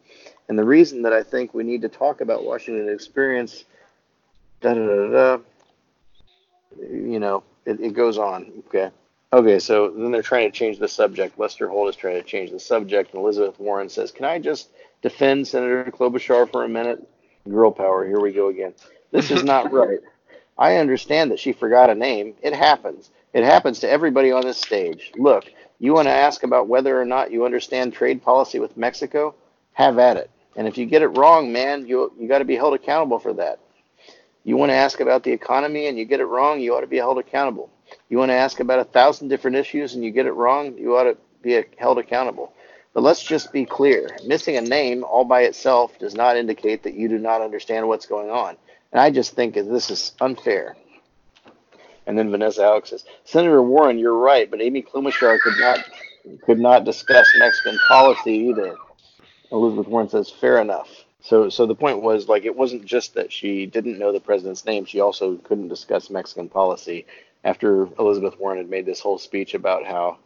[0.48, 3.64] And the reason that I think we need to talk about Washington experience,
[4.60, 5.39] da da da da,
[6.81, 8.52] you know, it, it goes on.
[8.66, 8.90] Okay.
[9.32, 11.39] Okay, so then they're trying to change the subject.
[11.39, 14.70] Lester Holt is trying to change the subject, and Elizabeth Warren says, Can I just
[15.02, 17.06] defend Senator Klobuchar for a minute?
[17.48, 18.73] Girl power, here we go again.
[19.11, 20.01] This is not right.
[20.59, 22.35] I understand that she forgot a name.
[22.43, 23.11] It happens.
[23.33, 25.12] It happens to everybody on this stage.
[25.16, 29.35] Look, you want to ask about whether or not you understand trade policy with Mexico?
[29.74, 30.31] Have at it.
[30.57, 33.35] And if you get it wrong, man, you you got to be held accountable for
[33.35, 33.61] that.
[34.45, 36.87] You want to ask about the economy and you get it wrong, you ought to
[36.87, 37.69] be held accountable.
[38.09, 40.97] You want to ask about a thousand different issues and you get it wrong, you
[40.97, 42.53] ought to be held accountable.
[42.95, 46.95] But let's just be clear missing a name all by itself does not indicate that
[46.95, 48.57] you do not understand what's going on.
[48.97, 50.74] And I just think this is unfair.
[52.06, 55.81] And then Vanessa Alex says, Senator Warren, you're right, but Amy Klobuchar could not
[56.47, 58.74] could not discuss Mexican policy either.
[59.52, 60.89] Elizabeth Warren says, fair enough.
[61.20, 64.64] So, so the point was like it wasn't just that she didn't know the president's
[64.64, 67.05] name; she also couldn't discuss Mexican policy.
[67.44, 70.16] After Elizabeth Warren had made this whole speech about how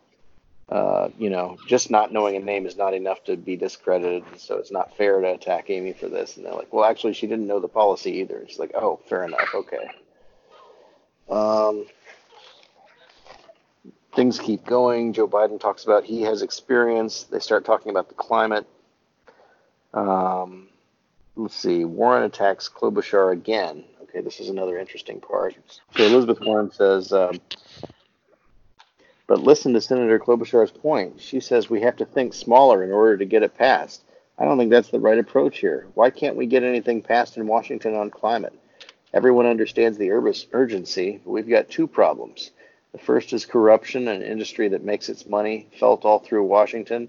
[0.70, 4.22] uh, you know, just not knowing a name is not enough to be discredited.
[4.36, 6.36] So it's not fair to attack Amy for this.
[6.36, 8.38] And they're like, well, actually, she didn't know the policy either.
[8.38, 9.52] It's like, oh, fair enough.
[9.52, 9.90] Okay.
[11.28, 11.86] Um,
[14.14, 15.12] things keep going.
[15.12, 17.24] Joe Biden talks about he has experience.
[17.24, 18.66] They start talking about the climate.
[19.92, 20.68] Um,
[21.34, 21.84] let's see.
[21.84, 23.84] Warren attacks Klobuchar again.
[24.02, 25.56] Okay, this is another interesting part.
[25.96, 27.40] So Elizabeth Warren says, um,
[29.30, 31.20] but listen to Senator Klobuchar's point.
[31.20, 34.02] She says we have to think smaller in order to get it passed.
[34.36, 35.86] I don't think that's the right approach here.
[35.94, 38.58] Why can't we get anything passed in Washington on climate?
[39.14, 42.50] Everyone understands the urgency, but we've got two problems.
[42.90, 47.08] The first is corruption, an industry that makes its money felt all through Washington.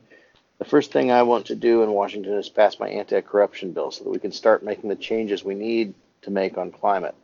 [0.60, 3.90] The first thing I want to do in Washington is pass my anti corruption bill
[3.90, 7.16] so that we can start making the changes we need to make on climate.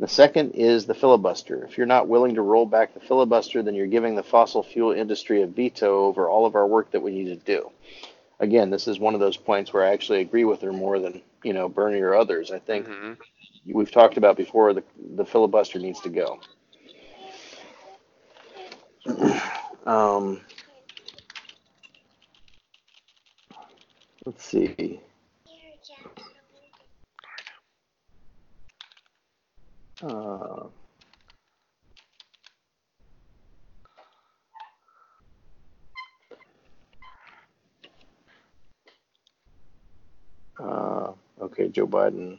[0.00, 1.62] The second is the filibuster.
[1.64, 4.92] If you're not willing to roll back the filibuster, then you're giving the fossil fuel
[4.92, 7.70] industry a veto over all of our work that we need to do.
[8.40, 11.22] Again, this is one of those points where I actually agree with her more than
[11.44, 12.50] you know Bernie or others.
[12.50, 13.12] I think hmm
[13.66, 14.84] we've talked about before the
[15.16, 16.40] the filibuster needs to go.
[19.86, 20.40] Um,
[24.24, 25.00] let's see.
[30.02, 30.66] Uh,
[40.58, 41.12] uh,
[41.42, 42.38] okay, Joe Biden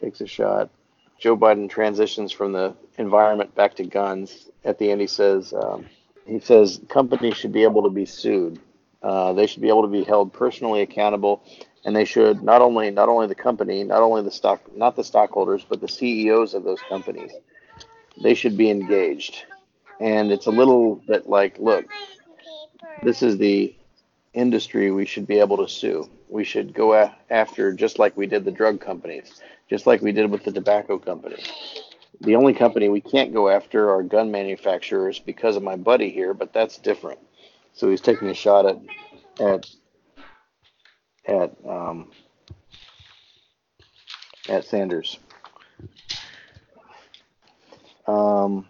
[0.00, 0.70] takes a shot.
[1.18, 4.48] Joe Biden transitions from the environment back to guns.
[4.64, 5.86] At the end, he says um,
[6.26, 8.60] he says companies should be able to be sued.
[9.02, 11.42] Uh, they should be able to be held personally accountable,
[11.84, 15.04] and they should not only not only the company, not only the stock, not the
[15.04, 17.32] stockholders, but the CEOs of those companies.
[18.22, 19.44] They should be engaged.
[20.00, 21.86] And it's a little bit like, look,
[23.02, 23.74] this is the
[24.32, 26.08] industry we should be able to sue.
[26.28, 30.12] We should go a- after just like we did the drug companies, just like we
[30.12, 31.46] did with the tobacco companies.
[32.20, 36.34] The only company we can't go after are gun manufacturers because of my buddy here,
[36.34, 37.18] but that's different.
[37.80, 38.76] So he's taking a shot at
[39.40, 39.66] at
[41.24, 42.10] at um,
[44.50, 45.18] at Sanders.
[48.06, 48.66] Um,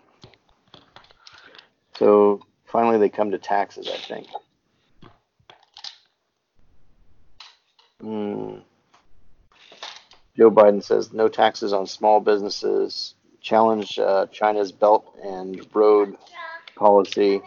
[1.98, 3.90] so finally, they come to taxes.
[3.92, 4.28] I think.
[8.00, 8.58] Hmm.
[10.36, 13.16] Joe Biden says no taxes on small businesses.
[13.40, 16.16] Challenge uh, China's Belt and Road
[16.76, 17.42] policy.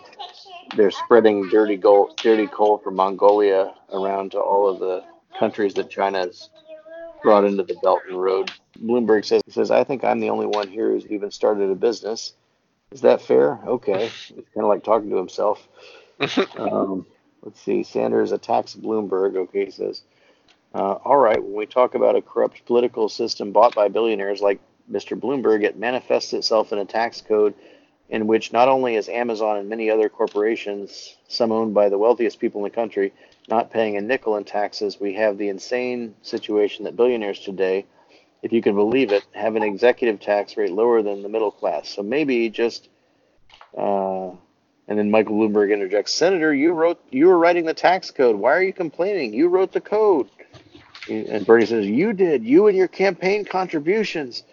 [0.75, 5.03] They're spreading dirty gold, dirty coal from Mongolia around to all of the
[5.37, 6.49] countries that China's
[7.21, 8.51] brought into the Belt and Road.
[8.79, 11.75] Bloomberg says he says I think I'm the only one here who's even started a
[11.75, 12.33] business.
[12.91, 13.59] Is that fair?
[13.65, 15.67] Okay, it's kind of like talking to himself.
[16.57, 17.05] Um,
[17.41, 17.83] let's see.
[17.83, 19.35] Sanders attacks Bloomberg.
[19.35, 20.03] Okay, he says.
[20.73, 24.59] Uh, all right, when we talk about a corrupt political system bought by billionaires like
[24.89, 25.19] Mr.
[25.19, 27.53] Bloomberg, it manifests itself in a tax code
[28.09, 32.39] in which not only is Amazon and many other corporations, some owned by the wealthiest
[32.39, 33.13] people in the country,
[33.49, 37.85] not paying a nickel in taxes, we have the insane situation that billionaires today,
[38.41, 41.89] if you can believe it, have an executive tax rate lower than the middle class.
[41.89, 42.89] So maybe just.
[43.77, 44.31] Uh,
[44.87, 48.35] and then Michael Bloomberg interjects, Senator, you wrote, you were writing the tax code.
[48.35, 49.33] Why are you complaining?
[49.33, 50.29] You wrote the code.
[51.09, 52.43] And Bernie says, You did.
[52.43, 54.43] You and your campaign contributions.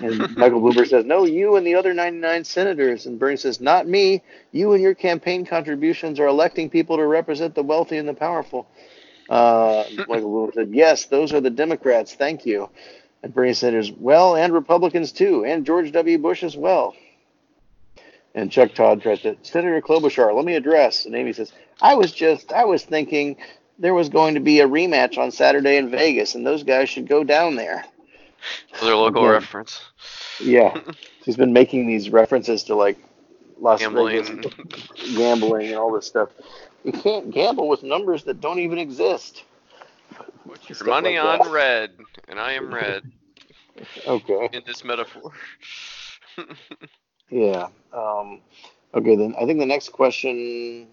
[0.00, 3.06] And Michael Bloomberg says, No, you and the other 99 senators.
[3.06, 4.22] And Bernie says, Not me.
[4.50, 8.66] You and your campaign contributions are electing people to represent the wealthy and the powerful.
[9.28, 12.14] Uh, Michael Bloomberg said, Yes, those are the Democrats.
[12.14, 12.70] Thank you.
[13.22, 16.18] And Bernie Sanders, Well, and Republicans too, and George W.
[16.18, 16.94] Bush as well.
[18.34, 21.06] And Chuck Todd tries to, Senator Klobuchar, let me address.
[21.06, 23.36] And Amy says, I was just, I was thinking
[23.78, 27.08] there was going to be a rematch on Saturday in Vegas, and those guys should
[27.08, 27.84] go down there.
[28.72, 29.32] Another local Okay.
[29.32, 29.80] reference.
[30.40, 30.78] Yeah,
[31.24, 32.98] he's been making these references to like
[33.58, 34.18] Las Gambling.
[34.22, 34.52] Vegas,
[35.16, 36.30] gambling, and all this stuff.
[36.84, 39.44] You can't gamble with numbers that don't even exist.
[40.46, 41.50] Put your Stuff money like on that.
[41.50, 41.90] red,
[42.28, 43.02] and I am red
[44.06, 44.50] Okay.
[44.52, 45.32] in this metaphor.
[47.30, 47.68] Yeah.
[47.92, 48.40] Um,
[48.94, 50.86] okay, then I think the next question,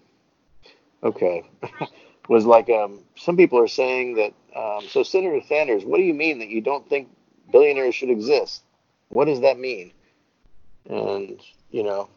[1.02, 1.44] okay,
[2.28, 4.32] was like um, some people are saying that.
[4.54, 7.08] Um, so, Senator Sanders, what do you mean that you don't think
[7.50, 8.62] billionaires should exist?
[9.08, 9.92] What does that mean?
[10.88, 11.40] And
[11.70, 12.08] you know,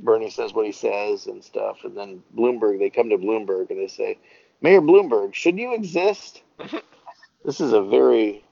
[0.00, 3.78] Bernie says what he says and stuff, and then Bloomberg, they come to Bloomberg and
[3.78, 4.18] they say,
[4.60, 6.42] Mayor Bloomberg, should you exist?
[7.44, 8.44] this is a very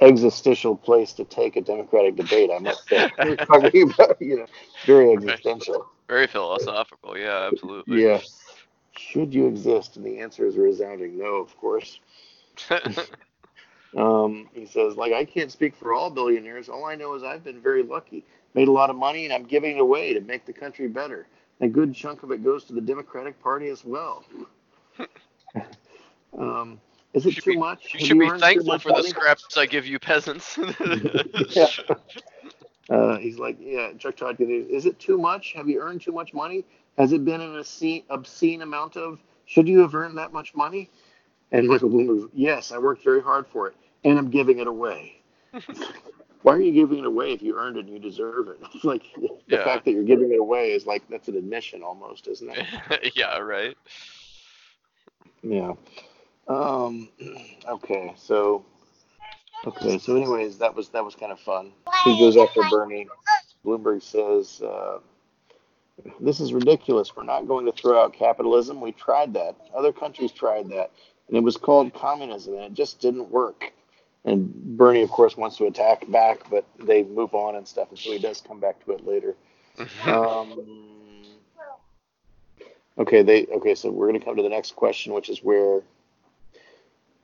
[0.00, 3.08] existential place to take a democratic debate, I must say.
[3.36, 4.46] Talking about, you know,
[4.84, 5.86] very existential.
[6.08, 7.18] Very philosophical.
[7.18, 8.02] Yeah, absolutely.
[8.02, 8.20] Yeah.
[8.98, 9.96] Should you exist?
[9.96, 12.00] And the answer is a resounding no, of course.
[13.96, 16.68] Um, he says, like, I can't speak for all billionaires.
[16.68, 18.22] All I know is I've been very lucky,
[18.54, 21.26] made a lot of money, and I'm giving it away to make the country better.
[21.60, 24.24] A good chunk of it goes to the Democratic Party as well.
[26.38, 26.80] um,
[27.14, 27.94] is it should too be- much?
[27.94, 30.58] you Have should be thankful for the scraps I give you peasants.
[31.50, 31.66] Yeah.
[32.90, 35.52] Uh, he's like, yeah, Chuck Todd, is it too much?
[35.52, 36.64] Have you earned too much money?
[36.98, 40.90] Has it been an obscene, obscene amount of, should you have earned that much money?
[41.52, 45.22] And Michael Bloomberg, yes, I worked very hard for it, and I'm giving it away.
[46.42, 48.58] why are you giving it away if you earned it and you deserve it?
[48.74, 49.64] It's like the Yeah.
[49.64, 53.12] fact that you're giving it away is like that's an admission almost, isn't it?
[53.16, 53.76] yeah, right.
[55.42, 55.72] Yeah.
[56.48, 57.08] Um.
[57.68, 58.14] Okay.
[58.16, 58.64] So.
[59.66, 59.98] Okay.
[59.98, 61.72] So, anyways, that was that was kind of fun.
[62.04, 63.06] He goes after Bernie.
[63.64, 65.00] Bloomberg says, uh,
[66.20, 67.14] "This is ridiculous.
[67.14, 68.80] We're not going to throw out capitalism.
[68.80, 69.56] We tried that.
[69.74, 70.90] Other countries tried that,
[71.28, 73.72] and it was called communism, and it just didn't work."
[74.24, 77.98] And Bernie, of course, wants to attack back, but they move on and stuff, and
[77.98, 79.34] so he does come back to it later.
[80.06, 81.24] Um,
[82.98, 83.76] okay, they okay.
[83.76, 85.82] So we're going to come to the next question, which is where.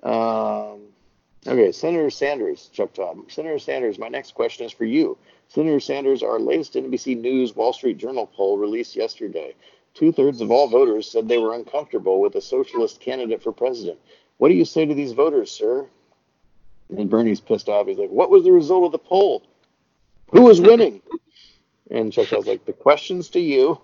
[0.04, 0.93] Um,
[1.46, 3.18] okay, Senator Sanders, Chuck Todd.
[3.28, 5.16] Senator Sanders, my next question is for you.
[5.48, 9.54] Senator Sanders, our latest NBC News Wall Street Journal poll released yesterday.
[9.94, 13.98] Two thirds of all voters said they were uncomfortable with a socialist candidate for president.
[14.38, 15.86] What do you say to these voters, sir?
[16.90, 17.86] And Bernie's pissed off.
[17.86, 19.42] He's like, What was the result of the poll?
[20.30, 21.00] Who was winning?
[21.90, 23.80] And Chuck Todd's like, The question's to you.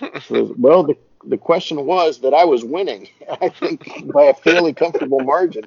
[0.30, 3.08] Well, the, the question was that I was winning.
[3.40, 5.64] I think by a fairly comfortable margin.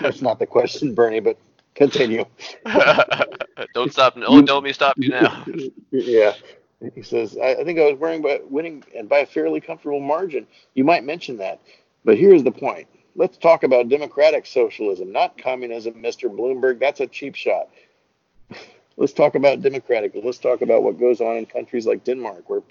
[0.00, 1.38] That's not the question, Bernie, but
[1.74, 2.24] continue.
[3.74, 4.14] don't stop.
[4.26, 5.44] Oh, don't me stop you now.
[5.90, 6.34] yeah.
[6.94, 10.00] He says, I, I think I was wearing by winning and by a fairly comfortable
[10.00, 10.46] margin.
[10.74, 11.60] You might mention that.
[12.04, 12.88] But here's the point.
[13.14, 16.28] Let's talk about democratic socialism, not communism, Mr.
[16.34, 16.80] Bloomberg.
[16.80, 17.68] That's a cheap shot.
[18.96, 20.12] Let's talk about democratic.
[20.22, 22.62] Let's talk about what goes on in countries like Denmark, where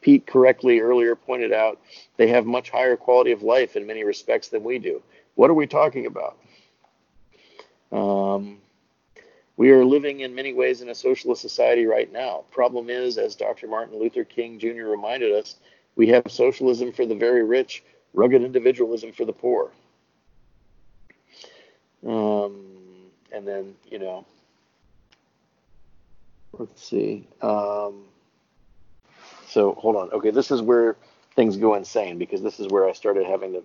[0.00, 1.80] Pete correctly earlier pointed out
[2.16, 5.02] they have much higher quality of life in many respects than we do.
[5.34, 6.36] What are we talking about?
[7.90, 8.58] Um,
[9.56, 12.44] we are living in many ways in a socialist society right now.
[12.50, 13.66] Problem is, as Dr.
[13.66, 14.84] Martin Luther King Jr.
[14.84, 15.56] reminded us,
[15.96, 17.82] we have socialism for the very rich,
[18.14, 19.72] rugged individualism for the poor.
[22.06, 24.24] Um, and then, you know,
[26.52, 27.26] let's see.
[27.42, 28.04] Um,
[29.48, 30.10] so hold on.
[30.10, 30.96] Okay, this is where
[31.34, 33.62] things go insane because this is where I started having to.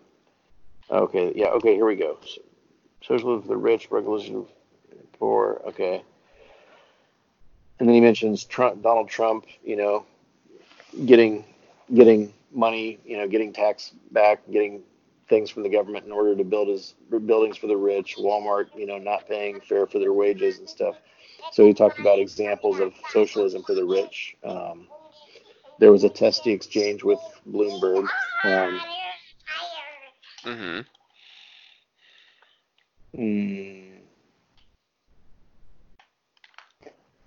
[0.91, 1.47] Okay, yeah.
[1.47, 2.19] Okay, here we go.
[3.01, 4.45] Socialism for the rich, regulation
[4.89, 5.61] for the poor.
[5.67, 6.03] Okay.
[7.79, 9.45] And then he mentions Trump, Donald Trump.
[9.63, 10.05] You know,
[11.05, 11.45] getting
[11.93, 12.99] getting money.
[13.05, 14.83] You know, getting tax back, getting
[15.29, 16.93] things from the government in order to build his
[17.25, 18.17] buildings for the rich.
[18.17, 20.95] Walmart, you know, not paying fair for their wages and stuff.
[21.51, 24.35] So he talked about examples of socialism for the rich.
[24.43, 24.87] Um,
[25.83, 27.19] there was a testy exchange with
[27.51, 28.07] Bloomberg.
[28.45, 28.81] Um,
[30.43, 30.79] hmm
[33.17, 33.97] mm,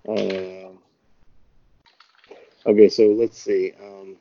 [0.09, 0.79] um,
[2.67, 3.73] okay, so let's see.
[3.83, 4.17] Um,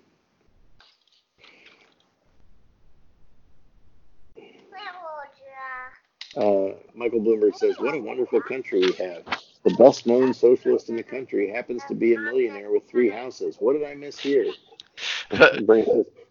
[6.36, 9.24] uh, Michael Bloomberg says, "What a wonderful country we have.
[9.66, 13.56] The best known socialist in the country happens to be a millionaire with three houses.
[13.59, 14.47] What did I miss here?"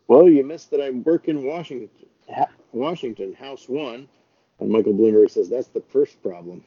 [0.07, 1.89] "Well, you missed that I work in Washington,
[2.71, 4.07] Washington, House One."
[4.61, 6.63] And Michael Bloomberg says, "That's the first problem."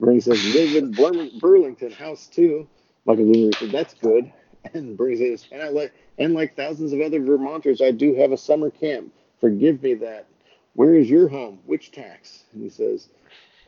[0.00, 2.66] Bernie says, "Live in Burlington, House Two."
[3.04, 4.32] Michael Bloomberg said, "That's good."
[4.74, 8.32] And Bernie says, "And I like, and like thousands of other Vermonters, I do have
[8.32, 9.12] a summer camp.
[9.40, 10.26] Forgive me that.
[10.74, 11.60] Where is your home?
[11.64, 13.08] Which tax?" And he says,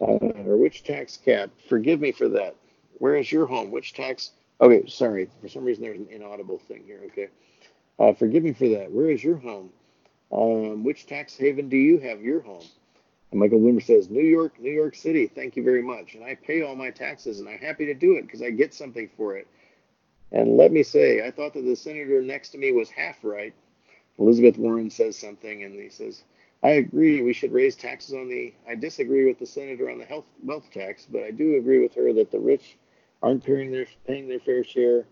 [0.00, 1.50] "Or which tax cap?
[1.68, 2.56] Forgive me for that.
[2.98, 3.70] Where is your home?
[3.70, 5.28] Which tax?" Okay, sorry.
[5.40, 7.00] For some reason, there's an inaudible thing here.
[7.06, 7.28] Okay.
[7.98, 8.90] Uh, forgive me for that.
[8.90, 9.70] Where is your home?
[10.32, 12.64] Um, which tax haven do you have your home?
[13.30, 15.26] And Michael Bloomer says, New York, New York City.
[15.26, 16.14] Thank you very much.
[16.14, 18.74] And I pay all my taxes, and I'm happy to do it because I get
[18.74, 19.46] something for it.
[20.32, 23.54] And let me say, I thought that the senator next to me was half right.
[24.18, 26.22] Elizabeth Warren says something, and he says,
[26.62, 27.22] I agree.
[27.22, 28.52] We should raise taxes on the.
[28.68, 31.94] I disagree with the senator on the health wealth tax, but I do agree with
[31.94, 32.76] her that the rich
[33.22, 35.06] aren't paying their paying their fair share.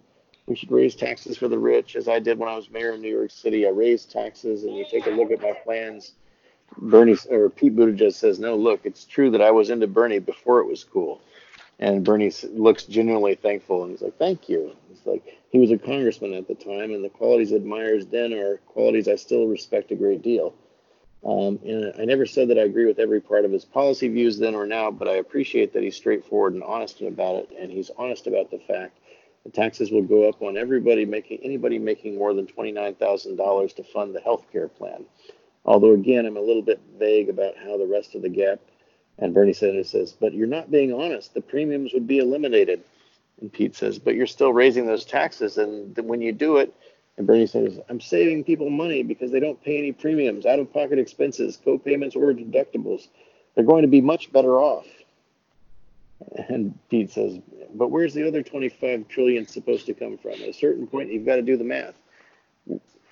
[0.46, 3.02] We should raise taxes for the rich, as I did when I was mayor in
[3.02, 3.66] New York City.
[3.66, 6.12] I raised taxes, and you take a look at my plans.
[6.76, 10.60] Bernie or Pete Buttigieg says, "No, look, it's true that I was into Bernie before
[10.60, 11.22] it was cool."
[11.78, 15.78] And Bernie looks genuinely thankful, and he's like, "Thank you." He's like, he was a
[15.78, 19.94] congressman at the time, and the qualities admires then are qualities I still respect a
[19.94, 20.54] great deal.
[21.24, 24.38] Um, and I never said that I agree with every part of his policy views
[24.38, 27.90] then or now, but I appreciate that he's straightforward and honest about it, and he's
[27.98, 28.98] honest about the fact
[29.44, 33.36] the taxes will go up on everybody making anybody making more than twenty nine thousand
[33.36, 35.04] dollars to fund the health care plan.
[35.64, 38.60] Although again, I'm a little bit vague about how the rest of the gap.
[39.18, 41.34] And Bernie Sanders says, "But you're not being honest.
[41.34, 42.82] The premiums would be eliminated."
[43.40, 46.72] And Pete says, "But you're still raising those taxes, and when you do it."
[47.18, 50.72] And Bernie Sanders, I'm saving people money because they don't pay any premiums, out of
[50.72, 53.08] pocket expenses, co payments, or deductibles.
[53.54, 54.86] They're going to be much better off.
[56.48, 57.40] And Pete says,
[57.74, 60.32] but where's the other 25 trillion supposed to come from?
[60.32, 61.94] At a certain point, you've got to do the math.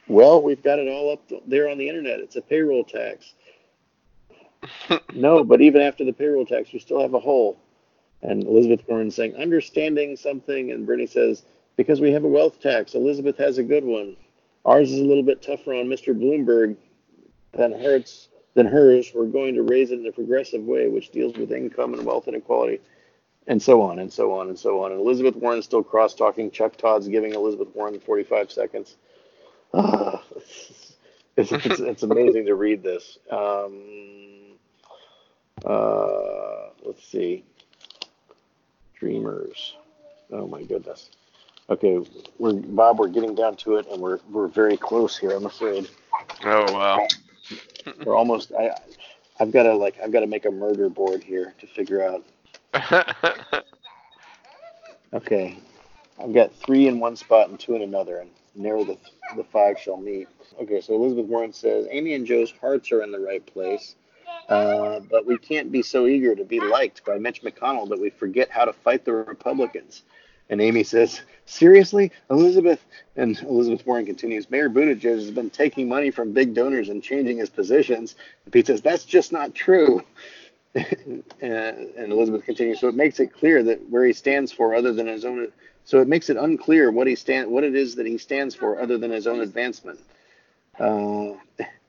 [0.07, 2.21] Well, we've got it all up there on the internet.
[2.21, 3.35] It's a payroll tax.
[5.15, 7.59] no, but even after the payroll tax, we still have a hole.
[8.23, 10.71] And Elizabeth Warren saying, understanding something.
[10.71, 11.43] And Bernie says,
[11.77, 12.95] because we have a wealth tax.
[12.95, 14.17] Elizabeth has a good one.
[14.65, 16.19] Ours is a little bit tougher on Mr.
[16.19, 16.77] Bloomberg
[17.53, 18.29] than hers.
[18.55, 19.13] Than hers.
[19.15, 22.27] We're going to raise it in a progressive way, which deals with income and wealth
[22.27, 22.81] inequality
[23.47, 24.93] and so on and so on and so on.
[24.93, 26.51] And Elizabeth Warren is still cross talking.
[26.51, 28.97] Chuck Todd's giving Elizabeth Warren 45 seconds.
[29.73, 30.23] Ah,
[31.37, 33.19] it's, it's, it's, amazing to read this.
[33.31, 34.57] Um,
[35.65, 37.45] uh, let's see.
[38.99, 39.75] Dreamers.
[40.31, 41.11] Oh my goodness.
[41.69, 42.05] Okay,
[42.39, 42.99] we're Bob.
[42.99, 45.31] We're getting down to it, and we're we're very close here.
[45.31, 45.89] I'm afraid.
[46.45, 47.07] Oh wow.
[48.05, 48.53] we're almost.
[48.53, 48.71] I
[49.41, 52.25] I've got to like I've got to make a murder board here to figure out
[55.13, 55.59] okay.
[56.19, 58.97] I've got three in one spot and two in another, and narrow the,
[59.37, 60.29] the five shall meet.
[60.61, 63.97] Okay, so Elizabeth Warren says Amy and Joe's hearts are in the right place,
[64.49, 68.09] uh, but we can't be so eager to be liked by Mitch McConnell that we
[68.11, 70.05] forget how to fight the Republicans.
[70.49, 72.85] And Amy says, Seriously, Elizabeth?
[73.17, 77.39] And Elizabeth Warren continues, Mayor Buttigieg has been taking money from big donors and changing
[77.39, 78.17] his positions.
[78.45, 80.03] And Pete says, That's just not true.
[80.75, 82.81] and Elizabeth continues.
[82.81, 85.49] So it makes it clear that where he stands for, other than his own,
[85.85, 88.81] so it makes it unclear what he stand, what it is that he stands for,
[88.81, 90.01] other than his own advancement.
[90.79, 91.33] Uh,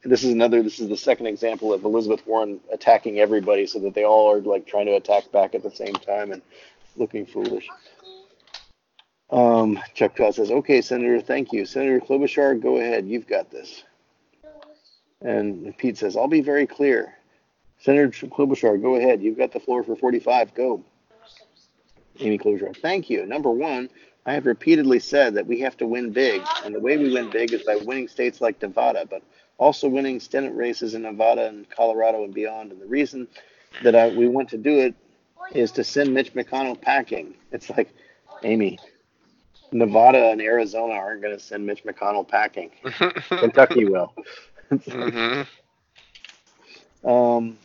[0.03, 0.63] this is another.
[0.63, 4.39] This is the second example of Elizabeth Warren attacking everybody, so that they all are
[4.39, 6.41] like trying to attack back at the same time and
[6.95, 7.67] looking foolish.
[9.29, 12.61] Um, Chuck Todd says, "Okay, Senator, thank you, Senator Klobuchar.
[12.61, 13.83] Go ahead, you've got this."
[15.21, 17.13] And Pete says, "I'll be very clear.
[17.79, 19.21] Senator Klobuchar, go ahead.
[19.21, 20.53] You've got the floor for 45.
[20.53, 20.83] Go.
[22.19, 23.25] Amy Klobuchar, thank you.
[23.25, 23.89] Number one,
[24.25, 27.29] I have repeatedly said that we have to win big, and the way we win
[27.29, 29.21] big is by winning states like Nevada, but
[29.57, 32.71] also winning Senate races in Nevada and Colorado and beyond.
[32.71, 33.27] And the reason
[33.83, 34.95] that I, we want to do it
[35.53, 37.35] is to send Mitch McConnell packing.
[37.51, 37.93] It's like,
[38.43, 38.79] Amy,
[39.71, 42.71] Nevada and Arizona aren't going to send Mitch McConnell packing.
[43.29, 44.13] Kentucky will.
[44.71, 45.43] mm-hmm.
[47.07, 47.57] Um,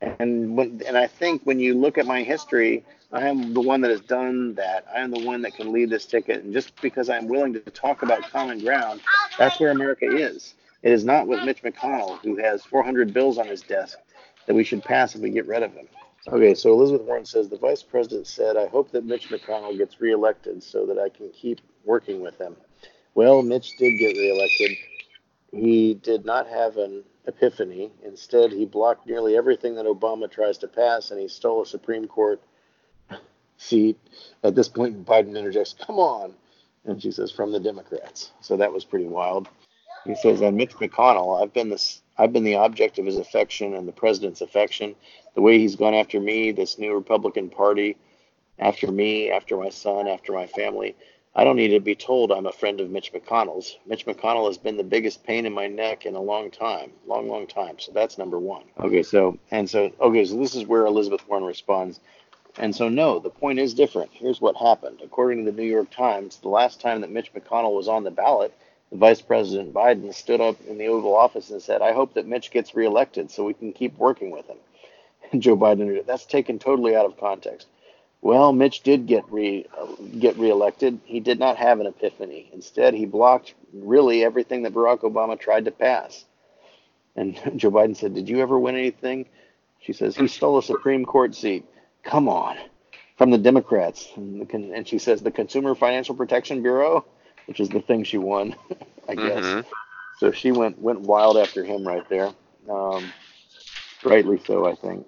[0.00, 3.80] and when, and I think when you look at my history, I am the one
[3.82, 4.86] that has done that.
[4.92, 6.44] I am the one that can lead this ticket.
[6.44, 9.00] And just because I'm willing to talk about common ground,
[9.38, 10.54] that's where America is.
[10.82, 13.98] It is not with Mitch McConnell, who has 400 bills on his desk,
[14.46, 15.86] that we should pass if we get rid of him.
[16.26, 20.00] Okay, so Elizabeth Warren says the vice president said, I hope that Mitch McConnell gets
[20.00, 22.56] reelected so that I can keep working with him.
[23.14, 24.70] Well, Mitch did get reelected.
[25.52, 27.92] He did not have an epiphany.
[28.04, 32.08] Instead, he blocked nearly everything that Obama tries to pass, and he stole a Supreme
[32.08, 32.40] Court
[33.58, 33.98] seat.
[34.42, 36.34] At this point, Biden interjects, "Come on,"
[36.84, 39.48] and she says, "From the Democrats." So that was pretty wild.
[40.04, 43.74] He says, "On Mitch McConnell, I've been this." I've been the object of his affection
[43.74, 44.94] and the president's affection.
[45.34, 47.96] The way he's gone after me, this new Republican Party,
[48.58, 50.94] after me, after my son, after my family.
[51.36, 53.76] I don't need to be told I'm a friend of Mitch McConnell's.
[53.86, 57.28] Mitch McConnell has been the biggest pain in my neck in a long time, long,
[57.28, 57.80] long time.
[57.80, 58.62] So that's number one.
[58.78, 61.98] Okay, so and so okay, so this is where Elizabeth Warren responds.
[62.56, 64.10] And so no, the point is different.
[64.12, 65.00] Here's what happened.
[65.02, 68.12] According to the New York Times, the last time that Mitch McConnell was on the
[68.12, 68.54] ballot,
[68.94, 72.52] Vice President Biden stood up in the Oval Office and said, "I hope that Mitch
[72.52, 74.58] gets reelected so we can keep working with him."
[75.32, 77.66] And Joe Biden, that's taken totally out of context.
[78.20, 79.86] Well, Mitch did get re uh,
[80.18, 81.00] get reelected.
[81.04, 82.48] He did not have an epiphany.
[82.52, 86.24] Instead, he blocked really everything that Barack Obama tried to pass.
[87.16, 89.26] And Joe Biden said, "Did you ever win anything?"
[89.80, 91.64] She says, "He stole a Supreme Court seat."
[92.04, 92.56] Come on,
[93.16, 94.08] from the Democrats.
[94.14, 97.04] And, the, and she says the Consumer Financial Protection Bureau,
[97.46, 98.54] which is the thing she won,
[99.08, 99.44] I guess.
[99.44, 99.68] Mm-hmm.
[100.18, 102.30] So she went went wild after him right there.
[102.70, 103.12] Um,
[104.04, 105.06] rightly so, I think.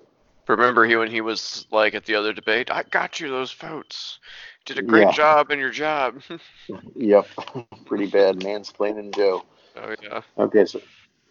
[0.49, 4.21] Remember he when he was like at the other debate, I got you those votes.
[4.65, 5.13] Did a great yeah.
[5.13, 6.23] job in your job.
[6.95, 7.27] yep.
[7.87, 9.45] Pretty bad mansplaining Joe.
[9.77, 10.23] Oh yeah.
[10.39, 10.81] Okay, so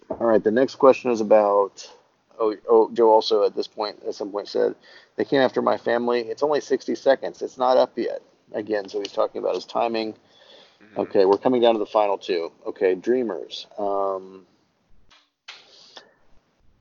[0.09, 1.89] all right, the next question is about
[2.39, 4.75] oh, oh Joe also at this point at some point said
[5.15, 6.21] they came after my family.
[6.21, 7.41] It's only 60 seconds.
[7.41, 8.21] It's not up yet.
[8.53, 10.15] Again, so he's talking about his timing.
[10.83, 10.99] Mm-hmm.
[11.01, 12.51] Okay, we're coming down to the final two.
[12.65, 13.67] Okay, Dreamers.
[13.77, 14.45] Um,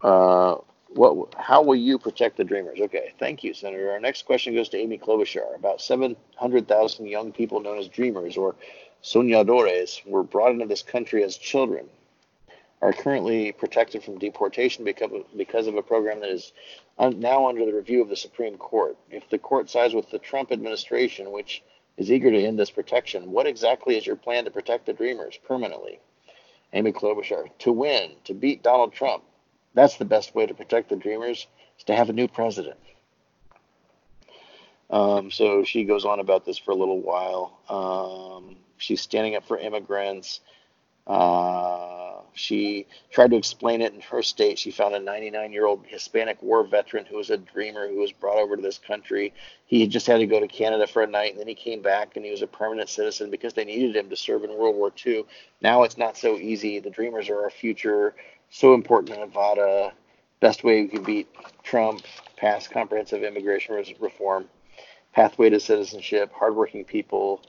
[0.00, 0.56] uh,
[0.88, 2.78] what, how will you protect the dreamers?
[2.80, 3.90] Okay, thank you, Senator.
[3.90, 5.56] Our next question goes to Amy Klobuchar.
[5.56, 8.54] About 700,000 young people known as dreamers or
[9.02, 11.86] soñadores were brought into this country as children.
[12.80, 16.52] are currently protected from deportation because of, because of a program that is
[16.98, 18.96] now under the review of the Supreme Court.
[19.10, 21.62] If the court sides with the Trump administration, which
[21.96, 25.38] is eager to end this protection, what exactly is your plan to protect the Dreamers
[25.46, 26.00] permanently?
[26.72, 29.22] Amy Klobuchar, to win, to beat Donald Trump.
[29.74, 31.46] That's the best way to protect the Dreamers,
[31.78, 32.78] is to have a new president.
[34.90, 37.58] Um, so she goes on about this for a little while.
[37.68, 40.40] Um, she's standing up for immigrants.
[41.06, 44.58] Uh, she tried to explain it in her state.
[44.58, 48.12] She found a 99 year old Hispanic war veteran who was a dreamer who was
[48.12, 49.32] brought over to this country.
[49.66, 52.16] He just had to go to Canada for a night and then he came back
[52.16, 54.92] and he was a permanent citizen because they needed him to serve in World War
[55.06, 55.24] II.
[55.62, 56.80] Now it's not so easy.
[56.80, 58.14] The dreamers are our future.
[58.50, 59.92] So important in Nevada.
[60.40, 61.28] Best way we can beat
[61.62, 62.02] Trump,
[62.36, 64.46] pass comprehensive immigration reform,
[65.12, 67.40] pathway to citizenship, hardworking people,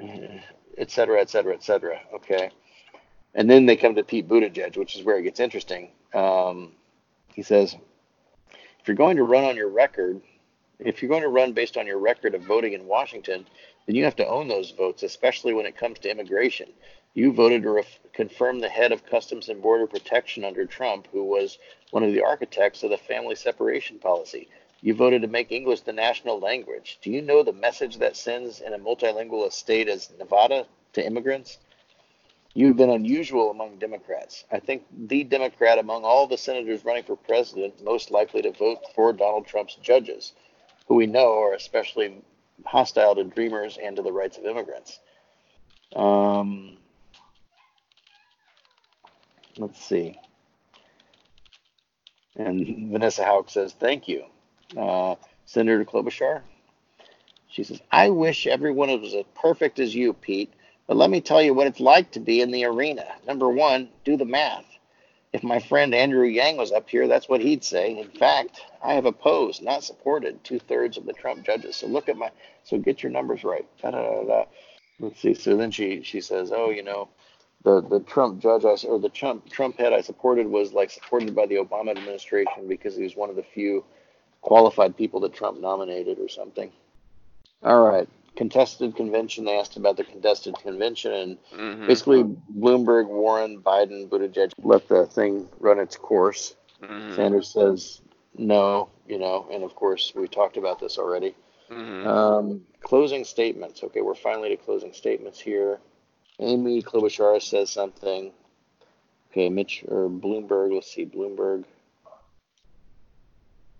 [0.00, 0.40] eh,
[0.78, 2.00] et cetera, et cetera, et cetera.
[2.14, 2.50] Okay.
[3.34, 5.90] And then they come to Pete Buttigieg, which is where it gets interesting.
[6.12, 6.72] Um,
[7.34, 7.76] he says,
[8.80, 10.20] if you're going to run on your record,
[10.78, 13.46] if you're going to run based on your record of voting in Washington,
[13.86, 16.68] then you have to own those votes, especially when it comes to immigration.
[17.14, 21.24] You voted to ref- confirm the head of Customs and Border Protection under Trump, who
[21.24, 21.58] was
[21.90, 24.48] one of the architects of the family separation policy.
[24.80, 26.98] You voted to make English the national language.
[27.02, 31.58] Do you know the message that sends in a multilingual state as Nevada to immigrants?
[32.56, 34.44] You've been unusual among Democrats.
[34.50, 38.78] I think the Democrat among all the senators running for president most likely to vote
[38.94, 40.32] for Donald Trump's judges,
[40.86, 42.22] who we know are especially
[42.64, 45.00] hostile to dreamers and to the rights of immigrants.
[45.96, 46.76] Um,
[49.58, 50.16] let's see.
[52.36, 54.24] And Vanessa Hauc says, Thank you.
[54.76, 56.42] Uh, Senator Klobuchar.
[57.48, 60.52] She says, I wish everyone was as perfect as you, Pete.
[60.86, 63.06] But let me tell you what it's like to be in the arena.
[63.26, 64.66] Number one, do the math.
[65.32, 67.98] If my friend Andrew Yang was up here, that's what he'd say.
[67.98, 71.76] In fact, I have opposed, not supported, two thirds of the Trump judges.
[71.76, 72.30] So look at my,
[72.62, 73.66] so get your numbers right.
[73.82, 74.44] Da, da, da.
[75.00, 75.34] Let's see.
[75.34, 77.08] So then she she says, oh, you know,
[77.64, 81.34] the the Trump judge I, or the Trump Trump head I supported was like supported
[81.34, 83.84] by the Obama administration because he was one of the few
[84.40, 86.70] qualified people that Trump nominated or something.
[87.64, 89.44] All right contested convention.
[89.44, 91.86] They asked about the contested convention, and mm-hmm.
[91.86, 92.24] basically
[92.58, 96.54] Bloomberg, Warren, Biden, Buttigieg let the thing run its course.
[96.82, 97.14] Mm-hmm.
[97.14, 98.00] Sanders says
[98.36, 101.34] no, you know, and of course we talked about this already.
[101.70, 102.06] Mm-hmm.
[102.06, 103.82] Um, closing statements.
[103.82, 105.78] Okay, we're finally to closing statements here.
[106.40, 108.32] Amy Klobuchar says something.
[109.30, 110.74] Okay, Mitch or Bloomberg.
[110.74, 111.64] Let's see, Bloomberg.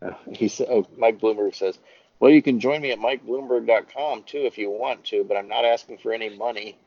[0.00, 1.78] Uh, he said, "Oh, Mike Bloomberg says
[2.20, 5.64] well, you can join me at mikebloomberg.com too if you want to, but I'm not
[5.64, 6.78] asking for any money.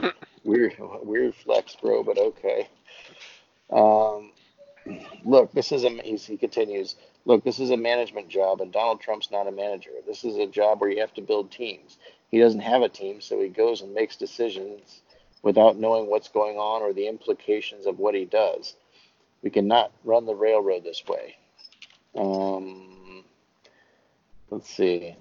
[0.44, 2.68] weird, weird flex, bro, but okay.
[3.70, 4.32] Um,
[5.24, 6.96] look, this is a he continues.
[7.24, 9.90] Look, this is a management job, and Donald Trump's not a manager.
[10.06, 11.98] This is a job where you have to build teams.
[12.30, 15.02] He doesn't have a team, so he goes and makes decisions
[15.42, 18.74] without knowing what's going on or the implications of what he does.
[19.42, 21.36] We cannot run the railroad this way.
[22.16, 22.97] Um,
[24.50, 25.14] Let's see.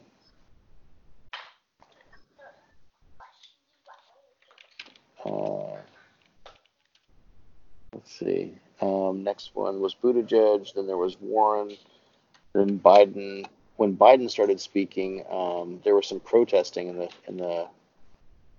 [5.26, 5.76] Uh,
[7.94, 8.54] let's see.
[8.80, 10.74] Um, next one was Buttigieg.
[10.74, 11.76] Then there was Warren.
[12.54, 13.46] Then Biden.
[13.76, 17.68] When Biden started speaking, um, there was some protesting in the in the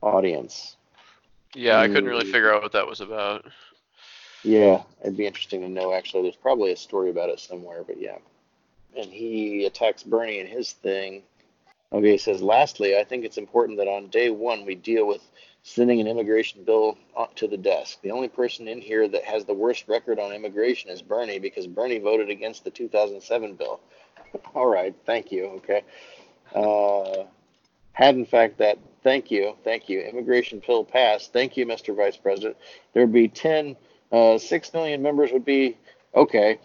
[0.02, 0.76] audience.
[1.54, 3.46] Yeah, I couldn't really figure out what that was about.
[4.44, 5.94] Yeah, it'd be interesting to know.
[5.94, 8.18] Actually, there's probably a story about it somewhere, but yeah
[8.96, 11.22] and he attacks Bernie and his thing.
[11.92, 15.22] Okay, he says, lastly, I think it's important that on day one we deal with
[15.62, 16.98] sending an immigration bill
[17.36, 18.00] to the desk.
[18.02, 21.66] The only person in here that has the worst record on immigration is Bernie because
[21.66, 23.80] Bernie voted against the 2007 bill.
[24.54, 25.46] All right, thank you.
[25.56, 25.82] Okay.
[26.54, 27.24] Uh,
[27.92, 31.96] had in fact that, thank you, thank you, immigration bill passed, thank you, Mr.
[31.96, 32.56] Vice President,
[32.92, 33.76] there would be 10,
[34.12, 35.76] uh, 6 million members would be,
[36.14, 36.60] okay,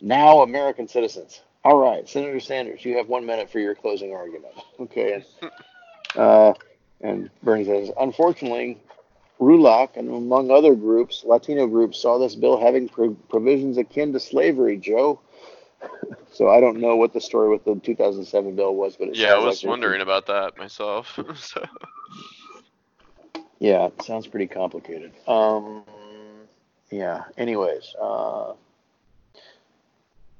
[0.00, 1.42] now American citizens.
[1.64, 4.54] All right, Senator Sanders, you have one minute for your closing argument.
[4.78, 5.24] Okay.
[6.16, 6.54] Uh,
[7.02, 8.78] and Bernie says, unfortunately,
[9.40, 14.20] LULAC and among other groups, Latino groups, saw this bill having pro- provisions akin to
[14.20, 15.20] slavery, Joe.
[16.32, 19.38] so I don't know what the story with the 2007 bill was, but yeah, I
[19.38, 21.18] was like wondering about that myself.
[21.36, 21.64] so.
[23.58, 25.12] Yeah, it sounds pretty complicated.
[25.26, 25.84] Um,
[26.90, 27.24] yeah.
[27.36, 28.54] Anyways, uh,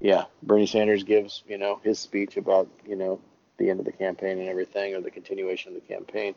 [0.00, 3.20] yeah, Bernie Sanders gives, you know, his speech about, you know,
[3.58, 6.34] the end of the campaign and everything, or the continuation of the campaign.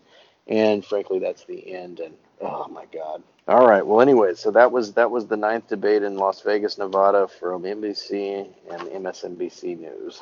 [0.47, 1.99] and frankly, that's the end.
[2.01, 3.23] And oh my God.
[3.47, 3.85] All right.
[3.85, 7.63] Well, anyway, so that was that was the ninth debate in Las Vegas, Nevada, from
[7.63, 10.21] NBC and MSNBC News.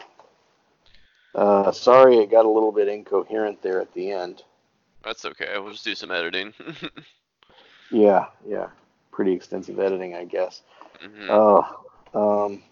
[1.34, 4.43] Uh, sorry, it got a little bit incoherent there at the end.
[5.03, 5.47] That's okay.
[5.57, 6.53] We'll just do some editing.
[7.93, 8.68] Yeah, yeah,
[9.11, 10.61] pretty extensive editing, I guess.
[11.01, 11.65] hmm Oh,
[12.13, 12.63] um,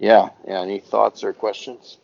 [0.00, 0.62] yeah, yeah.
[0.62, 1.98] Any thoughts or questions?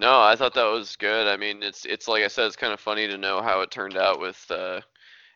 [0.00, 1.28] No, I thought that was good.
[1.28, 3.70] I mean, it's it's like I said, it's kind of funny to know how it
[3.70, 4.80] turned out with uh,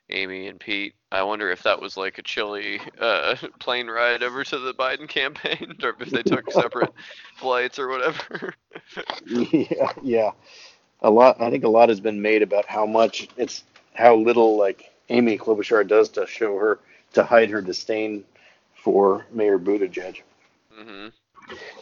[0.09, 0.95] Amy and Pete.
[1.13, 5.07] I wonder if that was like a chilly uh, plane ride over to the Biden
[5.07, 6.95] campaign, or if they took separate
[7.37, 8.55] flights or whatever.
[9.27, 10.31] yeah, yeah.
[11.03, 11.43] A lot.
[11.43, 15.37] I think a lot has been made about how much it's how little like Amy
[15.37, 16.79] Klobuchar does to show her
[17.13, 18.25] to hide her disdain
[18.75, 20.23] for Mayor Buttigieg.
[20.75, 21.09] Mm hmm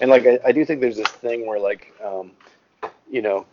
[0.00, 2.32] And like I, I do think there's this thing where like um,
[3.10, 3.46] you know,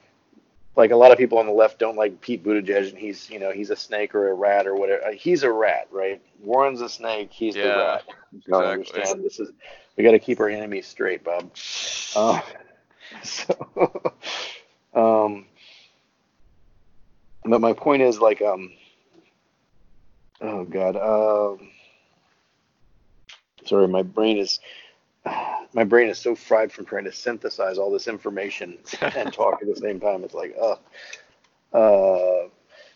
[0.75, 3.39] like a lot of people on the left don't like Pete Buttigieg and he's you
[3.39, 5.05] know he's a snake or a rat or whatever.
[5.05, 6.21] Uh, He's a rat, right?
[6.41, 7.31] Warren's a snake.
[7.31, 8.03] He's the rat.
[8.33, 8.65] Exactly.
[8.65, 9.23] understand.
[9.23, 9.51] This is
[9.97, 11.51] we got to keep our enemies straight, Bob.
[12.15, 12.39] Uh,
[13.23, 14.13] so,
[14.93, 15.45] um,
[17.43, 18.71] but my point is like um,
[20.41, 21.69] oh god, um,
[23.65, 24.59] sorry, my brain is
[25.73, 29.67] my brain is so fried from trying to synthesize all this information and talk at
[29.67, 30.23] the same time.
[30.23, 30.75] It's like, uh,
[31.77, 32.49] uh,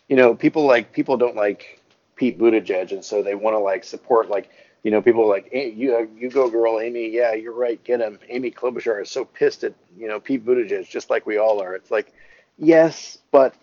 [0.08, 1.82] you know, people like people don't like
[2.16, 4.50] Pete Buttigieg, and so they want to like support like.
[4.86, 7.08] You know, people like, hey, you, uh, you go, girl, Amy.
[7.10, 7.82] Yeah, you're right.
[7.86, 8.20] Get him.
[8.28, 11.74] Amy Klobuchar is so pissed at, you know, Pete Buttigieg, just like we all are.
[11.74, 12.12] It's like,
[12.58, 13.56] yes, but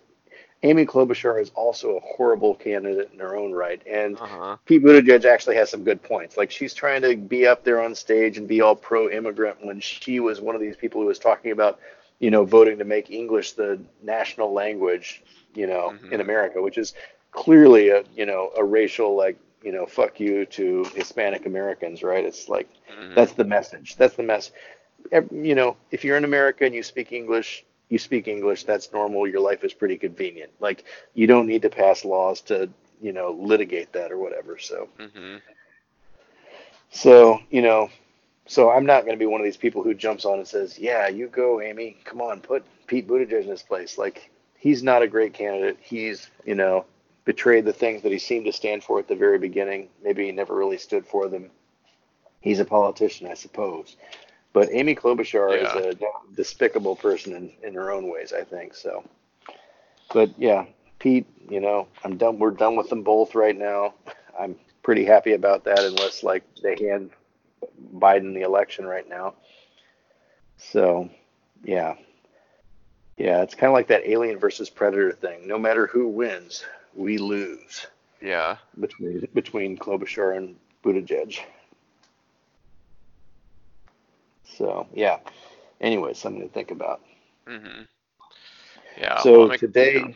[0.63, 4.57] Amy Klobuchar is also a horrible candidate in her own right, and Uh-huh.
[4.65, 6.37] Pete Buttigieg actually has some good points.
[6.37, 10.19] Like she's trying to be up there on stage and be all pro-immigrant when she
[10.19, 11.79] was one of these people who was talking about,
[12.19, 15.23] you know, voting to make English the national language,
[15.55, 16.11] you know, Mhm.
[16.11, 16.93] in America, which is
[17.31, 22.23] clearly a, you know, a racial like, you know, fuck you to Hispanic Americans, right?
[22.23, 23.15] It's like Mhm.
[23.15, 23.95] that's the message.
[23.95, 24.51] That's the mess.
[25.31, 28.63] You know, if you're in America and you speak English, you speak English.
[28.63, 29.27] That's normal.
[29.27, 30.51] Your life is pretty convenient.
[30.61, 32.69] Like you don't need to pass laws to,
[33.01, 34.57] you know, litigate that or whatever.
[34.57, 35.37] So, hmm
[36.89, 37.89] so you know,
[38.47, 40.79] so I'm not going to be one of these people who jumps on and says,
[40.79, 41.97] "Yeah, you go, Amy.
[42.05, 45.77] Come on, put Pete Buttigieg in his place." Like he's not a great candidate.
[45.81, 46.85] He's, you know,
[47.25, 49.89] betrayed the things that he seemed to stand for at the very beginning.
[50.01, 51.51] Maybe he never really stood for them.
[52.39, 53.97] He's a politician, I suppose.
[54.53, 55.77] But Amy Klobuchar Yeah.
[55.77, 55.97] is a
[56.35, 58.73] despicable person in, in her own ways, I think.
[58.73, 59.03] So,
[60.13, 60.65] but yeah,
[60.99, 62.37] Pete, you know, I'm done.
[62.39, 63.93] We're done with them both right now.
[64.37, 67.11] I'm pretty happy about that, unless like they hand
[67.95, 69.35] Biden the election right now.
[70.57, 71.09] So,
[71.63, 71.95] yeah,
[73.17, 75.47] yeah, it's kind of like that Alien versus Predator thing.
[75.47, 76.63] No matter who wins,
[76.93, 77.87] we lose
[78.21, 78.57] Yeah.
[78.79, 81.39] between between Klobuchar and Buttigieg.
[84.57, 85.19] So yeah.
[85.79, 87.01] Anyway, something to think about.
[87.47, 87.81] hmm
[88.97, 89.17] Yeah.
[89.21, 90.15] so make- today,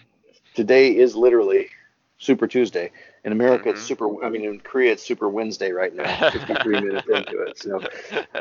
[0.53, 1.69] today is literally
[2.17, 2.91] Super Tuesday.
[3.23, 3.87] In America, it's Mhm.
[3.87, 4.23] Super.
[4.23, 6.03] I mean, in Korea, it's Super Wednesday right now.
[6.31, 7.57] Fifty-three minutes into it.
[7.57, 7.81] So,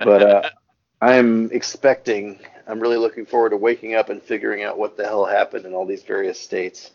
[0.05, 0.51] but uh,
[1.01, 2.39] I'm expecting.
[2.67, 5.75] I'm really looking forward to waking up and figuring out what the hell happened in
[5.75, 6.93] all these various states.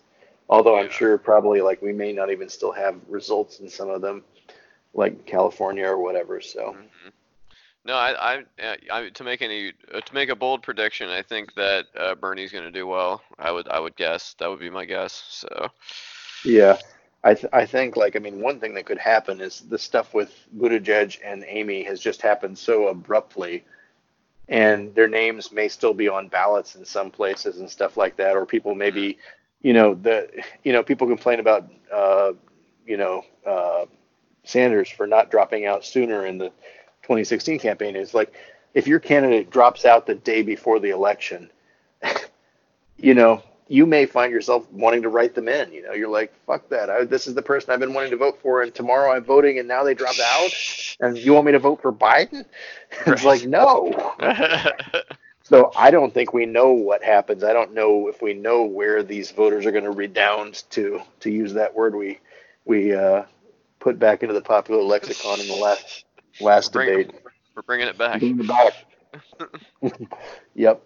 [0.50, 4.02] Although I'm sure probably like we may not even still have results in some of
[4.02, 4.24] them,
[4.94, 6.42] like California or whatever.
[6.42, 7.12] So Mhm.
[7.86, 11.54] No, I, I, I, to make any, uh, to make a bold prediction, I think
[11.56, 13.22] that uh, Bernie's going to do well.
[13.38, 14.36] I would, I would guess.
[14.40, 15.24] That would be my guess.
[15.30, 15.70] So,
[16.44, 16.78] Yeah,
[17.24, 20.14] I th- I think like I mean one thing that could happen is the stuff
[20.14, 23.66] with Buttigieg and Amy has just happened so abruptly,
[24.48, 28.36] and their names may still be on ballots in some places and stuff like that,
[28.36, 29.18] or people maybe,
[29.62, 30.30] you know the
[30.64, 32.32] you know people complain about uh,
[32.86, 33.86] you know uh,
[34.44, 36.52] Sanders for not dropping out sooner in the
[37.10, 37.96] 2016 campaign.
[37.96, 38.32] is like
[38.76, 41.50] if your candidate drops out the day before the election,
[42.98, 45.74] you know, you may find yourself wanting to write them in.
[45.74, 46.92] You know, you're like, fuck that.
[46.92, 49.58] I, this is the person I've been wanting to vote for, and tomorrow I'm voting,
[49.58, 50.52] and now they dropped out,
[51.00, 52.46] and you want me to vote for Biden?
[53.08, 54.16] it's like, no.
[55.42, 57.44] So I don't think we know what happens.
[57.44, 61.32] I don't know if we know where these voters are going to redound to, to
[61.32, 62.20] use that word we
[62.66, 63.24] we uh,
[63.80, 66.06] put back into the popular lexicon in the last
[66.40, 67.12] last Bring- debate.
[67.56, 68.20] we're bringing it back.
[68.20, 68.74] Bring it back.
[70.56, 70.82] yep.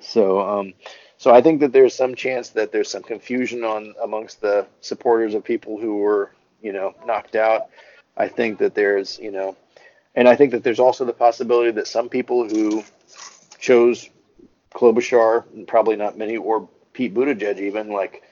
[0.00, 0.74] So, um,
[1.18, 5.34] so I think that there's some chance that there's some confusion on amongst the supporters
[5.34, 6.32] of people who were,
[6.62, 7.66] you know, knocked out.
[8.16, 9.56] I think that there's, you know,
[10.14, 12.82] and I think that there's also the possibility that some people who
[13.58, 14.08] chose
[14.74, 18.22] Klobuchar, and probably not many, or Pete Buttigieg even, like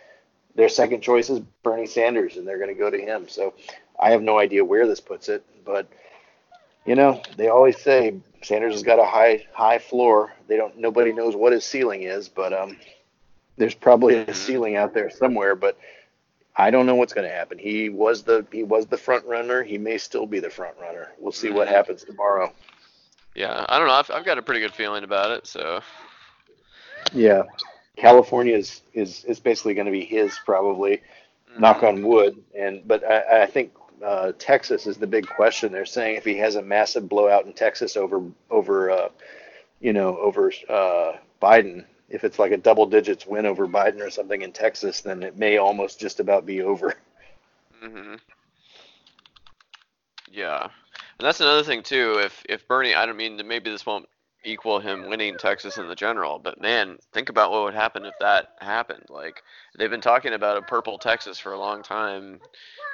[0.55, 3.29] their second choice is Bernie Sanders, and they're going to go to him.
[3.29, 3.55] So
[4.01, 5.87] I have no idea where this puts it, but
[6.89, 10.33] you know, they always say Sanders has got a high high floor.
[10.47, 12.79] They don't nobody knows what his ceiling is, but um,
[13.59, 14.33] there's probably a mm-hmm.
[14.33, 15.55] ceiling out there somewhere.
[15.55, 15.79] But
[16.57, 17.59] I don't know what's going to happen.
[17.59, 19.63] He was the he was the front runner.
[19.63, 21.13] He may still be the front runner.
[21.19, 21.77] We'll see what mm-hmm.
[21.77, 22.55] happens tomorrow.
[23.35, 23.93] Yeah, I don't know.
[23.93, 25.47] I've, I've got a pretty good feeling about it.
[25.47, 25.83] So
[27.13, 27.43] Yeah,
[27.97, 31.03] California is is, is basically going to be his probably.
[31.59, 31.87] Knock mm-hmm.
[31.87, 32.43] on wood.
[32.59, 33.73] And but I, I think
[34.05, 35.73] uh, Texas is the big question.
[35.73, 39.09] They're saying if he has a massive blowout in Texas over over uh,
[39.81, 44.11] you know over uh, Biden, if it's like a double digits win over Biden or
[44.11, 46.95] something in Texas, then it may almost just about be over.
[47.81, 48.15] hmm
[50.31, 52.21] Yeah, and that's another thing too.
[52.25, 54.09] If if Bernie, I don't mean maybe this won't
[54.49, 58.15] equal him winning Texas in the general, but man, think about what would happen if
[58.21, 59.05] that happened.
[59.09, 59.43] Like
[59.79, 62.41] they've been talking about a purple Texas for a long time,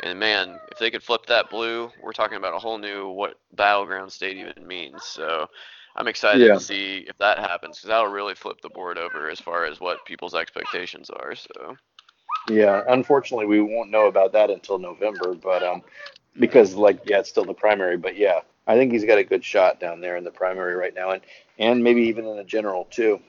[0.02, 3.38] and man, if they could flip that blue, we're talking about a whole new what
[3.54, 5.04] battleground state even means.
[5.04, 5.46] So.
[5.96, 6.54] I'm excited Yeah.
[6.54, 9.80] to see if that happens because that'll really flip the board over as far as
[9.80, 11.36] what people's expectations are.
[11.36, 11.76] So,
[12.48, 15.82] Yeah, unfortunately, we won't know about that until November, but um,
[16.38, 19.44] because like yeah, it's still the primary, but yeah, I think he's got a good
[19.44, 21.22] shot down there in the primary right now, and
[21.58, 23.20] and maybe even in the general too.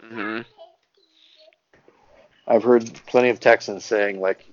[0.00, 0.40] hmm
[2.46, 4.44] I've heard plenty of Texans saying like,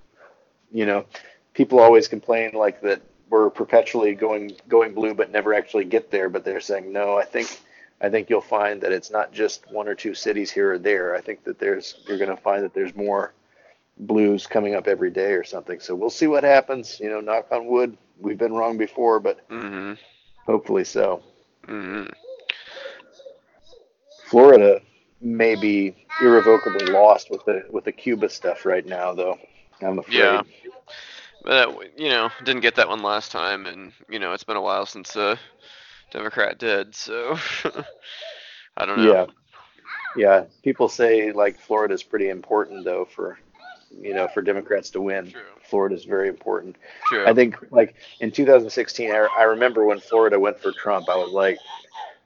[0.72, 1.06] you know,
[1.54, 6.30] people always complain like that we're perpetually going going blue but never actually get there,
[6.30, 7.18] but they're saying no.
[7.18, 7.60] I think
[8.02, 11.16] I think you'll find that it's not just one or two cities here or there.
[11.16, 13.34] I think that there's you're going to find that there's more
[13.98, 15.80] blues coming up every day or something.
[15.80, 17.00] So we'll see what happens.
[17.00, 17.98] You know, knock on wood.
[18.20, 19.94] We've been wrong before, but hmm
[20.46, 21.22] hopefully so.
[21.68, 22.06] hmm
[24.30, 24.82] Florida
[25.22, 29.38] may be irrevocably lost with the with the Cuba stuff right now, though.
[29.82, 30.16] I'm afraid.
[30.16, 30.42] Yeah.
[31.44, 34.62] But you know, didn't get that one last time, and you know, it's been a
[34.62, 35.38] while since a
[36.12, 37.38] Democrat did, so
[38.78, 39.14] I don't know.
[39.14, 39.26] Yeah.
[40.16, 40.46] Yeah.
[40.64, 43.40] People say like Florida's pretty important though for
[43.92, 45.32] you know, for Democrats to win.
[45.32, 45.42] True.
[45.64, 46.76] Florida's very important.
[47.08, 47.26] True.
[47.26, 51.32] I think like in 2016, I, I remember when Florida went for Trump, I was
[51.32, 51.58] like,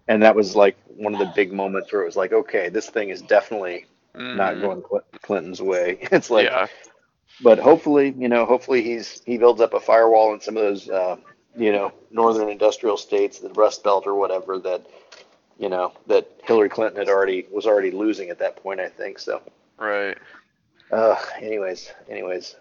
[0.08, 2.90] and that was like one of the big moments where it was like, okay, this
[2.90, 3.86] thing is definitely
[4.34, 4.62] not Mhm.
[4.62, 6.00] going Cl- Clinton's way.
[6.12, 6.68] It's like, yeah.
[7.42, 10.90] but hopefully, you know, hopefully he's he builds up a firewall in some of those,
[10.90, 11.18] uh,
[11.58, 14.86] you know, northern industrial states, the Rust Belt or whatever that,
[15.58, 18.80] you know, that Hillary Clinton had already was already losing at that point.
[18.80, 19.42] I think so.
[19.78, 20.18] Right.
[20.92, 22.56] Uh, anyways, anyways,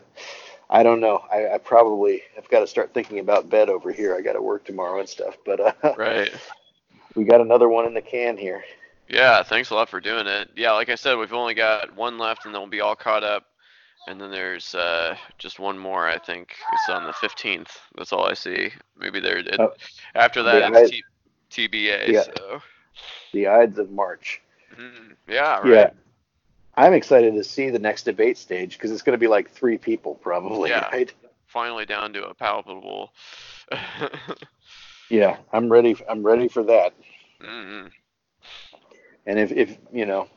[0.70, 1.24] I don't know.
[1.32, 4.14] I, I probably have got to start thinking about bed over here.
[4.16, 6.30] I got to work tomorrow and stuff, but uh, Right.
[7.14, 8.64] We got another one in the can here.
[9.08, 9.42] Yeah.
[9.42, 10.50] Thanks a lot for doing it.
[10.56, 10.72] Yeah.
[10.72, 13.44] Like I said, we've only got one left, and then we'll be all caught up.
[14.06, 16.06] And then there's uh, just one more.
[16.06, 17.70] I think it's on the 15th.
[17.96, 18.70] That's all I see.
[18.98, 19.38] Maybe there.
[19.38, 19.72] It, Oh.
[20.14, 20.90] after that, it's
[21.50, 22.08] T- TBA.
[22.08, 22.22] Yeah.
[22.22, 22.60] So.
[23.32, 24.42] The Ides of March.
[24.78, 25.14] Mhm.
[25.28, 25.58] Yeah.
[25.60, 25.66] Right.
[25.70, 25.90] Yeah.
[26.76, 29.78] I'm excited to see the next debate stage because it's going to be like three
[29.78, 30.88] people probably, Yeah.
[30.90, 31.12] right?
[31.46, 33.12] Finally down to a palpable.
[35.10, 35.96] Yeah, I'm ready.
[36.08, 36.94] I'm ready for that.
[37.40, 37.92] Mhm.
[39.26, 40.28] And if, if you know,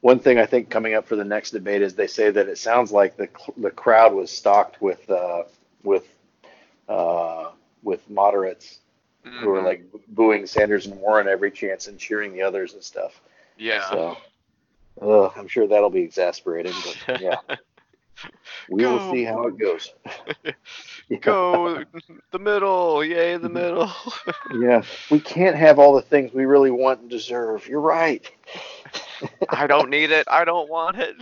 [0.00, 2.58] one thing I think coming up for the next debate is they say that it
[2.58, 5.44] sounds like the the crowd was stocked with uh,
[5.82, 6.06] with
[6.88, 7.50] uh,
[7.82, 8.80] with moderates
[9.40, 9.64] who are Mhm.
[9.64, 13.20] like booing Sanders and Warren every chance and cheering the others and stuff.
[13.56, 13.80] Yeah.
[13.90, 14.16] So,
[15.00, 16.82] ugh, I'm sure that'll be exasperating.
[16.84, 17.36] But yeah,
[18.68, 19.92] we will see how it goes.
[21.20, 21.84] Go
[22.30, 23.90] the middle, yay the middle.
[24.54, 27.66] Yeah, we can't have all the things we really want and deserve.
[27.66, 28.28] You're right.
[29.48, 30.26] I don't need it.
[30.30, 31.16] I don't want it.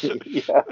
[0.26, 0.62] yeah,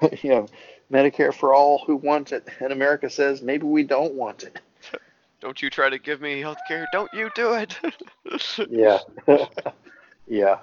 [0.22, 0.46] yeah.
[0.92, 4.60] Medicare for all who want it, and America says maybe we don't want it.
[5.40, 6.86] Don't you try to give me health care.
[6.92, 7.78] Don't you do it.
[8.68, 8.98] Yeah,
[10.26, 10.58] yeah.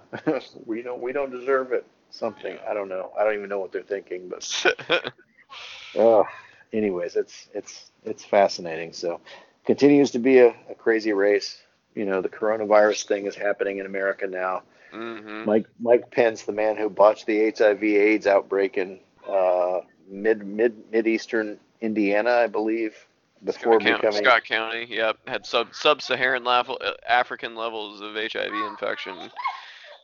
[0.66, 1.86] we don't we don't deserve it.
[2.10, 3.12] Something I don't know.
[3.18, 4.66] I don't even know what they're thinking, but
[5.98, 6.24] uh,
[6.74, 8.94] anyways, it's it's it's fascinating.
[8.94, 9.22] So
[9.66, 11.62] continues to be a, a crazy race.
[11.96, 14.64] You know, the coronavirus thing is happening in America now.
[14.92, 20.92] hmm Mike Mike Pence, the man who botched the HIV/AIDS outbreak in uh, mid mid
[20.92, 22.96] mid eastern Indiana, I believe,
[23.44, 28.16] before Scott, County, becoming Scott County, yep, had sub sub-Saharan level uh, African levels of
[28.16, 29.32] HIV infection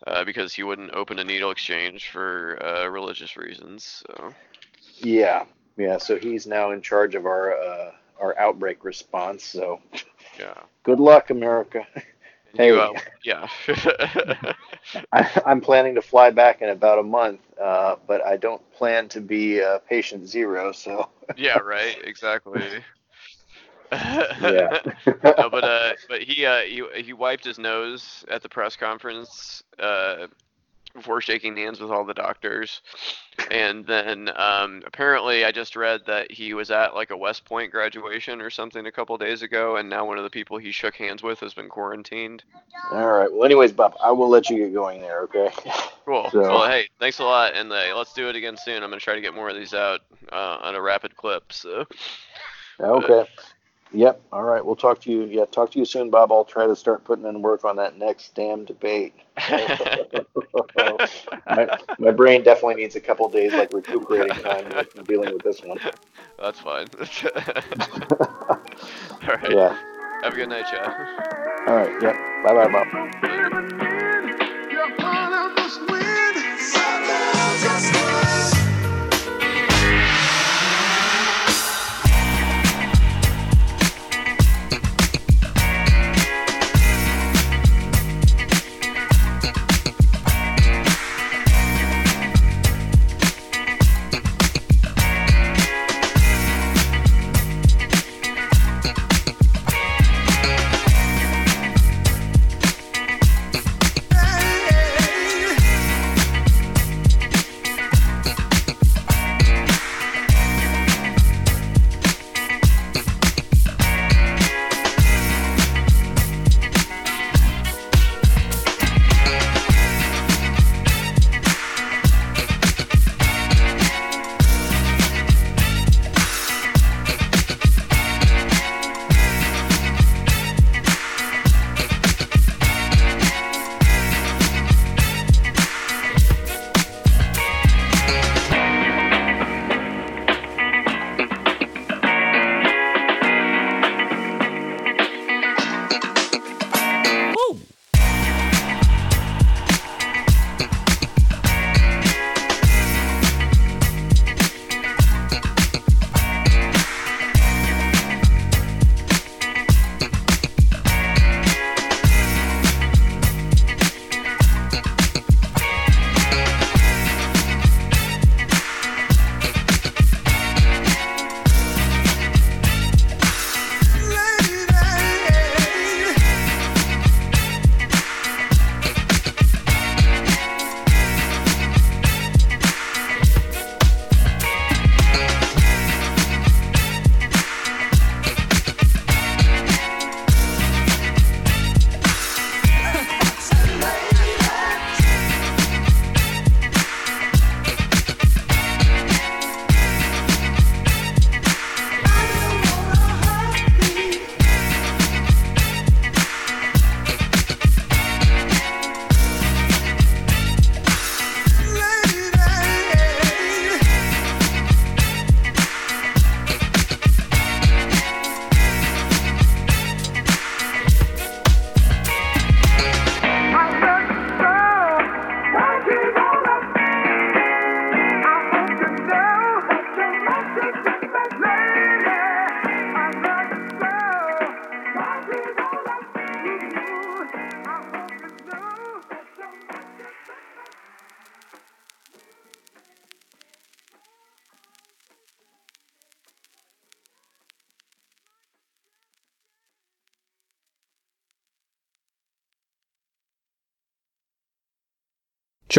[0.07, 4.03] uh, because he wouldn't open a needle exchange for uh, religious reasons.
[4.07, 4.33] So
[5.01, 5.45] yeah
[5.79, 5.97] yeah.
[5.97, 9.43] So he's now in charge of our uh, our outbreak response.
[9.43, 9.81] So
[10.39, 11.87] yeah, good luck, America.
[12.55, 12.67] Hey.
[12.67, 12.93] You, uh,
[13.23, 13.47] yeah.
[15.11, 19.07] I, I'm planning to fly back in about a month, uh, but I don't plan
[19.09, 20.71] to be uh, patient zero.
[20.71, 21.97] So yeah, right.
[22.03, 22.63] Exactly.
[23.91, 24.79] yeah.
[25.05, 29.63] no, but uh, but he uh, he he wiped his nose at the press conference
[29.77, 30.27] uh,
[30.99, 32.81] before shaking hands with all the doctors,
[33.51, 37.71] and then um, apparently I just read that he was at like a West Point
[37.71, 40.95] graduation or something a couple days ago, and now one of the people he shook
[40.95, 42.43] hands with has been quarantined.
[42.91, 43.31] All right.
[43.31, 45.21] Well, anyways, Bob, I will let you get going there.
[45.21, 45.49] Okay.
[46.05, 46.29] Cool.
[46.31, 48.83] So- Well, hey, thanks a lot, and uh, let's do it again soon.
[48.83, 50.01] I'm gonna try to get more of these out
[50.31, 51.51] uh, on a rapid clip.
[51.53, 51.85] So.
[52.79, 53.25] Okay.
[53.91, 54.21] Yep.
[54.31, 54.63] All right.
[54.63, 55.23] We'll talk to you.
[55.23, 55.45] Yeah.
[55.45, 56.31] Talk to you soon, Bob.
[56.31, 59.13] I'll try to start putting in work on that next damn debate.
[61.47, 65.79] my, my brain definitely needs a couple days like recuperating time dealing with this one.
[66.39, 66.87] That's fine.
[69.21, 69.51] All right.
[69.51, 69.77] Yeah.
[70.23, 71.67] Have a good night, Chad.
[71.67, 72.01] All right.
[72.01, 72.15] Yep.
[72.43, 73.35] Bye, bye, Bob.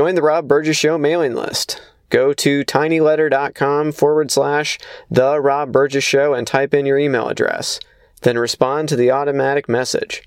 [0.01, 1.83] Join the Rob Burgess Show mailing list.
[2.09, 4.79] Go to tinyletter.com forward slash
[5.11, 7.79] The Rob Burgess Show and type in your email address.
[8.23, 10.27] Then respond to the automatic message.